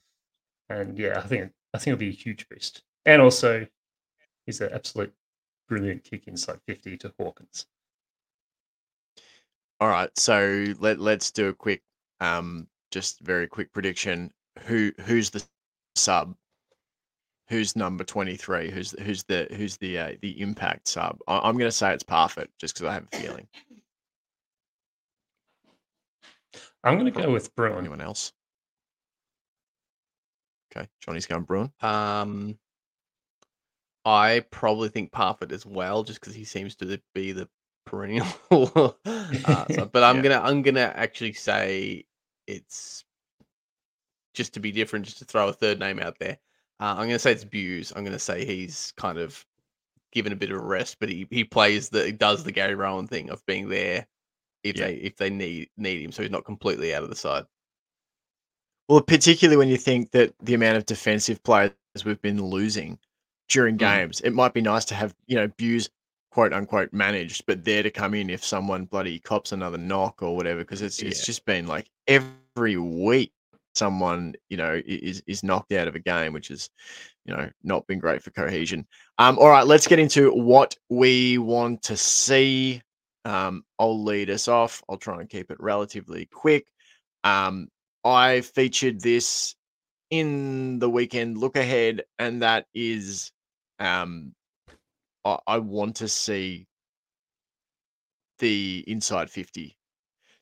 And 0.69 0.98
yeah, 0.98 1.19
I 1.19 1.21
think 1.21 1.52
I 1.74 1.78
think 1.78 1.93
it'll 1.93 2.00
be 2.00 2.10
a 2.10 2.12
huge 2.12 2.50
boost. 2.50 2.82
And 3.06 3.21
also 3.21 3.67
he's 4.45 4.62
an 4.62 4.69
absolute 4.73 5.13
brilliant 5.67 6.03
kick 6.03 6.27
inside 6.27 6.60
50 6.67 6.97
to 6.97 7.13
Hawkins. 7.19 7.65
All 9.81 9.89
right, 9.89 10.10
so 10.17 10.73
let 10.79 10.99
let's 10.99 11.31
do 11.31 11.49
a 11.49 11.53
quick, 11.53 11.81
um, 12.21 12.65
just 12.91 13.19
very 13.19 13.45
quick 13.45 13.73
prediction. 13.73 14.31
Who 14.62 14.93
who's 15.01 15.29
the 15.29 15.43
sub? 15.95 16.34
Who's 17.49 17.75
number 17.75 18.05
twenty 18.05 18.38
three? 18.38 18.71
Who's 18.71 18.97
who's 19.01 19.23
the 19.23 19.47
who's 19.51 19.75
the 19.77 19.99
uh, 19.99 20.12
the 20.21 20.39
impact 20.39 20.88
sub? 20.88 21.19
I, 21.27 21.39
I'm 21.39 21.58
going 21.58 21.67
to 21.67 21.75
say 21.75 21.93
it's 21.93 22.03
Parfitt, 22.03 22.47
just 22.58 22.73
because 22.73 22.88
I 22.88 22.93
have 22.93 23.08
a 23.12 23.17
feeling. 23.17 23.47
I'm 26.86 26.97
going 26.97 27.12
to 27.12 27.21
go 27.21 27.29
with 27.29 27.53
Bruhn. 27.55 27.77
Anyone 27.77 27.99
else? 27.99 28.31
Okay, 30.75 30.88
Johnny's 31.01 31.25
going 31.25 31.45
Bruhn. 31.45 31.71
Um, 31.84 32.58
I 34.05 34.41
probably 34.51 34.89
think 34.89 35.11
Parfitt 35.11 35.51
as 35.51 35.65
well, 35.65 36.03
just 36.03 36.19
because 36.21 36.35
he 36.35 36.45
seems 36.45 36.75
to 36.77 37.01
be 37.13 37.31
the 37.31 37.49
perennial. 37.85 38.27
uh, 39.45 39.85
but 39.85 40.03
I'm 40.03 40.17
Yeah. 40.17 40.21
gonna 40.21 40.41
I'm 40.41 40.61
gonna 40.61 40.91
actually 40.95 41.33
say 41.33 42.05
it's 42.47 43.03
just 44.33 44.53
to 44.53 44.59
be 44.59 44.71
different, 44.71 45.05
just 45.05 45.19
to 45.19 45.25
throw 45.25 45.47
a 45.47 45.53
third 45.53 45.79
name 45.79 45.99
out 45.99 46.17
there. 46.19 46.37
Uh, 46.79 46.95
I'm 46.97 47.07
gonna 47.07 47.19
say 47.19 47.31
it's 47.31 47.45
Bowes. 47.45 47.93
I'm 47.95 48.03
gonna 48.03 48.19
say 48.19 48.45
he's 48.45 48.93
kind 48.97 49.17
of 49.17 49.43
given 50.11 50.31
a 50.33 50.35
bit 50.35 50.51
of 50.51 50.57
a 50.57 50.63
rest, 50.63 50.97
but 50.99 51.09
he, 51.09 51.27
he 51.31 51.43
plays 51.43 51.89
the 51.89 52.05
he 52.05 52.11
does 52.11 52.43
the 52.43 52.51
Gary 52.51 52.75
Rohan 52.75 53.07
thing 53.07 53.29
of 53.29 53.45
being 53.45 53.69
there 53.69 54.05
if 54.63 54.77
Yeah. 54.77 54.87
they 54.87 54.95
if 54.95 55.15
they 55.17 55.29
need 55.29 55.69
need 55.77 56.03
him, 56.03 56.11
so 56.11 56.21
he's 56.21 56.31
not 56.31 56.45
completely 56.45 56.93
out 56.93 57.03
of 57.03 57.09
the 57.09 57.15
side. 57.15 57.45
Well, 58.87 59.01
particularly 59.01 59.57
when 59.57 59.67
you 59.69 59.77
think 59.77 60.11
that 60.11 60.33
the 60.43 60.53
amount 60.53 60.77
of 60.77 60.85
defensive 60.85 61.41
players 61.43 61.71
we've 62.05 62.21
been 62.21 62.41
losing 62.43 62.99
during 63.50 63.75
Mm. 63.75 63.79
games, 63.79 64.21
it 64.21 64.31
might 64.31 64.54
be 64.54 64.62
nice 64.62 64.85
to 64.85 64.96
have 64.96 65.13
you 65.27 65.35
know 65.35 65.48
Bowes 65.58 65.89
quote 66.31 66.54
unquote 66.54 66.91
managed, 66.91 67.46
but 67.46 67.63
there 67.63 67.83
to 67.83 67.89
come 67.91 68.13
in 68.13 68.29
if 68.29 68.43
someone 68.43 68.85
bloody 68.85 69.19
cops 69.19 69.52
another 69.52 69.77
knock 69.77 70.21
or 70.21 70.35
whatever, 70.35 70.60
because 70.60 70.81
it's 70.81 71.00
it's 71.02 71.25
just 71.25 71.46
been 71.46 71.67
like 71.67 71.89
every 72.08 72.77
week 72.77 73.31
someone 73.75 74.33
you 74.50 74.58
know 74.58 74.81
is 74.85 75.21
is 75.27 75.43
knocked 75.43 75.71
out 75.73 75.87
of 75.87 75.96
a 75.96 76.00
game, 76.00 76.33
which 76.33 76.52
is 76.52 76.69
you 77.25 77.35
know 77.35 77.50
not 77.63 77.85
been 77.87 78.00
great 78.00 78.21
for 78.21 78.31
cohesion. 78.31 78.85
Um, 79.17 79.37
all 79.39 79.50
right, 79.50 79.65
let's 79.65 79.87
get 79.87 80.00
into 80.00 80.31
what 80.31 80.75
we 80.89 81.37
want 81.37 81.83
to 81.83 81.98
see. 81.98 82.81
Um, 83.25 83.63
I'll 83.79 84.04
lead 84.04 84.29
us 84.29 84.48
off. 84.48 84.83
I'll 84.87 84.98
try 84.98 85.19
and 85.19 85.29
keep 85.29 85.52
it 85.52 85.58
relatively 85.60 86.25
quick. 86.27 86.67
Um, 87.23 87.69
I 88.04 88.41
featured 88.41 89.02
this 89.02 89.56
in 90.12 90.77
the 90.79 90.89
weekend 90.89 91.37
look 91.37 91.56
ahead, 91.56 92.04
and 92.19 92.41
that 92.43 92.67
is 92.73 93.31
um 93.80 94.34
I, 95.23 95.38
I 95.48 95.58
want 95.60 95.98
to 95.98 96.08
see 96.08 96.67
the 98.40 98.84
inside 98.88 99.30
50. 99.30 99.76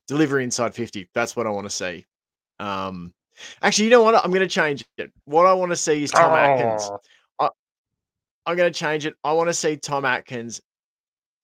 Deliver 0.07 0.39
inside 0.39 0.73
50. 0.75 1.09
That's 1.13 1.35
what 1.35 1.47
I 1.47 1.49
want 1.49 1.65
to 1.69 1.75
see. 1.75 2.05
Um 2.59 3.13
actually, 3.61 3.85
you 3.85 3.91
know 3.91 4.03
what? 4.03 4.15
I'm 4.15 4.31
gonna 4.31 4.47
change 4.47 4.85
it. 4.97 5.11
What 5.25 5.45
I 5.45 5.53
want 5.53 5.71
to 5.71 5.75
see 5.75 6.03
is 6.03 6.11
Tom 6.11 6.33
Atkins. 6.33 6.89
Oh, 7.39 7.49
I'm 8.45 8.57
gonna 8.57 8.71
change 8.71 9.05
it. 9.05 9.15
I 9.23 9.33
want 9.33 9.49
to 9.49 9.53
see 9.53 9.77
Tom 9.77 10.05
Atkins 10.05 10.61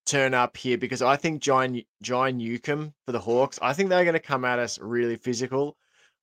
turn 0.09 0.33
up 0.33 0.57
here 0.57 0.77
because 0.77 1.03
I 1.03 1.15
think 1.15 1.41
John 1.41 1.81
John 2.01 2.37
Newcombe 2.37 2.93
for 3.05 3.11
the 3.11 3.19
Hawks. 3.19 3.59
I 3.61 3.73
think 3.73 3.89
they're 3.89 4.03
going 4.03 4.13
to 4.13 4.19
come 4.19 4.43
at 4.43 4.57
us 4.57 4.79
really 4.79 5.17
physical. 5.17 5.77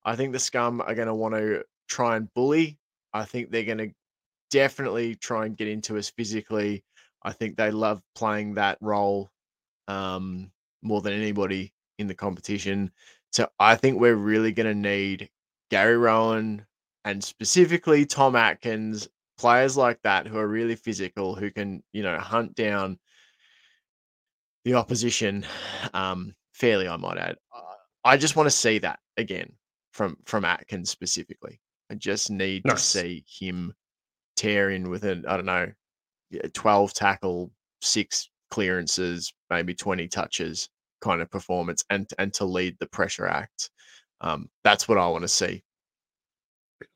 I 0.04 0.16
think 0.16 0.32
the 0.32 0.40
scum 0.40 0.80
are 0.80 0.94
going 0.94 1.06
to 1.06 1.14
want 1.14 1.34
to 1.34 1.64
try 1.88 2.16
and 2.16 2.32
bully. 2.34 2.78
I 3.12 3.24
think 3.24 3.50
they're 3.50 3.64
going 3.64 3.78
to 3.78 3.90
definitely 4.50 5.14
try 5.14 5.46
and 5.46 5.56
get 5.56 5.68
into 5.68 5.98
us 5.98 6.10
physically. 6.10 6.84
I 7.22 7.32
think 7.32 7.56
they 7.56 7.70
love 7.70 8.00
playing 8.14 8.54
that 8.54 8.78
role 8.80 9.30
um, 9.88 10.50
more 10.82 11.00
than 11.00 11.12
anybody 11.12 11.72
in 11.98 12.06
the 12.06 12.14
competition. 12.14 12.90
So 13.32 13.48
I 13.58 13.74
think 13.74 13.98
we're 13.98 14.14
really 14.14 14.52
going 14.52 14.66
to 14.66 14.74
need 14.74 15.28
Gary 15.70 15.96
Rohan 15.96 16.64
and 17.04 17.22
specifically 17.22 18.06
Tom 18.06 18.36
Atkins, 18.36 19.08
players 19.38 19.76
like 19.76 20.00
that 20.02 20.26
who 20.26 20.38
are 20.38 20.48
really 20.48 20.76
physical, 20.76 21.34
who 21.34 21.50
can, 21.50 21.82
you 21.92 22.02
know, 22.02 22.18
hunt 22.18 22.54
down 22.54 22.98
the 24.64 24.74
opposition 24.74 25.46
um, 25.94 26.34
fairly, 26.52 26.88
I 26.88 26.96
might 26.96 27.18
add. 27.18 27.36
Uh, 27.54 27.60
I 28.04 28.16
just 28.16 28.34
want 28.34 28.46
to 28.46 28.56
see 28.56 28.78
that 28.80 28.98
again 29.16 29.52
from 29.92 30.16
from 30.24 30.44
Atkins 30.44 30.90
specifically. 30.90 31.60
I 31.90 31.94
just 31.94 32.30
need 32.30 32.64
nice. 32.64 32.92
to 32.92 32.98
see 32.98 33.24
him 33.28 33.74
tear 34.36 34.70
in 34.70 34.90
with 34.90 35.04
an 35.04 35.24
I 35.26 35.36
don't 35.36 35.46
know, 35.46 35.72
twelve 36.52 36.92
tackle, 36.94 37.50
six 37.80 38.28
clearances, 38.50 39.32
maybe 39.50 39.74
twenty 39.74 40.08
touches 40.08 40.68
kind 41.00 41.20
of 41.20 41.30
performance, 41.30 41.84
and 41.90 42.08
and 42.18 42.32
to 42.34 42.44
lead 42.44 42.76
the 42.78 42.86
pressure 42.86 43.26
act. 43.26 43.70
Um, 44.20 44.48
that's 44.64 44.88
what 44.88 44.98
I 44.98 45.06
want 45.08 45.22
to 45.22 45.28
see. 45.28 45.62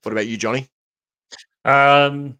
What 0.02 0.12
about 0.12 0.26
you, 0.26 0.36
Johnny? 0.36 0.68
Um, 1.64 2.38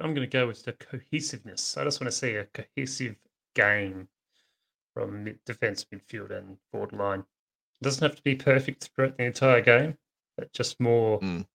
I'm 0.00 0.14
going 0.14 0.28
to 0.28 0.38
go 0.38 0.46
with 0.46 0.64
the 0.64 0.72
cohesiveness. 0.72 1.76
I 1.76 1.84
just 1.84 2.00
want 2.00 2.10
to 2.10 2.16
see 2.16 2.34
a 2.34 2.46
cohesive 2.46 3.16
game 3.54 4.08
from 4.94 5.24
mid- 5.24 5.44
defense, 5.44 5.86
midfield, 5.92 6.36
and 6.36 6.56
borderline. 6.72 7.20
It 7.20 7.84
doesn't 7.84 8.02
have 8.02 8.16
to 8.16 8.22
be 8.22 8.34
perfect 8.34 8.90
throughout 8.94 9.16
the 9.16 9.24
entire 9.24 9.60
game, 9.60 9.96
but 10.36 10.52
just 10.52 10.80
more 10.80 11.20
mm. 11.20 11.46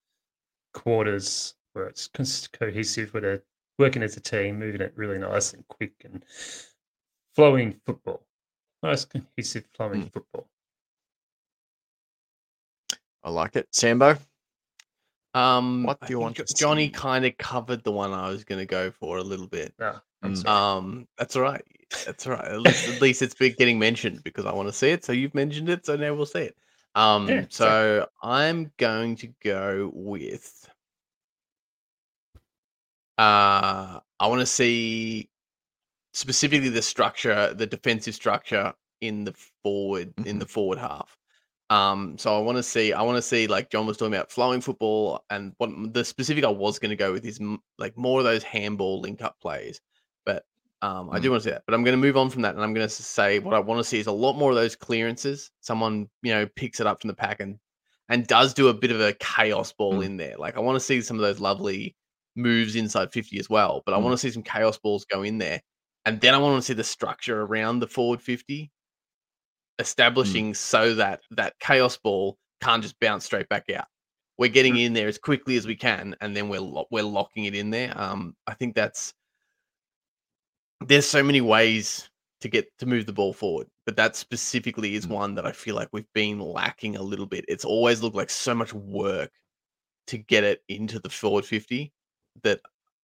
quarters 0.74 1.56
where 1.78 1.88
it's 1.88 2.08
cohesive, 2.48 3.14
where 3.14 3.22
they're 3.22 3.44
working 3.80 4.04
as 4.04 4.18
a 4.18 4.20
team, 4.20 4.60
moving 4.60 4.82
it 4.82 4.94
really 4.96 5.18
nice 5.18 5.54
and 5.54 5.68
quick 5.68 5.94
and 6.04 6.24
flowing 7.36 7.80
football. 7.86 8.24
Nice, 8.84 9.06
cohesive, 9.06 9.66
flowing 9.74 10.04
mm. 10.04 10.14
football. 10.14 10.48
I 13.24 13.30
like 13.30 13.56
it. 13.56 13.68
Sambo? 13.72 14.18
Um, 15.34 15.84
what 15.84 16.00
do 16.02 16.08
you 16.10 16.20
want? 16.20 16.42
Johnny 16.56 16.90
kind 16.90 17.26
of 17.26 17.38
covered 17.38 17.84
the 17.84 17.92
one 17.92 18.12
I 18.12 18.30
was 18.30 18.44
going 18.44 18.60
to 18.60 18.66
go 18.66 18.90
for 18.90 19.18
a 19.18 19.24
little 19.24 19.48
bit. 19.48 19.74
Yeah, 19.80 20.00
um, 20.46 21.08
that's 21.18 21.36
all 21.36 21.44
right. 21.44 21.62
That's 22.06 22.26
all 22.26 22.34
right. 22.34 22.46
At 22.46 22.62
least, 22.62 22.90
at 22.90 23.02
least 23.02 23.22
it's 23.22 23.36
been 23.36 23.54
getting 23.58 23.78
mentioned 23.78 24.24
because 24.24 24.46
I 24.46 24.54
want 24.54 24.68
to 24.68 24.74
see 24.74 24.90
it. 24.90 25.06
So 25.06 25.12
you've 25.12 25.36
mentioned 25.36 25.70
it, 25.70 25.86
so 25.86 25.96
now 25.96 26.14
we'll 26.16 26.26
see 26.26 26.42
it. 26.42 26.58
Um, 26.96 27.30
yeah, 27.30 27.46
so 27.50 28.08
I'm 28.24 28.72
going 28.78 29.16
to 29.18 29.28
go 29.44 29.92
with. 29.94 30.68
Uh, 33.18 34.00
I 34.20 34.28
want 34.28 34.42
to 34.42 34.46
see 34.46 35.30
specifically 36.14 36.70
the 36.70 36.82
structure, 36.82 37.54
the 37.54 37.68
defensive 37.68 38.16
structure 38.16 38.74
in 39.02 39.24
the 39.24 39.34
forward 39.64 40.16
mm-hmm. 40.16 40.28
in 40.28 40.40
the 40.40 40.46
forward 40.46 40.78
half. 40.78 41.18
Um, 41.70 42.18
so 42.18 42.36
I 42.36 42.40
want 42.40 42.58
to 42.58 42.64
see, 42.64 42.94
I 42.94 43.02
want 43.02 43.18
to 43.18 43.22
see, 43.22 43.46
like 43.48 43.70
John 43.70 43.86
was 43.86 43.98
talking 43.98 44.14
about, 44.14 44.32
flowing 44.32 44.62
football, 44.62 45.24
and 45.30 45.54
what 45.58 45.94
the 45.94 46.06
specific 46.06 46.46
I 46.46 46.50
was 46.50 46.80
going 46.80 46.92
to 46.92 46.96
go 46.96 47.12
with 47.12 47.26
is 47.26 47.42
m- 47.42 47.62
like 47.78 47.98
more 47.98 48.20
of 48.20 48.26
those 48.26 48.44
handball 48.44 49.02
link 49.02 49.22
up 49.22 49.36
plays. 49.42 49.82
But 50.26 50.46
um, 50.82 51.10
I 51.12 51.20
do 51.20 51.28
mm. 51.28 51.32
want 51.32 51.44
to 51.44 51.50
see 51.50 51.52
that. 51.52 51.64
But 51.68 51.74
I'm 51.74 51.84
going 51.84 52.00
to 52.00 52.02
move 52.02 52.16
on 52.16 52.30
from 52.30 52.42
that, 52.44 52.56
and 52.56 52.64
I'm 52.64 52.74
going 52.74 52.88
to 52.88 52.94
say 52.94 53.40
what 53.40 53.54
I 53.54 53.60
want 53.60 53.80
to 53.80 53.84
see 53.84 54.00
is 54.00 54.08
a 54.08 54.12
lot 54.12 54.38
more 54.38 54.52
of 54.52 54.56
those 54.56 54.76
clearances. 54.76 55.52
Someone 55.60 56.08
you 56.22 56.34
know 56.34 56.48
picks 56.56 56.80
it 56.80 56.88
up 56.88 57.02
from 57.02 57.10
the 57.10 57.16
pack 57.16 57.42
and 57.42 57.60
and 58.10 58.26
does 58.26 58.54
do 58.54 58.70
a 58.70 58.74
bit 58.74 58.92
of 58.92 59.02
a 59.02 59.14
chaos 59.14 59.74
ball 59.74 59.96
mm. 59.96 60.06
in 60.06 60.18
there. 60.18 60.36
Like 60.38 60.56
I 60.56 60.62
want 60.62 60.78
to 60.78 60.86
see 60.86 61.02
some 61.02 61.18
of 61.18 61.22
those 61.22 61.42
lovely 61.42 61.96
moves 62.38 62.76
inside 62.76 63.12
50 63.12 63.40
as 63.40 63.50
well. 63.50 63.84
But 63.86 63.96
I 63.96 63.98
mm. 64.00 64.04
want 64.04 64.14
to 64.14 64.18
see 64.18 64.32
some 64.32 64.44
chaos 64.44 64.78
balls 64.78 65.06
go 65.06 65.24
in 65.24 65.38
there, 65.38 65.62
and 66.06 66.22
then 66.22 66.34
I 66.34 66.38
want 66.38 66.58
to 66.58 66.66
see 66.66 66.74
the 66.74 66.84
structure 66.84 67.42
around 67.42 67.80
the 67.80 67.88
forward 67.88 68.22
50 68.22 68.72
Mm. 69.78 69.84
establishing 69.84 70.52
mm. 70.52 70.56
so 70.56 70.96
that 70.96 71.22
that 71.32 71.60
chaos 71.60 71.98
ball 71.98 72.38
can't 72.62 72.82
just 72.84 73.00
bounce 73.00 73.26
straight 73.26 73.50
back 73.50 73.70
out. 73.70 73.86
We're 74.38 74.50
getting 74.50 74.76
mm. 74.76 74.86
in 74.86 74.94
there 74.94 75.08
as 75.08 75.18
quickly 75.18 75.58
as 75.58 75.66
we 75.68 75.76
can, 75.76 76.16
and 76.22 76.36
then 76.36 76.50
we're 76.50 76.62
lo- 76.62 76.88
we're 76.92 77.04
locking 77.04 77.46
it 77.46 77.56
in 77.56 77.70
there. 77.70 77.94
Um, 78.00 78.36
I 78.48 78.54
think 78.54 78.76
that's 78.76 79.14
there's 80.86 81.08
so 81.08 81.24
many 81.24 81.42
ways 81.42 82.10
to 82.42 82.50
get 82.50 82.68
to 82.78 82.86
move 82.86 83.08
the 83.08 83.14
ball 83.14 83.34
forward, 83.34 83.68
but 83.86 83.96
that 83.96 84.16
specifically 84.16 84.96
is 84.96 85.08
mm. 85.08 85.12
one 85.12 85.36
that 85.36 85.46
I 85.46 85.52
feel 85.52 85.76
like 85.76 85.90
we've 85.92 86.12
been 86.14 86.40
lacking 86.40 86.96
a 86.96 87.02
little 87.02 87.26
bit. 87.26 87.46
It's 87.48 87.66
always 87.66 88.02
looked 88.02 88.16
like 88.16 88.30
so 88.30 88.54
much 88.54 88.74
work 88.74 89.32
to 90.08 90.18
get 90.18 90.44
it 90.44 90.62
into 90.70 91.00
the 91.00 91.10
forward 91.10 91.46
fifty 91.46 91.92
that 92.44 92.62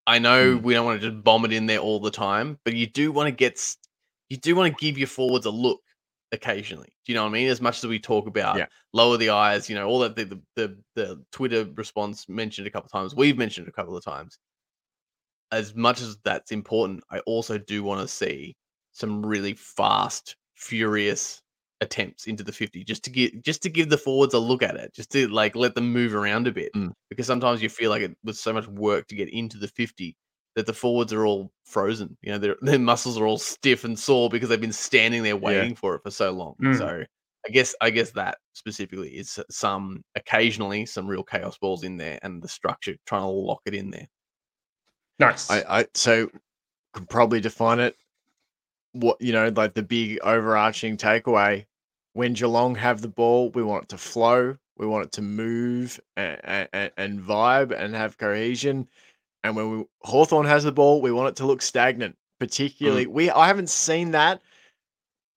I 0.08 0.20
know 0.20 0.58
mm. 0.58 0.62
we 0.62 0.74
don't 0.74 0.86
want 0.86 1.02
to 1.02 1.10
just 1.10 1.24
bomb 1.24 1.46
it 1.46 1.54
in 1.54 1.66
there 1.66 1.80
all 1.80 2.00
the 2.00 2.12
time, 2.12 2.60
but 2.66 2.74
you 2.74 2.88
do 2.88 3.12
want 3.12 3.28
to 3.28 3.32
get 3.32 3.60
you 4.30 4.38
do 4.38 4.56
want 4.56 4.76
to 4.76 4.86
give 4.86 4.98
your 4.98 5.08
forwards 5.08 5.46
a 5.46 5.52
look 5.52 5.82
occasionally. 6.32 6.90
Do 7.06 7.12
you 7.12 7.16
know 7.16 7.24
what 7.24 7.30
I 7.30 7.34
mean? 7.34 7.50
As 7.50 7.62
much 7.62 7.78
as 7.78 7.88
we 7.88 8.00
talk 8.00 8.28
about 8.28 8.58
yeah. 8.58 8.66
lower 8.92 9.18
the 9.18 9.30
eyes, 9.30 9.70
you 9.70 9.76
know, 9.76 9.88
all 9.88 10.00
that 10.00 10.16
the, 10.16 10.26
the, 10.26 10.42
the 10.56 10.78
the 10.96 11.24
Twitter 11.32 11.68
response 11.76 12.28
mentioned 12.28 12.68
a 12.68 12.72
couple 12.72 12.88
of 12.88 12.92
times, 12.92 13.16
we've 13.16 13.38
mentioned 13.38 13.68
a 13.68 13.72
couple 13.72 13.96
of 13.96 14.04
times. 14.04 14.38
As 15.52 15.76
much 15.76 16.02
as 16.02 16.18
that's 16.24 16.52
important, 16.52 17.04
I 17.12 17.20
also 17.20 17.60
do 17.60 17.84
want 17.84 18.02
to 18.02 18.08
see 18.08 18.56
some 18.92 19.24
really 19.24 19.54
fast, 19.54 20.36
furious 20.56 21.43
attempts 21.84 22.26
into 22.26 22.44
the 22.44 22.52
50 22.52 22.84
just 22.84 23.04
to 23.04 23.10
give 23.10 23.32
just 23.44 23.62
to 23.62 23.70
give 23.70 23.90
the 23.90 23.98
forwards 23.98 24.34
a 24.34 24.40
look 24.40 24.64
at 24.64 24.76
it 24.76 24.94
just 24.94 25.12
to 25.12 25.28
like 25.28 25.56
let 25.56 25.76
them 25.76 25.92
move 25.92 26.16
around 26.16 26.48
a 26.48 26.52
bit 26.52 26.72
mm. 26.74 26.92
because 27.10 27.28
sometimes 27.28 27.62
you 27.62 27.70
feel 27.70 27.90
like 27.90 28.02
it 28.02 28.16
was 28.24 28.40
so 28.40 28.54
much 28.54 28.68
work 28.68 29.08
to 29.08 29.16
get 29.16 29.30
into 29.30 29.58
the 29.58 29.68
50 29.68 30.16
that 30.56 30.66
the 30.66 30.74
forwards 30.74 31.12
are 31.14 31.26
all 31.26 31.52
frozen. 31.66 32.18
You 32.22 32.34
know, 32.34 32.38
their 32.38 32.56
their 32.62 32.80
muscles 32.80 33.18
are 33.18 33.26
all 33.26 33.38
stiff 33.38 33.84
and 33.84 33.98
sore 33.98 34.30
because 34.30 34.50
they've 34.50 34.60
been 34.60 34.72
standing 34.72 35.24
there 35.24 35.38
waiting 35.38 35.72
yeah. 35.72 35.78
for 35.78 35.96
it 35.96 36.04
for 36.04 36.12
so 36.12 36.32
long. 36.32 36.56
Mm. 36.62 36.78
So 36.78 37.04
I 37.46 37.50
guess 37.52 37.76
I 37.82 37.90
guess 37.90 38.12
that 38.12 38.38
specifically 38.54 39.10
is 39.10 39.40
some 39.50 40.04
occasionally 40.16 40.86
some 40.86 41.08
real 41.08 41.24
chaos 41.24 41.58
balls 41.58 41.84
in 41.84 41.98
there 41.98 42.20
and 42.24 42.42
the 42.42 42.48
structure 42.48 42.96
trying 43.06 43.24
to 43.24 43.28
lock 43.28 43.62
it 43.66 43.74
in 43.74 43.92
there. 43.92 44.08
Nice. 45.20 45.50
I, 45.50 45.64
I 45.80 45.86
so 45.94 46.30
could 46.94 47.10
probably 47.10 47.42
define 47.42 47.80
it. 47.80 47.96
What 48.94 49.20
you 49.20 49.34
know, 49.34 49.52
like 49.56 49.74
the 49.74 49.84
big 49.84 50.20
overarching 50.22 50.98
takeaway 50.98 51.66
when 52.14 52.34
Geelong 52.34 52.76
have 52.76 53.02
the 53.02 53.08
ball, 53.08 53.50
we 53.52 53.64
want 53.64 53.84
it 53.84 53.90
to 53.90 53.98
flow, 53.98 54.58
we 54.78 54.88
want 54.88 55.06
it 55.06 55.12
to 55.14 55.22
move 55.22 56.00
and, 56.16 56.70
and, 56.74 56.92
and 56.98 57.22
vibe 57.22 57.78
and 57.78 57.96
have 57.96 58.18
cohesion 58.18 58.88
and 59.44 59.56
when 59.56 59.72
we, 59.72 59.86
Hawthorn 60.02 60.46
has 60.46 60.64
the 60.64 60.72
ball, 60.72 61.02
we 61.02 61.12
want 61.12 61.30
it 61.30 61.36
to 61.38 61.46
look 61.46 61.62
stagnant. 61.62 62.16
Particularly, 62.40 63.06
mm. 63.06 63.12
we 63.12 63.30
I 63.30 63.48
haven't 63.48 63.70
seen 63.70 64.12
that 64.12 64.42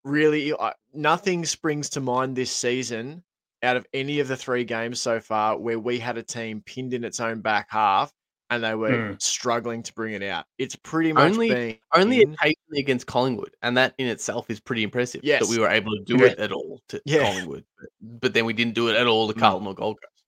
really. 0.05 0.53
Uh, 0.53 0.73
nothing 0.93 1.45
springs 1.45 1.89
to 1.91 2.01
mind 2.01 2.35
this 2.35 2.51
season 2.51 3.23
out 3.63 3.77
of 3.77 3.87
any 3.93 4.19
of 4.19 4.29
the 4.29 4.37
three 4.37 4.65
games 4.65 5.01
so 5.01 5.21
far 5.21 5.57
where 5.59 5.79
we 5.79 5.99
had 5.99 6.17
a 6.17 6.23
team 6.23 6.63
pinned 6.65 6.95
in 6.95 7.05
its 7.05 7.21
own 7.21 7.41
back 7.41 7.69
half 7.71 8.13
and 8.51 8.63
they 8.63 8.75
were 8.75 8.91
mm. 8.91 9.23
struggling 9.23 9.83
to 9.83 9.93
bring 9.93 10.15
it 10.15 10.23
out. 10.23 10.47
It's 10.59 10.77
pretty 10.77 11.13
much 11.13 11.33
only 11.33 11.81
only 11.95 12.23
occasionally 12.23 12.79
against 12.79 13.07
Collingwood, 13.07 13.55
and 13.63 13.77
that 13.77 13.95
in 13.99 14.07
itself 14.07 14.51
is 14.51 14.61
pretty 14.61 14.83
impressive. 14.83 15.23
Yes. 15.25 15.47
that 15.47 15.51
we 15.55 15.61
were 15.61 15.69
able 15.69 15.93
to 15.93 16.03
do 16.05 16.17
yeah. 16.19 16.27
it 16.31 16.39
at 16.39 16.53
all 16.53 16.81
to 16.89 17.01
yeah. 17.05 17.23
Collingwood, 17.23 17.65
but, 17.79 18.21
but, 18.21 18.35
then 18.35 18.45
we 18.45 18.53
didn't 18.53 18.75
do 18.75 18.89
it 18.89 18.97
at 18.97 19.07
all 19.07 19.29
to 19.29 19.35
mm. 19.35 19.39
Carlton 19.39 19.67
or 19.67 19.75
Gold 19.75 19.99
Coast. 20.01 20.25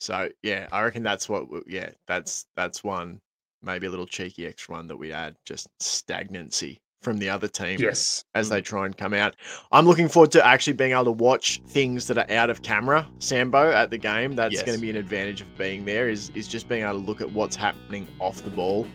So 0.00 0.28
yeah, 0.42 0.68
I 0.72 0.82
reckon 0.82 1.02
that's 1.02 1.28
what. 1.28 1.50
We, 1.50 1.60
Yeah, 1.66 1.90
that's 2.06 2.46
that's 2.56 2.82
one 2.82 3.20
maybe 3.62 3.86
a 3.86 3.90
little 3.90 4.06
cheeky 4.06 4.46
extra 4.46 4.74
one 4.74 4.86
that 4.86 4.96
we 4.96 5.12
add, 5.12 5.36
just 5.44 5.68
stagnancy 5.80 6.80
from 7.02 7.18
the 7.18 7.28
other 7.28 7.48
team. 7.48 7.78
Yes, 7.80 8.24
as 8.34 8.48
they 8.48 8.60
try 8.60 8.86
and 8.86 8.96
come 8.96 9.14
out. 9.14 9.36
I'm 9.72 9.86
looking 9.86 10.08
forward 10.08 10.32
to 10.32 10.44
actually 10.44 10.72
being 10.72 10.92
able 10.92 11.04
to 11.04 11.12
watch 11.12 11.60
things 11.68 12.06
that 12.08 12.18
are 12.18 12.30
out 12.30 12.50
of 12.50 12.62
camera, 12.62 13.06
Sambo, 13.18 13.70
at 13.72 13.90
the 13.90 13.98
game. 13.98 14.32
That's 14.32 14.54
yes. 14.54 14.62
going 14.64 14.76
to 14.76 14.82
be 14.82 14.90
an 14.90 14.96
advantage 14.96 15.40
of 15.40 15.58
being 15.58 15.84
there. 15.84 16.08
Is 16.08 16.30
is 16.34 16.48
just 16.48 16.68
being 16.68 16.82
able 16.82 17.00
to 17.00 17.06
look 17.06 17.20
at 17.20 17.30
what's 17.32 17.56
happening 17.56 18.08
off 18.18 18.42
the 18.42 18.50
ball. 18.50 18.86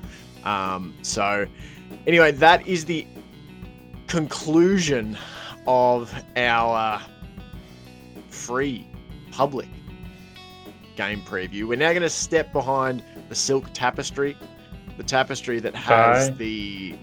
Um, 0.43 0.93
so 1.01 1.45
anyway, 2.07 2.31
that 2.31 2.65
is 2.67 2.85
the 2.85 3.07
conclusion 4.07 5.17
of 5.67 6.13
our 6.35 7.01
free 8.29 8.87
public 9.31 9.69
game 10.95 11.21
preview. 11.21 11.67
We're 11.67 11.77
now 11.77 11.91
going 11.91 12.01
to 12.01 12.09
step 12.09 12.51
behind 12.51 13.03
the 13.29 13.35
silk 13.35 13.69
tapestry, 13.73 14.35
the 14.97 15.03
tapestry 15.03 15.59
that 15.59 15.75
has 15.75 16.29
Bye. 16.29 16.37
the 16.37 16.95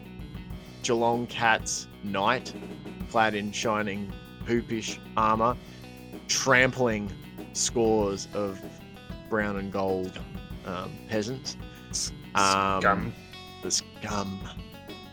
Geelong 0.83 1.27
Cats 1.27 1.89
knight 2.03 2.53
clad 3.11 3.35
in 3.35 3.53
shining 3.53 4.13
hoopish 4.47 4.99
armor, 5.17 5.57
trampling 6.29 7.11
scores 7.53 8.29
of 8.35 8.61
brown 9.29 9.57
and 9.57 9.73
gold 9.73 10.19
um, 10.65 10.93
peasants. 11.09 11.57
Um, 12.35 12.81
scum. 12.81 13.13
The 13.63 13.71
scum. 13.71 14.41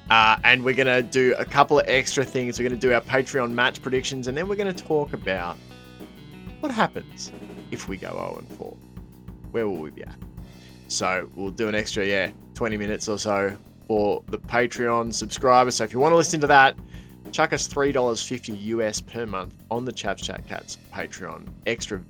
Uh, 0.09 0.37
and 0.43 0.63
we're 0.63 0.75
going 0.75 0.87
to 0.87 1.01
do 1.01 1.33
a 1.39 1.45
couple 1.45 1.79
of 1.79 1.85
extra 1.87 2.23
things. 2.23 2.59
We're 2.59 2.69
going 2.69 2.79
to 2.79 2.87
do 2.87 2.93
our 2.93 3.01
Patreon 3.01 3.51
match 3.51 3.81
predictions, 3.81 4.27
and 4.27 4.37
then 4.37 4.47
we're 4.47 4.55
going 4.55 4.73
to 4.73 4.83
talk 4.83 5.13
about 5.13 5.57
what 6.59 6.71
happens 6.71 7.31
if 7.71 7.87
we 7.87 7.97
go 7.97 8.11
0 8.11 8.37
and 8.39 8.57
4. 8.57 8.77
Where 9.51 9.67
will 9.67 9.77
we 9.77 9.89
be 9.89 10.03
at? 10.03 10.15
So 10.87 11.29
we'll 11.33 11.51
do 11.51 11.67
an 11.67 11.75
extra, 11.75 12.05
yeah, 12.05 12.29
20 12.53 12.77
minutes 12.77 13.09
or 13.09 13.17
so 13.17 13.57
for 13.87 14.23
the 14.27 14.37
Patreon 14.37 15.13
subscribers. 15.13 15.75
So 15.75 15.83
if 15.83 15.93
you 15.93 15.99
want 15.99 16.11
to 16.11 16.17
listen 16.17 16.39
to 16.41 16.47
that, 16.47 16.75
chuck 17.31 17.53
us 17.53 17.67
$3.50 17.67 18.63
US 18.63 19.01
per 19.01 19.25
month 19.25 19.53
on 19.69 19.85
the 19.85 19.91
Chaps 19.91 20.23
Chat 20.23 20.47
Cats 20.47 20.77
Patreon. 20.93 21.47
Extra 21.65 22.01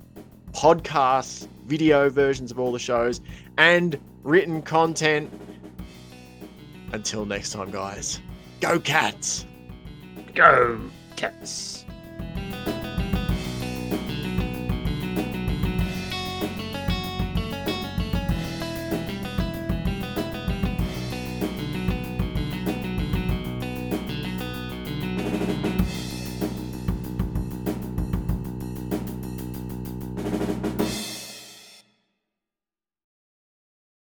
podcasts, 0.52 1.48
video 1.66 2.08
versions 2.08 2.50
of 2.50 2.58
all 2.58 2.72
the 2.72 2.78
shows, 2.78 3.20
and 3.58 3.98
written 4.22 4.62
content. 4.62 5.30
Until 6.92 7.26
next 7.26 7.52
time, 7.52 7.70
guys, 7.70 8.20
go 8.60 8.78
cats! 8.78 9.44
Go, 10.34 10.78
cats. 11.16 11.75